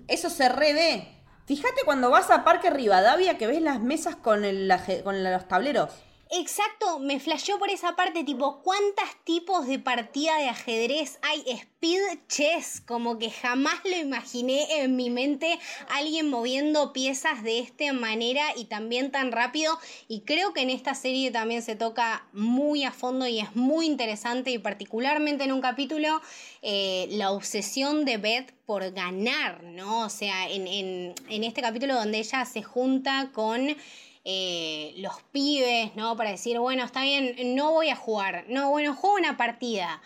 Eso 0.06 0.30
se 0.30 0.48
revé. 0.48 1.21
Fíjate 1.54 1.82
cuando 1.84 2.08
vas 2.08 2.30
a 2.30 2.44
Parque 2.44 2.70
Rivadavia 2.70 3.36
que 3.36 3.46
ves 3.46 3.60
las 3.60 3.78
mesas 3.78 4.16
con, 4.16 4.46
el, 4.46 4.72
con 5.04 5.22
los 5.22 5.48
tableros. 5.48 5.90
Exacto, 6.34 6.98
me 6.98 7.20
flasheó 7.20 7.58
por 7.58 7.68
esa 7.68 7.94
parte, 7.94 8.24
tipo, 8.24 8.62
¿cuántos 8.62 9.04
tipos 9.24 9.66
de 9.66 9.78
partida 9.78 10.38
de 10.38 10.48
ajedrez 10.48 11.18
hay? 11.20 11.42
Speed 11.46 12.20
chess, 12.26 12.80
como 12.80 13.18
que 13.18 13.30
jamás 13.30 13.74
lo 13.84 13.94
imaginé 13.94 14.80
en 14.80 14.96
mi 14.96 15.10
mente 15.10 15.58
alguien 15.90 16.30
moviendo 16.30 16.94
piezas 16.94 17.42
de 17.42 17.58
esta 17.58 17.92
manera 17.92 18.42
y 18.56 18.64
también 18.64 19.10
tan 19.10 19.30
rápido. 19.30 19.78
Y 20.08 20.20
creo 20.20 20.54
que 20.54 20.62
en 20.62 20.70
esta 20.70 20.94
serie 20.94 21.30
también 21.30 21.60
se 21.60 21.76
toca 21.76 22.26
muy 22.32 22.84
a 22.84 22.92
fondo 22.92 23.26
y 23.26 23.40
es 23.40 23.54
muy 23.54 23.84
interesante 23.84 24.52
y 24.52 24.58
particularmente 24.58 25.44
en 25.44 25.52
un 25.52 25.60
capítulo 25.60 26.22
eh, 26.62 27.08
la 27.10 27.30
obsesión 27.30 28.06
de 28.06 28.16
Beth 28.16 28.54
por 28.64 28.90
ganar, 28.92 29.62
¿no? 29.64 30.06
O 30.06 30.08
sea, 30.08 30.48
en, 30.48 30.66
en, 30.66 31.14
en 31.28 31.44
este 31.44 31.60
capítulo 31.60 31.94
donde 31.94 32.20
ella 32.20 32.46
se 32.46 32.62
junta 32.62 33.32
con... 33.34 33.76
Eh, 34.24 34.94
los 34.98 35.14
pibes, 35.32 35.96
¿no? 35.96 36.16
Para 36.16 36.30
decir, 36.30 36.58
bueno, 36.58 36.84
está 36.84 37.02
bien, 37.02 37.34
no 37.54 37.72
voy 37.72 37.88
a 37.88 37.96
jugar. 37.96 38.44
No, 38.48 38.70
bueno, 38.70 38.94
juego 38.94 39.16
una 39.16 39.36
partida. 39.36 40.00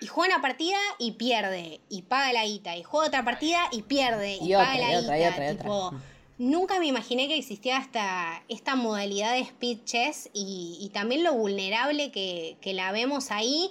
Y 0.00 0.06
juega 0.06 0.34
una 0.34 0.42
partida 0.42 0.78
y 0.98 1.12
pierde. 1.12 1.80
Y 1.88 2.02
paga 2.02 2.32
la 2.32 2.44
guita. 2.44 2.76
Y 2.76 2.82
juega 2.82 3.06
otra 3.06 3.24
partida 3.24 3.60
y 3.70 3.82
pierde. 3.82 4.38
Y, 4.40 4.52
paga 4.52 4.78
la 4.78 5.00
guita. 5.00 5.56
tipo, 5.56 5.92
nunca 6.38 6.80
me 6.80 6.86
imaginé 6.86 7.28
que 7.28 7.36
existía 7.36 7.78
esta, 7.78 8.42
esta 8.48 8.74
modalidad 8.74 9.34
de 9.34 9.40
speed 9.40 9.84
chess 9.84 10.30
y, 10.32 10.90
también 10.92 11.22
lo 11.22 11.34
vulnerable 11.34 12.10
que, 12.10 12.56
que 12.60 12.72
la 12.72 12.90
vemos 12.90 13.30
ahí. 13.30 13.70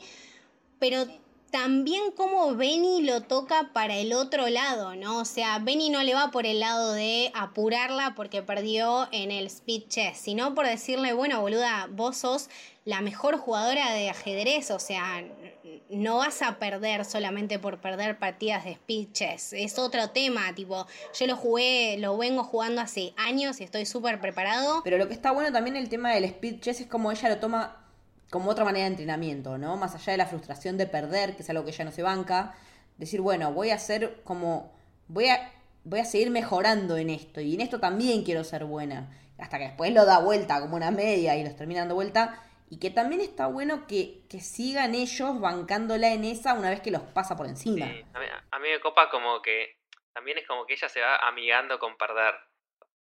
Pero 0.80 1.06
también 1.52 2.12
como 2.12 2.56
Benny 2.56 3.02
lo 3.02 3.22
toca 3.22 3.72
para 3.74 3.96
el 3.96 4.14
otro 4.14 4.48
lado, 4.50 4.96
¿no? 4.96 5.20
O 5.20 5.26
sea, 5.26 5.60
Benny 5.60 5.90
no 5.90 6.04
le 6.04 6.14
va 6.14 6.32
por 6.32 6.46
el 6.46 6.60
lado 6.60 6.94
de 6.94 7.32
apurarla 7.34 8.14
porque 8.16 8.42
perdió 8.42 9.08
en 9.12 9.32
el 9.32 9.48
speed 9.48 9.84
chess, 9.88 10.18
sino 10.18 10.56
por 10.56 10.66
decirle, 10.66 11.14
bueno, 11.14 11.42
boluda, 11.42 11.88
vos 11.92 12.18
sos 12.18 12.50
la 12.86 13.02
mejor 13.02 13.38
jugadora 13.38 13.94
de 13.94 14.10
ajedrez, 14.10 14.72
o 14.72 14.80
sea, 14.80 15.24
no 15.90 16.18
vas 16.18 16.42
a 16.42 16.58
perder 16.58 17.06
solamente 17.06 17.60
por 17.60 17.80
perder 17.80 18.18
partidas 18.18 18.64
de 18.64 18.72
speed 18.72 19.12
chess, 19.12 19.54
es 19.54 19.78
otro 19.78 20.10
tema, 20.10 20.54
tipo, 20.56 20.88
yo 21.18 21.28
lo 21.28 21.36
jugué, 21.36 21.98
lo 22.00 22.18
vengo 22.18 22.44
jugando 22.44 22.82
hace 22.82 23.14
años 23.18 23.60
y 23.60 23.64
estoy 23.64 23.86
súper 23.86 24.20
preparado. 24.20 24.82
Pero 24.84 24.98
lo 24.98 25.08
que 25.08 25.14
está 25.14 25.32
bueno 25.32 25.52
también 25.52 25.76
el 25.76 25.90
tema 25.90 26.12
del 26.12 26.24
speed 26.26 26.60
chess 26.62 26.82
es 26.82 26.88
como 26.88 27.12
ella 27.12 27.30
lo 27.30 27.38
toma 27.38 27.79
como 28.30 28.52
otra 28.52 28.64
manera 28.64 28.86
de 28.86 28.92
entrenamiento, 28.92 29.58
¿no? 29.58 29.78
Más 29.78 29.96
allá 29.96 30.12
de 30.12 30.18
la 30.18 30.28
frustración 30.28 30.78
de 30.78 30.88
perder, 30.88 31.36
que 31.36 31.44
es 31.44 31.50
algo 31.50 31.66
que 31.66 31.72
ya 31.72 31.84
no 31.84 31.92
se 31.92 32.04
banca, 32.04 32.56
decir, 32.98 33.22
bueno, 33.22 33.52
voy 33.52 33.72
a 33.72 33.76
hacer 33.76 34.22
como, 34.24 34.78
voy 35.08 35.30
a, 35.30 35.52
voy 35.84 36.00
a 36.00 36.06
seguir 36.06 36.30
mejorando 36.30 36.98
en 36.98 37.10
esto, 37.10 37.42
y 37.42 37.56
en 37.56 37.62
esto 37.62 37.80
también 37.80 38.24
quiero 38.24 38.44
ser 38.44 38.66
buena, 38.66 39.10
hasta 39.38 39.58
que 39.58 39.66
después 39.66 39.94
lo 39.94 40.06
da 40.06 40.20
vuelta 40.20 40.60
como 40.60 40.76
una 40.76 40.92
media 40.92 41.36
y 41.36 41.44
los 41.44 41.56
termina 41.56 41.82
dando 41.82 41.96
vuelta, 41.96 42.44
y 42.70 42.80
que 42.80 42.92
también 42.92 43.22
está 43.22 43.48
bueno 43.48 43.88
que, 43.88 44.22
que 44.30 44.42
sigan 44.42 44.94
ellos 44.94 45.40
bancándola 45.40 46.10
en 46.10 46.24
esa 46.24 46.54
una 46.54 46.70
vez 46.70 46.82
que 46.82 46.92
los 46.92 47.02
pasa 47.02 47.36
por 47.36 47.48
encima. 47.48 47.88
Sí, 47.88 48.06
a, 48.52 48.60
mí, 48.60 48.70
me 48.70 48.80
copa 48.80 49.10
como 49.10 49.42
que 49.42 49.78
también 50.14 50.38
es 50.38 50.46
como 50.46 50.68
que 50.68 50.74
ella 50.74 50.88
se 50.88 51.02
va 51.02 51.18
amigando 51.18 51.80
con 51.80 51.98
perder. 51.98 52.36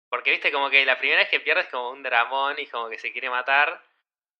Porque 0.08 0.32
viste 0.32 0.50
como 0.50 0.70
que 0.70 0.84
la 0.84 0.98
primera 0.98 1.20
vez 1.20 1.30
que 1.30 1.40
pierdes 1.40 1.66
como 1.68 1.90
un 1.90 2.02
dramón 2.02 2.56
y 2.58 2.66
como 2.66 2.88
que 2.88 2.98
se 2.98 3.12
quiere 3.12 3.30
matar, 3.30 3.80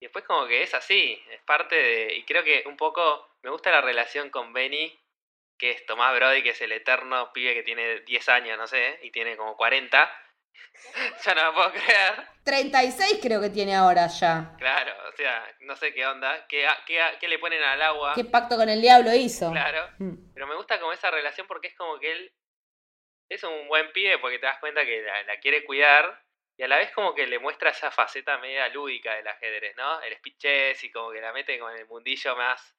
y 0.01 0.07
después 0.07 0.24
como 0.24 0.47
que 0.47 0.62
es 0.62 0.74
así, 0.74 1.22
es 1.30 1.40
parte 1.42 1.76
de... 1.76 2.14
Y 2.14 2.24
creo 2.24 2.45
que 2.45 2.64
un 2.66 2.76
poco 2.76 3.36
me 3.42 3.51
gusta 3.51 3.70
la 3.70 3.80
relación 3.80 4.30
con 4.30 4.53
Benny, 4.53 4.99
que 5.59 5.70
es 5.70 5.86
Tomás 5.86 6.14
Brody, 6.14 6.42
que 6.42 6.51
es 6.51 6.61
el 6.61 6.72
eterno 6.72 7.32
pibe 7.32 7.55
que 7.55 7.62
tiene 7.62 8.01
10 8.01 8.28
años, 8.28 8.59
no 8.59 8.66
sé, 8.66 8.99
y 9.03 9.11
tiene 9.11 9.36
como 9.36 9.57
40. 9.57 10.11
ya 11.24 11.34
no 11.34 11.47
me 11.47 11.53
puedo 11.53 11.72
creer. 11.72 12.28
36 12.45 13.18
creo 13.22 13.40
que 13.40 13.51
tiene 13.51 13.74
ahora 13.74 14.07
ya. 14.09 14.55
Claro, 14.59 14.92
o 15.09 15.12
sea, 15.16 15.47
no 15.61 15.76
sé 15.76 15.95
qué 15.95 16.07
onda, 16.07 16.47
qué, 16.49 16.66
qué, 16.86 17.01
qué 17.20 17.28
le 17.28 17.38
ponen 17.38 17.62
al 17.62 17.80
agua. 17.82 18.12
¿Qué 18.14 18.24
pacto 18.24 18.57
con 18.57 18.68
el 18.68 18.82
diablo 18.82 19.14
hizo? 19.14 19.51
Claro, 19.51 19.88
mm. 19.99 20.32
pero 20.34 20.47
me 20.47 20.57
gusta 20.57 20.80
como 20.80 20.92
esa 20.92 21.11
relación 21.11 21.47
porque 21.47 21.68
es 21.68 21.74
como 21.76 21.99
que 21.99 22.12
él 22.12 22.32
es 23.28 23.42
un 23.45 23.68
buen 23.68 23.92
pibe 23.92 24.18
porque 24.18 24.38
te 24.38 24.47
das 24.47 24.59
cuenta 24.59 24.84
que 24.84 25.03
la 25.26 25.38
quiere 25.40 25.64
cuidar, 25.64 26.23
y 26.57 26.62
a 26.62 26.68
la 26.68 26.76
vez 26.78 26.92
como 26.92 27.14
que 27.14 27.26
le 27.26 27.38
muestra 27.38 27.70
esa 27.70 27.90
faceta 27.90 28.38
media 28.38 28.68
lúdica 28.68 29.14
del 29.14 29.26
ajedrez, 29.26 29.76
¿no? 29.76 30.00
El 30.02 30.12
speed 30.14 30.36
chess 30.38 30.84
y 30.84 30.90
como 30.90 31.11
que 31.11 31.20
la 31.20 31.32
mete 31.32 31.59
con 31.59 31.74
el 31.76 31.86
mundillo 31.86 32.36
más 32.36 32.76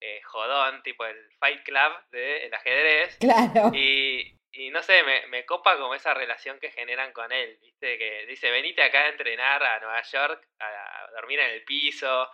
eh, 0.00 0.20
jodón, 0.22 0.82
tipo 0.82 1.04
el 1.04 1.30
Fight 1.38 1.62
Club 1.62 1.92
del 2.10 2.52
ajedrez. 2.52 3.18
Claro. 3.18 3.70
Y, 3.72 4.36
y 4.50 4.70
no 4.70 4.82
sé, 4.82 5.04
me, 5.04 5.26
me 5.28 5.46
copa 5.46 5.78
como 5.78 5.94
esa 5.94 6.12
relación 6.12 6.58
que 6.58 6.72
generan 6.72 7.12
con 7.12 7.30
él, 7.30 7.56
¿viste? 7.60 7.96
Que 7.96 8.26
dice, 8.26 8.50
venite 8.50 8.82
acá 8.82 9.02
a 9.02 9.08
entrenar 9.08 9.62
a 9.62 9.78
Nueva 9.78 10.02
York, 10.02 10.48
a, 10.58 11.10
dormir 11.14 11.38
en 11.38 11.50
el 11.50 11.64
piso. 11.64 12.28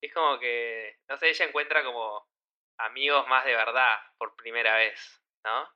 Es 0.00 0.12
como 0.12 0.38
que, 0.40 0.98
no 1.08 1.16
sé, 1.16 1.28
ella 1.28 1.46
encuentra 1.46 1.84
como 1.84 2.26
amigos 2.78 3.28
más 3.28 3.44
de 3.44 3.54
verdad 3.54 3.96
por 4.18 4.34
primera 4.34 4.76
vez, 4.76 5.22
¿no? 5.44 5.68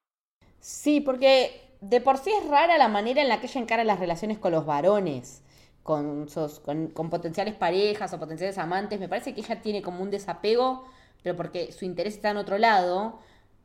Sí, 0.61 1.01
porque 1.01 1.68
de 1.81 2.01
por 2.01 2.19
sí 2.19 2.31
es 2.31 2.49
rara 2.49 2.79
la 2.79 2.89
manera 2.89 3.23
en 3.23 3.29
la 3.29 3.41
que 3.41 3.47
ella 3.47 3.61
encara 3.61 3.85
las 3.85 4.01
relaciones 4.01 4.39
con 4.39 4.53
los 4.53 4.67
varones, 4.67 5.43
con, 5.83 6.29
sus, 6.29 6.61
con, 6.61 6.91
potenciales 7.11 7.55
parejas 7.55 8.13
o 8.13 8.19
potenciales 8.19 8.59
amantes. 8.59 9.01
Me 9.01 9.09
parece 9.09 9.35
que 9.35 9.41
ella 9.41 9.63
tiene 9.63 9.83
como 9.83 10.03
un 10.03 10.11
desapego, 10.11 10.85
pero 11.23 11.37
porque 11.37 11.73
su 11.73 11.85
interés 11.85 12.15
está 12.15 12.31
en 12.31 12.37
otro 12.39 12.59
lado 12.59 13.21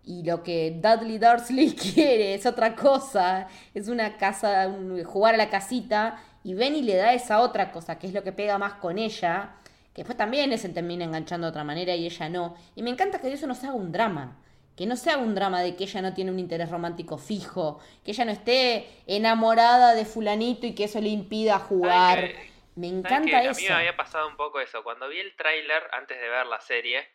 y 0.05 0.24
lo 0.24 0.43
que 0.43 0.80
Dudley 0.82 1.18
Dursley 1.18 1.72
quiere 1.93 2.36
es 2.36 2.45
otra 2.45 2.76
cosa, 2.76 3.47
es 3.74 3.88
una 3.88 4.18
casa, 4.18 4.74
jugar 5.05 5.36
a 5.36 5.38
la 5.38 5.49
casita, 5.49 6.22
y 6.43 6.53
Benny 6.55 6.82
le 6.82 6.95
da 6.97 7.14
esa 7.14 7.39
otra 7.39 7.72
cosa, 7.72 7.97
que 7.97 8.07
es 8.07 8.14
lo 8.14 8.24
que 8.24 8.34
pega 8.34 8.57
más 8.57 8.74
con 8.74 8.97
ella, 8.99 9.55
que 9.93 10.01
después 10.01 10.18
también 10.18 10.57
se 10.57 10.70
termina 10.70 11.05
enganchando 11.05 11.47
de 11.47 11.51
otra 11.51 11.64
manera 11.64 11.95
y 11.95 12.05
ella 12.05 12.30
no. 12.30 12.55
Y 12.76 12.84
me 12.84 12.89
encanta 12.89 13.20
que 13.20 13.32
eso 13.32 13.47
no 13.47 13.55
se 13.55 13.68
haga 13.68 13.76
un 13.76 13.91
drama, 13.91 14.38
que 14.76 14.86
no 14.86 14.96
sea 14.96 15.18
un 15.18 15.36
drama 15.36 15.62
de 15.62 15.76
que 15.76 15.84
ella 15.84 16.02
no 16.02 16.14
tiene 16.14 16.32
un 16.32 16.40
interés 16.40 16.70
romántico 16.70 17.18
fijo, 17.18 17.80
que 18.04 18.12
ella 18.12 18.26
no 18.26 18.32
esté 18.32 18.88
enamorada 19.08 19.94
de 19.94 20.06
fulanito 20.06 20.66
y 20.66 20.74
que 20.74 20.86
eso 20.86 21.00
le 21.00 21.10
impida 21.10 21.60
jugar. 21.60 22.32
me 22.76 22.88
encanta 22.88 23.44
eso. 23.44 23.52
A 23.52 23.62
mí 23.62 23.68
me 23.68 23.74
había 23.76 23.96
pasado 23.96 24.28
un 24.28 24.36
poco 24.36 24.60
eso. 24.60 24.84
Cuando 24.84 25.08
vi 25.10 25.20
el 25.20 25.36
tráiler 25.36 25.88
antes 25.92 26.20
de 26.20 26.28
ver 26.28 26.48
la 26.48 26.60
serie, 26.60 27.08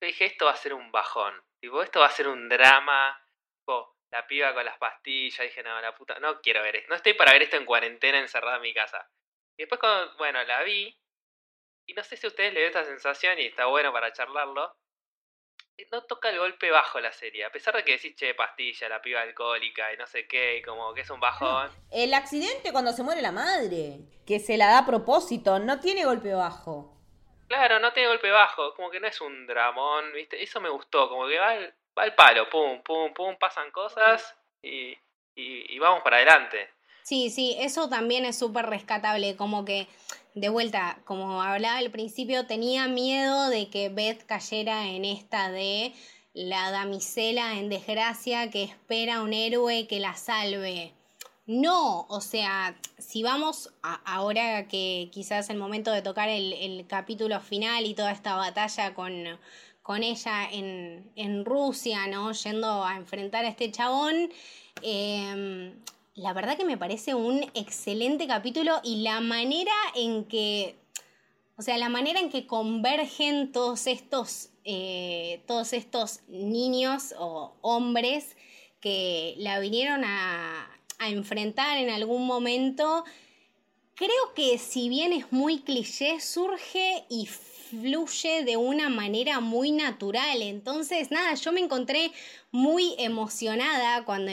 dije, 0.00 0.26
esto 0.26 0.46
va 0.46 0.52
a 0.52 0.56
ser 0.56 0.74
un 0.74 0.92
bajón. 0.92 1.34
Tipo, 1.60 1.82
esto 1.82 2.00
va 2.00 2.06
a 2.06 2.10
ser 2.10 2.28
un 2.28 2.48
drama. 2.48 3.20
Tipo, 3.58 3.96
la 4.10 4.26
piba 4.26 4.54
con 4.54 4.64
las 4.64 4.78
pastillas. 4.78 5.40
Dije, 5.40 5.62
no, 5.64 5.80
la 5.80 5.94
puta, 5.96 6.18
no 6.20 6.40
quiero 6.40 6.62
ver 6.62 6.76
esto. 6.76 6.90
No 6.90 6.96
estoy 6.96 7.14
para 7.14 7.32
ver 7.32 7.42
esto 7.42 7.56
en 7.56 7.66
cuarentena 7.66 8.20
encerrada 8.20 8.56
en 8.56 8.62
mi 8.62 8.72
casa. 8.72 9.10
Y 9.56 9.62
después 9.62 9.80
cuando, 9.80 10.16
bueno, 10.16 10.42
la 10.44 10.62
vi. 10.62 10.96
Y 11.86 11.94
no 11.94 12.04
sé 12.04 12.16
si 12.16 12.24
a 12.24 12.28
ustedes 12.28 12.54
les 12.54 12.60
dio 12.60 12.68
esta 12.68 12.84
sensación 12.84 13.36
y 13.40 13.46
está 13.46 13.66
bueno 13.66 13.92
para 13.92 14.12
charlarlo. 14.12 14.76
No 15.90 16.02
toca 16.02 16.30
el 16.30 16.38
golpe 16.38 16.70
bajo 16.70 17.00
la 17.00 17.12
serie. 17.12 17.44
A 17.44 17.50
pesar 17.50 17.74
de 17.74 17.84
que 17.84 17.92
decís, 17.92 18.14
che, 18.16 18.34
pastilla, 18.34 18.88
la 18.88 19.00
piba 19.00 19.22
alcohólica 19.22 19.92
y 19.92 19.96
no 19.96 20.06
sé 20.06 20.26
qué, 20.26 20.58
y 20.58 20.62
como 20.62 20.92
que 20.94 21.02
es 21.02 21.10
un 21.10 21.20
bajón. 21.20 21.70
El 21.90 22.14
accidente 22.14 22.72
cuando 22.72 22.92
se 22.92 23.02
muere 23.02 23.22
la 23.22 23.32
madre, 23.32 24.00
que 24.26 24.38
se 24.38 24.56
la 24.56 24.66
da 24.66 24.78
a 24.78 24.86
propósito, 24.86 25.58
no 25.58 25.80
tiene 25.80 26.04
golpe 26.04 26.32
bajo. 26.32 26.96
Claro, 27.48 27.80
no 27.80 27.92
tiene 27.92 28.08
golpe 28.08 28.30
bajo, 28.30 28.74
como 28.74 28.90
que 28.90 29.00
no 29.00 29.08
es 29.08 29.20
un 29.20 29.46
dramón, 29.46 30.12
¿viste? 30.14 30.40
Eso 30.40 30.60
me 30.60 30.68
gustó, 30.68 31.08
como 31.08 31.26
que 31.26 31.36
va 31.36 31.50
al, 31.50 31.74
va 31.98 32.14
palo, 32.14 32.48
pum, 32.48 32.82
pum, 32.82 33.12
pum, 33.12 33.36
pasan 33.38 33.70
cosas 33.70 34.36
y, 34.62 34.96
y, 35.34 35.78
vamos 35.78 36.02
para 36.02 36.18
adelante. 36.18 36.70
Sí, 37.02 37.30
sí, 37.30 37.56
eso 37.58 37.88
también 37.88 38.24
es 38.24 38.38
súper 38.38 38.66
rescatable, 38.66 39.36
como 39.36 39.64
que, 39.64 39.88
de 40.34 40.48
vuelta, 40.48 41.00
como 41.04 41.42
hablaba 41.42 41.78
al 41.78 41.90
principio, 41.90 42.46
tenía 42.46 42.86
miedo 42.86 43.48
de 43.48 43.68
que 43.68 43.88
Beth 43.88 44.24
cayera 44.26 44.88
en 44.88 45.04
esta 45.04 45.50
de 45.50 45.92
la 46.32 46.70
damisela 46.70 47.58
en 47.58 47.68
desgracia 47.68 48.50
que 48.50 48.62
espera 48.62 49.22
un 49.22 49.32
héroe 49.32 49.86
que 49.86 50.00
la 50.00 50.14
salve. 50.14 50.92
No, 51.46 52.06
o 52.08 52.20
sea, 52.20 52.78
si 52.98 53.24
vamos 53.24 53.72
ahora 53.82 54.68
que 54.68 55.08
quizás 55.12 55.50
el 55.50 55.56
momento 55.56 55.90
de 55.90 56.00
tocar 56.02 56.28
el, 56.28 56.86
capítulo 56.86 57.40
final 57.40 57.86
y 57.86 57.94
toda 57.94 58.12
esta 58.12 58.36
batalla 58.36 58.94
con, 58.94 59.12
con 59.82 60.04
ella 60.04 60.48
en, 60.52 61.10
en, 61.16 61.44
Rusia, 61.44 62.06
¿no? 62.06 62.30
Yendo 62.30 62.84
a 62.84 62.96
enfrentar 62.96 63.44
a 63.44 63.48
este 63.48 63.72
chabón. 63.72 64.30
Em, 64.82 65.74
la 66.20 66.34
verdad 66.34 66.58
que 66.58 66.66
me 66.66 66.76
parece 66.76 67.14
un 67.14 67.42
excelente 67.54 68.26
capítulo 68.26 68.78
y 68.84 69.02
la 69.02 69.20
manera 69.20 69.72
en 69.94 70.24
que, 70.26 70.76
o 71.56 71.62
sea, 71.62 71.78
la 71.78 71.88
manera 71.88 72.20
en 72.20 72.28
que 72.28 72.46
convergen 72.46 73.52
todos 73.52 73.86
estos, 73.86 74.50
eh, 74.64 75.42
todos 75.46 75.72
estos 75.72 76.20
niños 76.28 77.14
o 77.18 77.54
hombres 77.62 78.36
que 78.80 79.34
la 79.38 79.60
vinieron 79.60 80.04
a, 80.04 80.70
a 80.98 81.08
enfrentar 81.08 81.78
en 81.78 81.88
algún 81.88 82.26
momento, 82.26 83.04
creo 83.94 84.34
que 84.34 84.58
si 84.58 84.90
bien 84.90 85.14
es 85.14 85.32
muy 85.32 85.60
cliché, 85.60 86.20
surge 86.20 87.04
y 87.08 87.26
fluye 87.70 88.44
de 88.44 88.56
una 88.56 88.88
manera 88.88 89.40
muy 89.40 89.70
natural. 89.70 90.42
Entonces, 90.42 91.10
nada, 91.10 91.34
yo 91.34 91.52
me 91.52 91.60
encontré 91.60 92.12
muy 92.50 92.94
emocionada 92.98 94.04
cuando, 94.04 94.32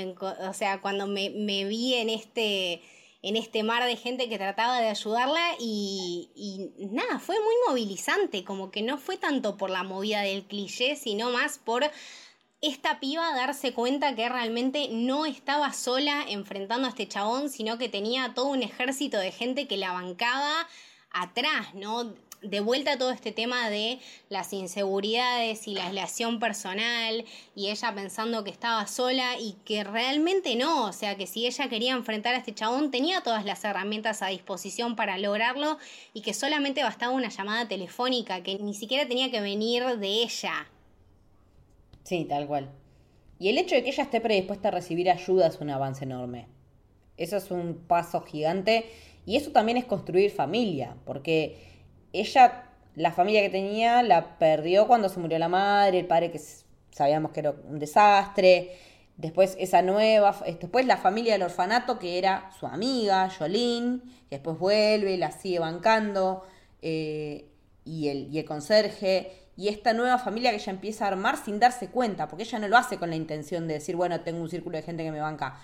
o 0.50 0.54
sea, 0.54 0.82
cuando 0.82 1.08
me, 1.08 1.30
vi 1.30 1.94
en 1.94 2.10
este, 2.10 2.82
en 3.22 3.36
este 3.36 3.64
mar 3.64 3.86
de 3.86 3.96
gente 3.96 4.28
que 4.28 4.38
trataba 4.38 4.82
de 4.82 4.90
ayudarla 4.90 5.56
y, 5.60 6.30
y, 6.36 6.86
nada, 6.88 7.20
fue 7.20 7.36
muy 7.36 7.56
movilizante, 7.68 8.44
como 8.44 8.72
que 8.72 8.82
no 8.82 8.98
fue 8.98 9.18
tanto 9.18 9.58
por 9.58 9.70
la 9.70 9.84
movida 9.84 10.22
del 10.22 10.44
cliché, 10.44 10.96
sino 10.96 11.30
más 11.30 11.60
por 11.60 11.90
esta 12.62 13.00
piba 13.00 13.36
darse 13.36 13.74
cuenta 13.74 14.16
que 14.16 14.28
realmente 14.28 14.90
no 14.92 15.26
estaba 15.26 15.74
sola 15.74 16.26
enfrentando 16.28 16.88
a 16.88 16.90
este 16.90 17.08
chabón, 17.08 17.50
sino 17.50 17.78
que 17.78 17.88
tenía 17.88 18.34
todo 18.34 18.48
un 18.48 18.64
ejército 18.64 19.18
de 19.18 19.32
gente 19.32 19.68
que 19.68 19.78
la 19.78 19.94
bancaba 19.94 20.68
atrás, 21.12 21.74
¿no? 21.76 22.16
De 22.42 22.60
vuelta 22.60 22.94
a 22.94 22.98
todo 22.98 23.12
este 23.12 23.32
tema 23.32 23.70
de 23.70 24.00
las 24.30 24.54
inseguridades 24.54 25.68
y 25.68 25.74
la 25.74 25.88
aislación 25.88 26.40
personal 26.40 27.26
y 27.56 27.70
ella 27.70 27.96
pensando 27.96 28.44
que 28.44 28.52
estaba 28.52 28.86
sola 28.86 29.40
y 29.40 29.56
que 29.66 29.84
realmente 29.84 30.56
no, 30.56 30.86
o 30.86 30.94
sea 30.94 31.18
que 31.18 31.26
si 31.26 31.48
ella 31.48 31.68
quería 31.68 31.94
enfrentar 31.94 32.36
a 32.36 32.38
este 32.38 32.54
chabón 32.54 32.92
tenía 32.92 33.22
todas 33.22 33.44
las 33.44 33.64
herramientas 33.64 34.22
a 34.22 34.28
disposición 34.28 34.96
para 34.96 35.18
lograrlo 35.18 35.80
y 36.14 36.22
que 36.22 36.36
solamente 36.36 36.84
bastaba 36.84 37.14
una 37.14 37.30
llamada 37.30 37.68
telefónica, 37.68 38.44
que 38.44 38.60
ni 38.60 38.76
siquiera 38.76 39.08
tenía 39.08 39.32
que 39.32 39.42
venir 39.42 39.84
de 39.98 40.08
ella, 40.08 40.68
Sí, 42.08 42.24
tal 42.24 42.48
cual. 42.48 42.70
Y 43.38 43.50
el 43.50 43.58
hecho 43.58 43.76
de 43.76 43.84
que 43.84 43.90
ella 43.90 44.04
esté 44.04 44.22
predispuesta 44.22 44.70
a 44.70 44.72
recibir 44.72 45.12
ayuda 45.12 45.48
es 45.48 45.60
un 45.60 45.70
avance 45.70 46.06
enorme. 46.06 46.48
Eso 47.18 47.36
es 47.36 47.52
un 47.52 47.84
paso 47.86 48.22
gigante. 48.22 48.86
Y 49.26 49.36
eso 49.36 49.52
también 49.52 49.78
es 49.78 49.84
construir 49.84 50.32
familia, 50.32 50.96
porque 51.06 51.58
ella, 52.20 52.65
la 52.95 53.11
familia 53.11 53.41
que 53.41 53.49
tenía, 53.49 54.03
la 54.03 54.38
perdió 54.38 54.88
cuando 54.88 55.09
se 55.09 55.20
murió 55.20 55.39
la 55.39 55.49
madre, 55.49 55.99
el 55.99 56.07
padre 56.07 56.32
que 56.32 56.41
sabíamos 56.91 57.32
que 57.32 57.41
era 57.41 57.51
un 57.51 57.80
desastre. 57.80 58.78
Después 59.18 59.55
esa 59.59 59.82
nueva, 59.82 60.36
después 60.45 60.86
la 60.86 60.97
familia 60.97 61.34
del 61.34 61.43
orfanato 61.43 61.97
que 61.97 62.18
era 62.20 62.51
su 62.59 62.68
amiga, 62.68 63.30
Jolene, 63.30 63.99
que 64.30 64.36
después 64.38 64.59
vuelve 64.59 65.13
y 65.13 65.18
la 65.18 65.32
sigue 65.32 65.59
bancando, 65.59 66.43
eh, 66.82 67.45
y, 67.84 68.09
el, 68.09 68.28
y 68.32 68.39
el 68.39 68.45
conserje 68.45 69.47
y 69.57 69.70
esta 69.70 69.93
nueva 69.93 70.20
familia 70.20 70.51
que 70.51 70.57
ella 70.57 70.72
empieza 70.72 71.05
a 71.05 71.07
armar 71.07 71.43
sin 71.43 71.59
darse 71.59 71.89
cuenta, 71.89 72.28
porque 72.28 72.43
ella 72.43 72.59
no 72.59 72.68
lo 72.68 72.78
hace 72.78 72.97
con 72.97 73.09
la 73.09 73.15
intención 73.15 73.68
de 73.68 73.74
decir, 73.74 73.95
bueno, 73.95 74.22
tengo 74.22 74.39
un 74.39 74.49
círculo 74.49 74.78
de 74.78 74.84
gente 74.84 75.03
que 75.03 75.11
me 75.11 75.20
banca. 75.20 75.59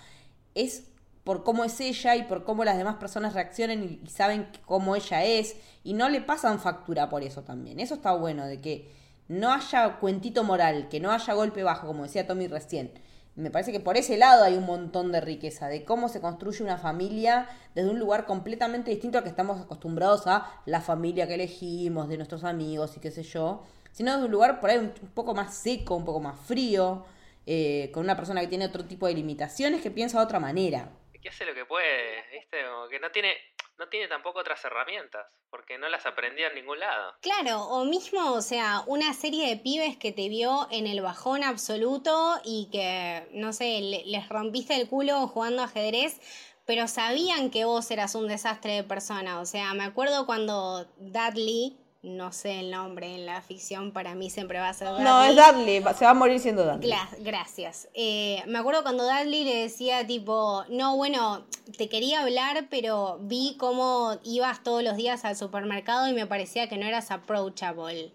Es 0.56 0.88
por 1.24 1.42
cómo 1.42 1.64
es 1.64 1.80
ella 1.80 2.16
y 2.16 2.24
por 2.24 2.44
cómo 2.44 2.64
las 2.64 2.76
demás 2.76 2.96
personas 2.96 3.34
reaccionan 3.34 3.82
y, 3.82 4.08
saben 4.08 4.48
cómo 4.66 4.94
ella 4.94 5.24
es 5.24 5.56
y 5.82 5.94
no 5.94 6.08
le 6.08 6.20
pasan 6.20 6.60
factura 6.60 7.08
por 7.08 7.22
eso 7.22 7.42
también. 7.42 7.80
Eso 7.80 7.94
está 7.94 8.12
bueno, 8.12 8.46
de 8.46 8.60
que 8.60 8.90
no 9.28 9.52
haya 9.52 9.96
cuentito 9.98 10.44
moral, 10.44 10.88
que 10.88 11.00
no 11.00 11.10
haya 11.10 11.32
golpe 11.34 11.62
bajo, 11.62 11.86
como 11.86 12.04
decía 12.04 12.26
Tommy 12.26 12.46
recién. 12.46 12.92
Me 13.36 13.50
parece 13.50 13.72
que 13.72 13.80
por 13.80 13.96
ese 13.96 14.16
lado 14.16 14.44
hay 14.44 14.54
un 14.56 14.66
montón 14.66 15.10
de 15.10 15.20
riqueza, 15.20 15.66
de 15.66 15.84
cómo 15.84 16.08
se 16.08 16.20
construye 16.20 16.62
una 16.62 16.78
familia 16.78 17.48
desde 17.74 17.90
un 17.90 17.98
lugar 17.98 18.26
completamente 18.26 18.92
distinto 18.92 19.18
al 19.18 19.24
que 19.24 19.30
estamos 19.30 19.60
acostumbrados 19.60 20.28
a 20.28 20.46
la 20.66 20.80
familia 20.80 21.26
que 21.26 21.34
elegimos, 21.34 22.08
de 22.08 22.16
nuestros 22.16 22.44
amigos 22.44 22.96
y 22.96 23.00
qué 23.00 23.10
sé 23.10 23.24
yo 23.24 23.62
sino 23.94 24.18
de 24.18 24.24
un 24.24 24.30
lugar 24.30 24.60
por 24.60 24.70
ahí 24.70 24.78
un, 24.78 24.90
poco 25.14 25.34
más 25.34 25.54
seco, 25.54 25.94
un 25.94 26.04
poco 26.04 26.18
más 26.18 26.38
frío, 26.38 27.04
eh, 27.46 27.90
con 27.94 28.02
una 28.02 28.16
persona 28.16 28.40
que 28.40 28.48
tiene 28.48 28.66
otro 28.66 28.84
tipo 28.84 29.06
de 29.06 29.14
limitaciones, 29.14 29.80
que 29.82 29.90
piensa 29.92 30.18
de 30.18 30.24
otra 30.24 30.40
manera. 30.40 30.90
Que 31.24 31.30
hace 31.30 31.46
lo 31.46 31.54
que 31.54 31.64
puede, 31.64 32.22
¿viste? 32.32 32.58
que 32.90 33.00
no 33.00 33.10
tiene, 33.10 33.34
no 33.78 33.88
tiene 33.88 34.08
tampoco 34.08 34.40
otras 34.40 34.62
herramientas, 34.62 35.26
porque 35.48 35.78
no 35.78 35.88
las 35.88 36.04
aprendió 36.04 36.48
en 36.48 36.54
ningún 36.54 36.78
lado. 36.78 37.14
Claro, 37.22 37.62
o 37.62 37.86
mismo, 37.86 38.34
o 38.34 38.42
sea, 38.42 38.82
una 38.86 39.14
serie 39.14 39.48
de 39.48 39.56
pibes 39.56 39.96
que 39.96 40.12
te 40.12 40.28
vio 40.28 40.68
en 40.70 40.86
el 40.86 41.00
bajón 41.00 41.42
absoluto 41.42 42.38
y 42.44 42.68
que, 42.70 43.26
no 43.30 43.54
sé, 43.54 43.80
les 44.04 44.28
rompiste 44.28 44.78
el 44.78 44.86
culo 44.86 45.26
jugando 45.26 45.62
ajedrez, 45.62 46.20
pero 46.66 46.88
sabían 46.88 47.50
que 47.50 47.64
vos 47.64 47.90
eras 47.90 48.14
un 48.14 48.28
desastre 48.28 48.72
de 48.72 48.84
persona. 48.84 49.40
O 49.40 49.46
sea, 49.46 49.72
me 49.72 49.84
acuerdo 49.84 50.26
cuando 50.26 50.84
Dudley 50.98 51.78
no 52.04 52.32
sé 52.32 52.60
el 52.60 52.70
nombre 52.70 53.14
en 53.14 53.26
la 53.26 53.40
ficción, 53.42 53.92
para 53.92 54.14
mí 54.14 54.30
siempre 54.30 54.58
va 54.58 54.68
a 54.68 54.74
ser 54.74 54.88
Dudley. 54.88 55.04
No, 55.04 55.24
es 55.24 55.34
Dudley, 55.34 55.82
se 55.96 56.04
va 56.04 56.10
a 56.10 56.14
morir 56.14 56.38
siendo 56.38 56.64
Dudley. 56.64 56.92
gracias. 57.18 57.88
Eh, 57.94 58.42
me 58.46 58.58
acuerdo 58.58 58.82
cuando 58.82 59.04
Dudley 59.04 59.44
le 59.44 59.56
decía 59.56 60.06
tipo, 60.06 60.64
no, 60.68 60.96
bueno, 60.96 61.46
te 61.76 61.88
quería 61.88 62.20
hablar, 62.20 62.66
pero 62.70 63.18
vi 63.22 63.56
cómo 63.58 64.18
ibas 64.22 64.62
todos 64.62 64.82
los 64.82 64.96
días 64.96 65.24
al 65.24 65.36
supermercado 65.36 66.06
y 66.08 66.12
me 66.12 66.26
parecía 66.26 66.68
que 66.68 66.76
no 66.76 66.86
eras 66.86 67.10
approachable. 67.10 68.12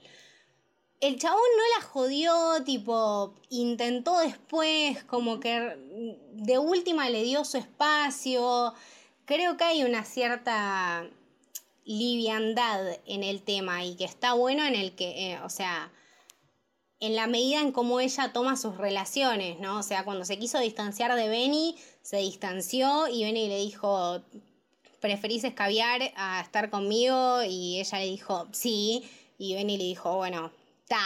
El 1.01 1.17
chabón 1.17 1.39
no 1.57 1.79
la 1.79 1.87
jodió, 1.87 2.63
tipo, 2.65 3.33
intentó 3.49 4.19
después, 4.19 5.03
como 5.05 5.39
que 5.39 5.77
de 6.33 6.57
última 6.57 7.09
le 7.09 7.23
dio 7.23 7.45
su 7.45 7.57
espacio. 7.57 8.73
Creo 9.25 9.55
que 9.55 9.63
hay 9.63 9.83
una 9.83 10.03
cierta 10.03 11.09
liviandad 11.89 12.99
en 13.07 13.23
el 13.23 13.41
tema 13.41 13.83
y 13.83 13.95
que 13.95 14.05
está 14.05 14.33
bueno 14.33 14.63
en 14.63 14.75
el 14.75 14.93
que, 14.93 15.31
eh, 15.31 15.39
o 15.43 15.49
sea, 15.49 15.91
en 16.99 17.15
la 17.15 17.25
medida 17.25 17.61
en 17.61 17.71
cómo 17.71 17.99
ella 17.99 18.31
toma 18.31 18.57
sus 18.57 18.77
relaciones, 18.77 19.59
¿no? 19.59 19.79
O 19.79 19.83
sea, 19.83 20.05
cuando 20.05 20.23
se 20.23 20.37
quiso 20.37 20.59
distanciar 20.59 21.15
de 21.15 21.27
Benny, 21.27 21.75
se 22.03 22.17
distanció 22.17 23.07
y 23.07 23.23
Benny 23.23 23.47
le 23.47 23.57
dijo, 23.57 24.21
¿preferís 24.99 25.43
escabiar 25.43 26.13
a 26.15 26.41
estar 26.41 26.69
conmigo? 26.69 27.41
Y 27.41 27.79
ella 27.79 27.97
le 27.97 28.05
dijo, 28.05 28.47
sí, 28.51 29.09
y 29.39 29.55
Benny 29.55 29.77
le 29.77 29.85
dijo, 29.85 30.15
bueno, 30.15 30.51
está. 30.83 31.01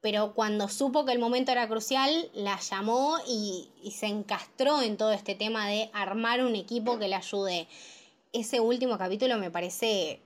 Pero 0.00 0.34
cuando 0.34 0.68
supo 0.68 1.04
que 1.04 1.12
el 1.12 1.20
momento 1.20 1.52
era 1.52 1.68
crucial, 1.68 2.30
la 2.34 2.58
llamó 2.58 3.18
y, 3.28 3.70
y 3.80 3.92
se 3.92 4.06
encastró 4.06 4.82
en 4.82 4.96
todo 4.96 5.12
este 5.12 5.36
tema 5.36 5.68
de 5.68 5.88
armar 5.92 6.44
un 6.44 6.56
equipo 6.56 6.98
que 6.98 7.06
le 7.06 7.14
ayude 7.14 7.68
ese 8.40 8.60
último 8.60 8.98
capítulo 8.98 9.38
me 9.38 9.50
parece 9.50 10.20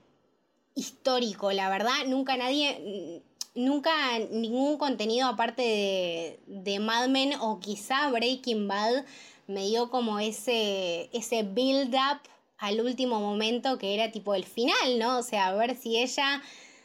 histórico, 0.75 1.51
la 1.51 1.69
verdad. 1.69 2.05
Nunca 2.07 2.37
nadie, 2.37 3.21
nunca 3.55 3.91
ningún 4.31 4.77
contenido 4.77 5.27
aparte 5.27 5.61
de, 5.61 6.39
de 6.47 6.79
Mad 6.79 7.09
Men 7.09 7.33
o 7.39 7.59
quizá 7.59 8.09
Breaking 8.09 8.67
Bad 8.67 9.05
me 9.47 9.65
dio 9.65 9.89
como 9.89 10.19
ese, 10.19 11.09
ese 11.13 11.43
build-up 11.43 12.21
al 12.57 12.79
último 12.81 13.19
momento 13.19 13.77
que 13.77 13.93
era 13.95 14.11
tipo 14.11 14.35
el 14.35 14.45
final, 14.45 14.99
¿no? 14.99 15.17
O 15.17 15.23
sea, 15.23 15.47
a 15.47 15.55
ver 15.55 15.75
si 15.75 15.97
ella 15.97 16.41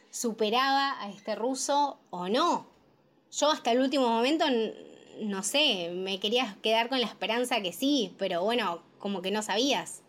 superaba 0.09 1.01
a 1.01 1.09
este 1.09 1.35
ruso 1.35 1.99
o 2.09 2.27
no. 2.27 2.67
Yo 3.31 3.51
hasta 3.51 3.71
el 3.71 3.79
último 3.79 4.09
momento, 4.09 4.45
no 5.21 5.43
sé, 5.43 5.91
me 5.93 6.19
quería 6.19 6.57
quedar 6.63 6.89
con 6.89 6.99
la 6.99 7.05
esperanza 7.05 7.61
que 7.61 7.71
sí, 7.71 8.13
pero 8.17 8.43
bueno, 8.43 8.81
como 8.97 9.21
que 9.21 9.31
no 9.31 9.43
sabías. 9.43 10.01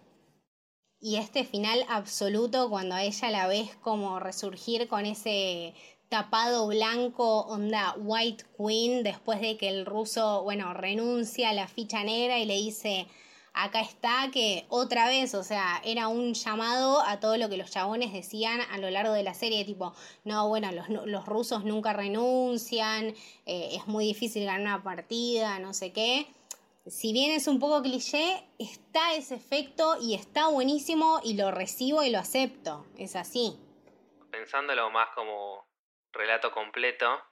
Y 1.00 1.16
este 1.16 1.44
final 1.44 1.84
absoluto, 1.88 2.68
cuando 2.68 2.96
a 2.96 3.04
ella 3.04 3.30
la 3.30 3.46
ves 3.46 3.76
como 3.76 4.18
resurgir 4.18 4.88
con 4.88 5.06
ese 5.06 5.72
tapado 6.08 6.66
blanco, 6.66 7.42
onda 7.42 7.94
White 7.98 8.44
Queen, 8.56 9.04
después 9.04 9.40
de 9.40 9.56
que 9.56 9.68
el 9.68 9.86
ruso, 9.86 10.42
bueno, 10.42 10.74
renuncia 10.74 11.50
a 11.50 11.52
la 11.52 11.68
ficha 11.68 12.02
negra 12.02 12.40
y 12.40 12.46
le 12.46 12.56
dice, 12.56 13.06
acá 13.52 13.80
está, 13.80 14.30
que 14.32 14.66
otra 14.70 15.06
vez, 15.06 15.34
o 15.34 15.44
sea, 15.44 15.80
era 15.84 16.08
un 16.08 16.34
llamado 16.34 17.00
a 17.02 17.20
todo 17.20 17.36
lo 17.36 17.48
que 17.48 17.58
los 17.58 17.70
chabones 17.70 18.12
decían 18.12 18.60
a 18.72 18.78
lo 18.78 18.90
largo 18.90 19.12
de 19.12 19.22
la 19.22 19.34
serie, 19.34 19.64
tipo, 19.64 19.94
no, 20.24 20.48
bueno, 20.48 20.70
los, 20.72 21.26
rusos 21.26 21.64
nunca 21.64 21.92
renuncian, 21.92 23.14
eh, 23.46 23.70
es 23.74 23.86
muy 23.86 24.04
difícil 24.04 24.46
ganar 24.46 24.62
una 24.62 24.82
partida, 24.82 25.60
no 25.60 25.74
sé 25.74 25.92
qué 25.92 26.26
si 26.86 27.12
bien 27.12 27.32
es 27.32 27.46
un 27.46 27.58
poco 27.58 27.82
cliché, 27.82 28.44
está 28.58 29.14
ese 29.14 29.34
efecto 29.34 29.96
y 30.00 30.14
está 30.14 30.48
buenísimo 30.48 31.20
y 31.22 31.36
lo 31.36 31.50
recibo 31.50 32.02
y 32.02 32.10
lo 32.10 32.18
acepto. 32.18 32.86
Es 32.96 33.16
así. 33.16 33.58
Pensándolo 34.30 34.90
más 34.90 35.08
como 35.14 35.68
relato 36.12 36.50
completo, 36.52 37.22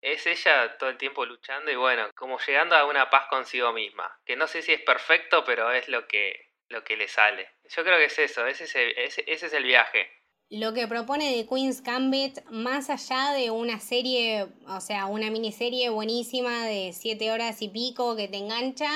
es 0.00 0.26
ella 0.26 0.76
todo 0.78 0.90
el 0.90 0.98
tiempo 0.98 1.24
luchando 1.26 1.70
y 1.70 1.76
bueno, 1.76 2.10
como 2.14 2.38
llegando 2.38 2.76
a 2.76 2.86
una 2.86 3.10
paz 3.10 3.26
consigo 3.28 3.72
misma. 3.72 4.18
Que 4.24 4.36
no 4.36 4.46
sé 4.46 4.62
si 4.62 4.72
es 4.72 4.80
perfecto, 4.82 5.44
pero 5.44 5.70
es 5.72 5.88
lo 5.88 6.06
que, 6.08 6.50
lo 6.68 6.82
que 6.84 6.96
le 6.96 7.08
sale. 7.08 7.50
Yo 7.64 7.84
creo 7.84 7.98
que 7.98 8.06
es 8.06 8.18
eso, 8.18 8.46
ese 8.46 8.64
ese 8.64 9.24
es 9.26 9.52
el 9.52 9.64
viaje 9.64 10.21
lo 10.52 10.74
que 10.74 10.86
propone 10.86 11.34
de 11.34 11.46
Queen's 11.46 11.82
Gambit, 11.82 12.40
más 12.50 12.90
allá 12.90 13.32
de 13.32 13.50
una 13.50 13.80
serie, 13.80 14.48
o 14.68 14.82
sea, 14.82 15.06
una 15.06 15.30
miniserie 15.30 15.88
buenísima 15.88 16.66
de 16.66 16.92
siete 16.92 17.30
horas 17.30 17.62
y 17.62 17.68
pico 17.68 18.16
que 18.16 18.28
te 18.28 18.36
engancha, 18.36 18.90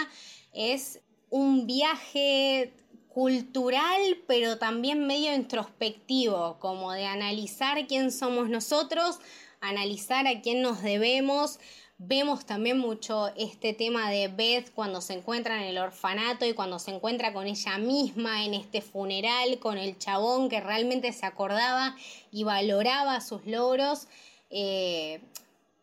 es 0.53 1.01
un 1.31 1.67
viaje 1.67 2.75
cultural, 3.09 4.19
pero 4.27 4.59
también 4.59 5.07
medio 5.07 5.35
introspectivo, 5.35 6.59
como 6.61 6.93
de 6.93 7.07
analizar 7.07 7.87
quién 7.87 8.13
somos 8.13 8.51
nosotros, 8.51 9.19
analizar 9.63 10.27
a 10.27 10.43
quién 10.43 10.61
nos 10.61 10.83
debemos, 10.83 11.59
Vemos 11.99 12.45
también 12.45 12.79
mucho 12.79 13.29
este 13.37 13.73
tema 13.73 14.11
de 14.11 14.29
Beth 14.29 14.71
cuando 14.75 15.01
se 15.01 15.15
encuentra 15.15 15.57
en 15.57 15.69
el 15.69 15.79
orfanato 15.79 16.45
y 16.45 16.53
cuando 16.53 16.79
se 16.79 16.91
encuentra 16.91 17.33
con 17.33 17.47
ella 17.47 17.79
misma 17.79 18.45
en 18.45 18.53
este 18.53 18.83
funeral, 18.83 19.59
con 19.61 19.79
el 19.79 19.97
chabón 19.97 20.51
que 20.51 20.61
realmente 20.61 21.11
se 21.13 21.25
acordaba 21.25 21.97
y 22.31 22.45
valoraba 22.45 23.23
sus 23.23 23.47
logros. 23.47 24.09
Eh, 24.51 25.23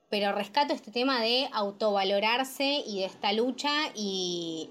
pero 0.09 0.31
rescato 0.33 0.75
este 0.75 0.91
tema 0.91 1.19
de 1.19 1.49
autovalorarse 1.51 2.83
y 2.85 2.99
de 2.99 3.05
esta 3.05 3.33
lucha 3.33 3.71
y 3.95 4.69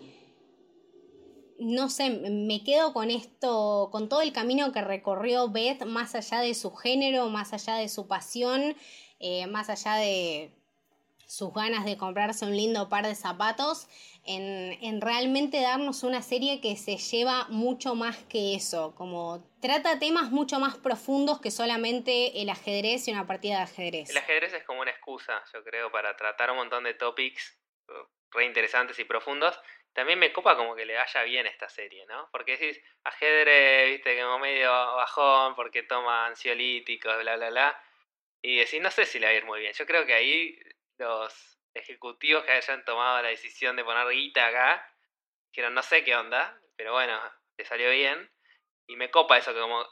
no 1.58 1.90
sé, 1.90 2.10
me 2.10 2.62
quedo 2.62 2.92
con 2.92 3.10
esto, 3.10 3.88
con 3.90 4.08
todo 4.08 4.20
el 4.20 4.32
camino 4.32 4.70
que 4.70 4.82
recorrió 4.82 5.48
Beth, 5.48 5.84
más 5.86 6.14
allá 6.14 6.40
de 6.40 6.54
su 6.54 6.70
género, 6.70 7.28
más 7.30 7.52
allá 7.52 7.74
de 7.74 7.88
su 7.88 8.06
pasión, 8.06 8.76
eh, 9.18 9.48
más 9.48 9.68
allá 9.68 9.96
de 9.96 10.61
sus 11.32 11.54
ganas 11.54 11.86
de 11.86 11.96
comprarse 11.96 12.44
un 12.44 12.54
lindo 12.54 12.90
par 12.90 13.06
de 13.06 13.14
zapatos, 13.14 13.88
en, 14.26 15.00
realmente 15.00 15.62
darnos 15.62 16.02
una 16.02 16.20
serie 16.20 16.60
que 16.60 16.76
se 16.76 16.98
lleva 16.98 17.46
mucho 17.48 17.94
más 17.94 18.18
que 18.24 18.54
eso, 18.54 18.94
como 18.94 19.42
trata 19.62 19.98
temas 19.98 20.30
mucho 20.30 20.60
más 20.60 20.76
profundos 20.76 21.40
que 21.40 21.50
solamente 21.50 22.42
el 22.42 22.50
ajedrez 22.50 23.08
y 23.08 23.12
una 23.12 23.26
partida 23.26 23.56
de 23.56 23.62
ajedrez. 23.62 24.10
El 24.10 24.18
ajedrez 24.18 24.52
es 24.52 24.64
como 24.64 24.82
una 24.82 24.90
excusa, 24.90 25.42
yo 25.54 25.64
creo, 25.64 25.90
para 25.90 26.14
tratar 26.18 26.50
un 26.50 26.58
montón 26.58 26.84
de 26.84 26.92
topics 26.92 27.58
uh, 27.88 27.92
re 28.32 28.44
interesantes 28.44 28.98
y 28.98 29.04
profundos. 29.04 29.58
También 29.94 30.18
me 30.18 30.34
copa 30.34 30.54
como 30.54 30.76
que 30.76 30.84
le 30.84 30.96
vaya 30.96 31.22
bien 31.22 31.46
esta 31.46 31.70
serie, 31.70 32.04
¿no? 32.06 32.28
Porque 32.30 32.58
decís, 32.58 32.78
ajedrez, 33.04 33.90
viste, 33.90 34.20
como 34.20 34.38
medio 34.38 34.70
bajón, 34.70 35.54
porque 35.54 35.82
toma 35.82 36.26
ansiolíticos, 36.26 37.18
bla, 37.22 37.36
bla, 37.36 37.48
bla. 37.48 37.84
Y 38.42 38.58
decís, 38.58 38.82
no 38.82 38.90
sé 38.90 39.06
si 39.06 39.18
le 39.18 39.26
va 39.26 39.32
a 39.32 39.36
ir 39.36 39.46
muy 39.46 39.60
bien. 39.60 39.72
Yo 39.72 39.86
creo 39.86 40.04
que 40.04 40.14
ahí 40.14 40.58
los 41.02 41.58
ejecutivos 41.74 42.44
que 42.44 42.52
hayan 42.52 42.84
tomado 42.84 43.22
la 43.22 43.28
decisión 43.28 43.76
de 43.76 43.84
poner 43.84 44.08
guita 44.08 44.46
acá, 44.46 44.86
dijeron, 45.50 45.74
no 45.74 45.82
sé 45.82 46.04
qué 46.04 46.14
onda, 46.14 46.58
pero 46.76 46.92
bueno, 46.92 47.18
le 47.56 47.64
salió 47.64 47.90
bien. 47.90 48.30
Y 48.86 48.96
me 48.96 49.10
copa 49.10 49.38
eso, 49.38 49.54
que 49.54 49.60
como 49.60 49.86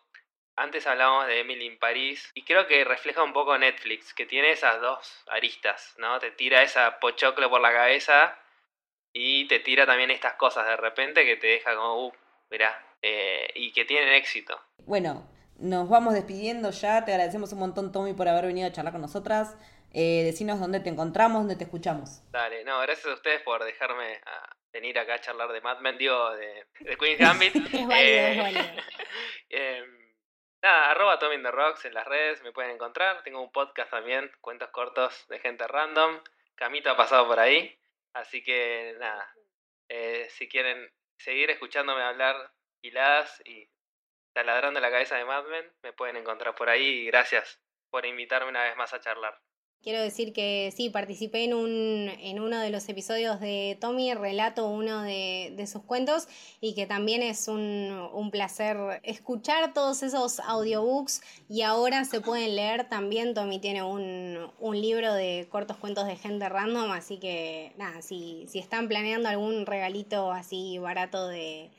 antes 0.56 0.86
hablábamos 0.86 1.26
de 1.26 1.40
Emily 1.40 1.66
en 1.66 1.78
París, 1.78 2.30
y 2.34 2.44
creo 2.44 2.66
que 2.66 2.84
refleja 2.84 3.22
un 3.22 3.32
poco 3.32 3.56
Netflix, 3.56 4.12
que 4.12 4.26
tiene 4.26 4.50
esas 4.50 4.80
dos 4.80 5.24
aristas, 5.28 5.94
¿no? 5.98 6.18
Te 6.18 6.32
tira 6.32 6.62
esa 6.62 6.98
pochoclo 6.98 7.48
por 7.48 7.60
la 7.60 7.72
cabeza 7.72 8.38
y 9.12 9.46
te 9.48 9.60
tira 9.60 9.86
también 9.86 10.10
estas 10.10 10.34
cosas 10.34 10.66
de 10.66 10.76
repente 10.76 11.24
que 11.24 11.36
te 11.36 11.46
deja 11.46 11.74
como, 11.74 12.06
uh, 12.06 12.12
mirá, 12.50 12.84
eh, 13.00 13.48
y 13.54 13.72
que 13.72 13.84
tienen 13.84 14.12
éxito. 14.12 14.60
Bueno, 14.78 15.26
nos 15.56 15.88
vamos 15.88 16.14
despidiendo 16.14 16.70
ya, 16.70 17.04
te 17.04 17.12
agradecemos 17.12 17.52
un 17.52 17.60
montón 17.60 17.92
Tommy 17.92 18.12
por 18.12 18.28
haber 18.28 18.46
venido 18.46 18.68
a 18.68 18.72
charlar 18.72 18.92
con 18.92 19.02
nosotras. 19.02 19.56
Eh, 19.92 20.22
decinos 20.24 20.60
dónde 20.60 20.80
te 20.80 20.88
encontramos, 20.88 21.40
dónde 21.40 21.56
te 21.56 21.64
escuchamos. 21.64 22.22
Dale, 22.30 22.64
no, 22.64 22.80
gracias 22.80 23.06
a 23.06 23.14
ustedes 23.14 23.42
por 23.42 23.64
dejarme 23.64 24.20
a 24.24 24.56
venir 24.72 24.98
acá 24.98 25.14
a 25.14 25.20
charlar 25.20 25.50
de 25.52 25.60
Mad 25.60 25.80
Men, 25.80 25.98
digo, 25.98 26.30
de, 26.36 26.66
de 26.80 26.96
Queen's 26.96 27.18
Gambit. 27.20 27.56
es 27.56 27.86
válido, 27.86 27.88
es 27.88 28.36
eh, 28.36 28.38
válido. 28.40 28.64
Em, 29.52 30.14
nada, 30.62 30.90
arroba 30.92 31.18
Tommy 31.18 31.42
the 31.42 31.50
Rocks 31.50 31.84
en 31.84 31.94
las 31.94 32.06
redes, 32.06 32.40
me 32.42 32.52
pueden 32.52 32.70
encontrar. 32.70 33.22
Tengo 33.24 33.42
un 33.42 33.50
podcast 33.50 33.90
también, 33.90 34.30
cuentos 34.40 34.70
cortos 34.70 35.26
de 35.28 35.40
gente 35.40 35.66
random. 35.66 36.20
Camito 36.54 36.90
ha 36.90 36.96
pasado 36.96 37.26
por 37.26 37.40
ahí. 37.40 37.76
Así 38.12 38.44
que 38.44 38.94
nada, 38.98 39.34
eh, 39.88 40.28
si 40.30 40.48
quieren 40.48 40.88
seguir 41.18 41.50
escuchándome 41.50 42.02
hablar 42.02 42.52
hiladas 42.80 43.42
y 43.44 43.68
taladrando 44.32 44.78
la 44.78 44.90
cabeza 44.90 45.16
de 45.16 45.24
Mad 45.24 45.46
Men, 45.46 45.72
me 45.82 45.92
pueden 45.92 46.16
encontrar 46.16 46.54
por 46.54 46.68
ahí. 46.68 47.00
Y 47.00 47.06
gracias 47.06 47.60
por 47.90 48.06
invitarme 48.06 48.50
una 48.50 48.62
vez 48.62 48.76
más 48.76 48.94
a 48.94 49.00
charlar. 49.00 49.36
Quiero 49.82 50.02
decir 50.02 50.34
que 50.34 50.70
sí, 50.76 50.90
participé 50.90 51.44
en, 51.44 51.54
un, 51.54 52.10
en 52.20 52.38
uno 52.38 52.58
de 52.58 52.68
los 52.68 52.86
episodios 52.90 53.40
de 53.40 53.78
Tommy, 53.80 54.12
relato 54.12 54.68
uno 54.68 55.00
de, 55.00 55.66
sus 55.66 55.82
cuentos 55.84 56.28
y 56.60 56.74
que 56.74 56.84
también 56.84 57.22
es 57.22 57.48
un, 57.48 57.90
un, 58.12 58.30
placer 58.30 58.76
escuchar 59.04 59.72
todos 59.72 60.02
esos 60.02 60.40
audiobooks 60.40 61.22
y 61.48 61.62
ahora 61.62 62.04
se 62.04 62.20
pueden 62.20 62.56
leer 62.56 62.90
también. 62.90 63.32
Tommy 63.32 63.58
tiene 63.58 63.82
un, 63.82 64.50
un 64.58 64.78
libro 64.78 65.14
de 65.14 65.48
cortos 65.50 65.78
cuentos 65.78 66.06
de 66.06 66.16
gente 66.16 66.46
random, 66.50 66.90
así 66.90 67.16
que 67.16 67.72
nada, 67.78 68.02
si, 68.02 68.44
si 68.48 68.58
están 68.58 68.86
planeando 68.86 69.30
algún 69.30 69.64
regalito 69.64 70.30
así 70.30 70.76
barato 70.76 71.26
de, 71.26 71.70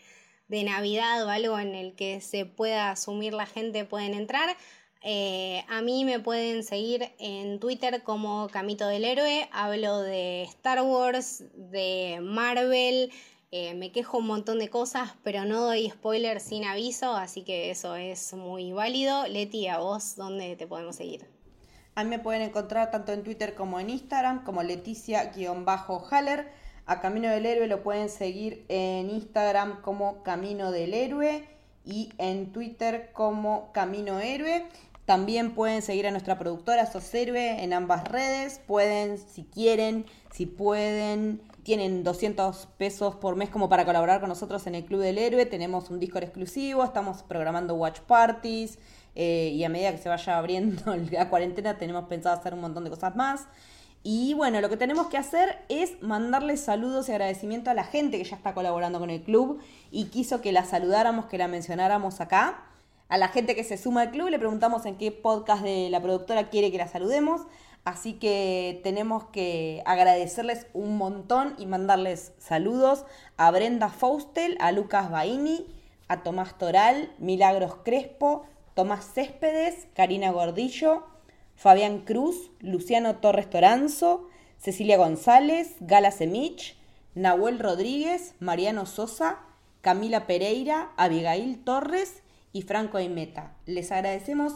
de 0.48 0.64
Navidad 0.64 1.24
o 1.24 1.30
algo 1.30 1.60
en 1.60 1.76
el 1.76 1.94
que 1.94 2.20
se 2.20 2.46
pueda 2.46 2.92
asumir 2.92 3.34
la 3.34 3.46
gente, 3.46 3.86
pueden 3.86 4.16
entrar. 4.16 4.58
Eh, 5.04 5.66
a 5.68 5.82
mí 5.82 6.06
me 6.06 6.20
pueden 6.20 6.64
seguir 6.64 7.12
en 7.18 7.60
Twitter 7.60 8.04
como 8.04 8.48
Camito 8.50 8.88
del 8.88 9.04
Héroe. 9.04 9.50
Hablo 9.52 10.00
de 10.02 10.44
Star 10.44 10.82
Wars, 10.84 11.44
de 11.56 12.20
Marvel. 12.22 13.12
Eh, 13.54 13.74
me 13.74 13.92
quejo 13.92 14.20
un 14.20 14.28
montón 14.28 14.60
de 14.60 14.70
cosas, 14.70 15.12
pero 15.24 15.44
no 15.44 15.62
doy 15.62 15.90
spoiler 15.90 16.40
sin 16.40 16.64
aviso, 16.64 17.16
así 17.16 17.42
que 17.44 17.70
eso 17.72 17.96
es 17.96 18.34
muy 18.34 18.72
válido. 18.72 19.28
Leti, 19.28 19.68
a 19.68 19.80
vos, 19.80 20.16
¿dónde 20.16 20.56
te 20.56 20.68
podemos 20.68 20.96
seguir? 20.96 21.26
A 21.96 22.04
mí 22.06 22.10
me 22.10 22.20
pueden 22.20 22.44
encontrar 22.44 22.92
tanto 22.92 23.12
en 23.12 23.24
Twitter 23.24 23.54
como 23.54 23.80
en 23.80 23.90
Instagram, 23.90 24.46
como 24.46 24.64
Leticia-Haller. 24.64 26.52
A 26.86 27.02
Camino 27.02 27.30
del 27.30 27.46
Héroe 27.46 27.68
lo 27.68 27.84
pueden 27.84 28.10
seguir 28.10 28.66
en 28.70 29.10
Instagram 29.10 29.82
como 29.82 30.24
Camino 30.24 30.72
del 30.72 30.94
Héroe 30.94 31.46
y 31.84 32.14
en 32.18 32.54
Twitter 32.54 33.12
como 33.12 33.72
Camino 33.74 34.20
Héroe. 34.20 34.66
También 35.12 35.52
pueden 35.52 35.82
seguir 35.82 36.08
a 36.08 36.12
nuestra 36.12 36.40
productora 36.40 36.86
Sos 36.86 37.14
Héroe 37.14 37.62
en 37.62 37.74
ambas 37.74 38.06
redes. 38.08 38.62
Pueden, 38.66 39.18
si 39.18 39.44
quieren, 39.44 40.06
si 40.32 40.46
pueden, 40.46 41.42
tienen 41.64 42.06
200 42.06 42.70
pesos 42.78 43.16
por 43.16 43.36
mes 43.36 43.50
como 43.50 43.68
para 43.68 43.84
colaborar 43.84 44.22
con 44.22 44.30
nosotros 44.30 44.66
en 44.68 44.76
el 44.76 44.86
Club 44.86 45.02
del 45.02 45.18
Héroe. 45.18 45.46
Tenemos 45.46 45.90
un 45.90 46.00
Discord 46.00 46.24
exclusivo, 46.24 46.82
estamos 46.86 47.24
programando 47.24 47.76
watch 47.76 48.00
parties. 48.00 48.80
Eh, 49.16 49.52
y 49.54 49.66
a 49.66 49.70
medida 49.70 49.92
que 49.92 49.98
se 49.98 50.08
vaya 50.08 50.38
abriendo 50.38 50.96
la 51.12 51.28
cuarentena 51.28 51.78
tenemos 51.78 52.06
pensado 52.06 52.40
hacer 52.40 52.54
un 52.54 52.62
montón 52.62 52.86
de 52.86 52.90
cosas 52.90 53.14
más. 53.14 53.48
Y 54.04 54.34
bueno, 54.36 54.62
lo 54.62 54.70
que 54.70 54.78
tenemos 54.78 55.08
que 55.08 55.18
hacer 55.18 55.58
es 55.68 56.02
mandarles 56.02 56.62
saludos 56.62 57.10
y 57.10 57.12
agradecimiento 57.12 57.70
a 57.70 57.74
la 57.74 57.84
gente 57.84 58.18
que 58.18 58.24
ya 58.24 58.38
está 58.38 58.54
colaborando 58.54 58.98
con 58.98 59.10
el 59.10 59.22
club 59.24 59.62
y 59.92 60.06
quiso 60.06 60.40
que 60.40 60.54
la 60.54 60.64
saludáramos, 60.64 61.26
que 61.26 61.38
la 61.38 61.50
mencionáramos 61.50 62.22
acá 62.22 62.71
a 63.12 63.18
la 63.18 63.28
gente 63.28 63.56
que 63.56 63.66
se 63.66 63.78
suma 63.78 64.04
al 64.04 64.12
club, 64.12 64.30
le 64.30 64.40
preguntamos 64.40 64.86
en 64.86 64.96
qué 64.96 65.12
podcast 65.12 65.64
de 65.64 65.90
la 65.90 66.02
productora 66.02 66.50
quiere 66.50 66.72
que 66.72 66.78
la 66.78 66.88
saludemos. 66.88 67.42
Así 67.84 68.14
que 68.14 68.80
tenemos 68.86 69.26
que 69.34 69.84
agradecerles 69.86 70.68
un 70.72 70.96
montón 70.96 71.54
y 71.58 71.66
mandarles 71.66 72.32
saludos 72.38 73.04
a 73.36 73.52
Brenda 73.52 73.90
Faustel, 73.90 74.56
a 74.62 74.72
Lucas 74.72 75.12
Baini, 75.12 75.68
a 76.08 76.24
Tomás 76.24 76.58
Toral, 76.58 77.14
Milagros 77.20 77.76
Crespo, 77.84 78.46
Tomás 78.76 79.12
Céspedes, 79.14 79.88
Karina 79.94 80.32
Gordillo, 80.32 81.04
Fabián 81.58 82.06
Cruz, 82.06 82.50
Luciano 82.62 83.18
Torres 83.18 83.50
Toranzo, 83.50 84.30
Cecilia 84.58 84.96
González, 84.96 85.76
Gala 85.82 86.12
Semich, 86.12 86.78
Nahuel 87.14 87.60
Rodríguez, 87.60 88.36
Mariano 88.40 88.86
Sosa, 88.86 89.40
Camila 89.82 90.28
Pereira, 90.28 90.92
Abigail 90.96 91.62
Torres 91.66 92.21
y 92.54 92.64
Franco 92.64 93.00
y 93.00 93.10
Meta. 93.10 93.56
Les 93.66 93.92
agradecemos 93.92 94.54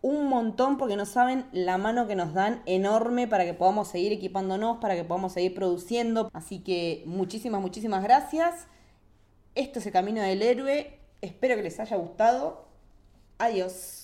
un 0.00 0.28
montón 0.28 0.78
porque 0.78 0.96
no 0.96 1.06
saben 1.06 1.46
la 1.52 1.76
mano 1.76 2.06
que 2.06 2.14
nos 2.14 2.32
dan 2.32 2.62
enorme 2.66 3.26
para 3.26 3.44
que 3.44 3.54
podamos 3.54 3.88
seguir 3.88 4.12
equipándonos, 4.12 4.78
para 4.78 4.94
que 4.94 5.04
podamos 5.04 5.32
seguir 5.32 5.54
produciendo. 5.54 6.30
Así 6.32 6.60
que 6.60 7.02
muchísimas, 7.06 7.60
muchísimas 7.60 8.02
gracias. 8.02 8.66
Esto 9.54 9.80
es 9.80 9.86
el 9.86 9.92
Camino 9.92 10.22
del 10.22 10.42
Héroe. 10.42 10.98
Espero 11.20 11.56
que 11.56 11.62
les 11.62 11.80
haya 11.80 11.96
gustado. 11.96 12.68
Adiós. 13.38 13.97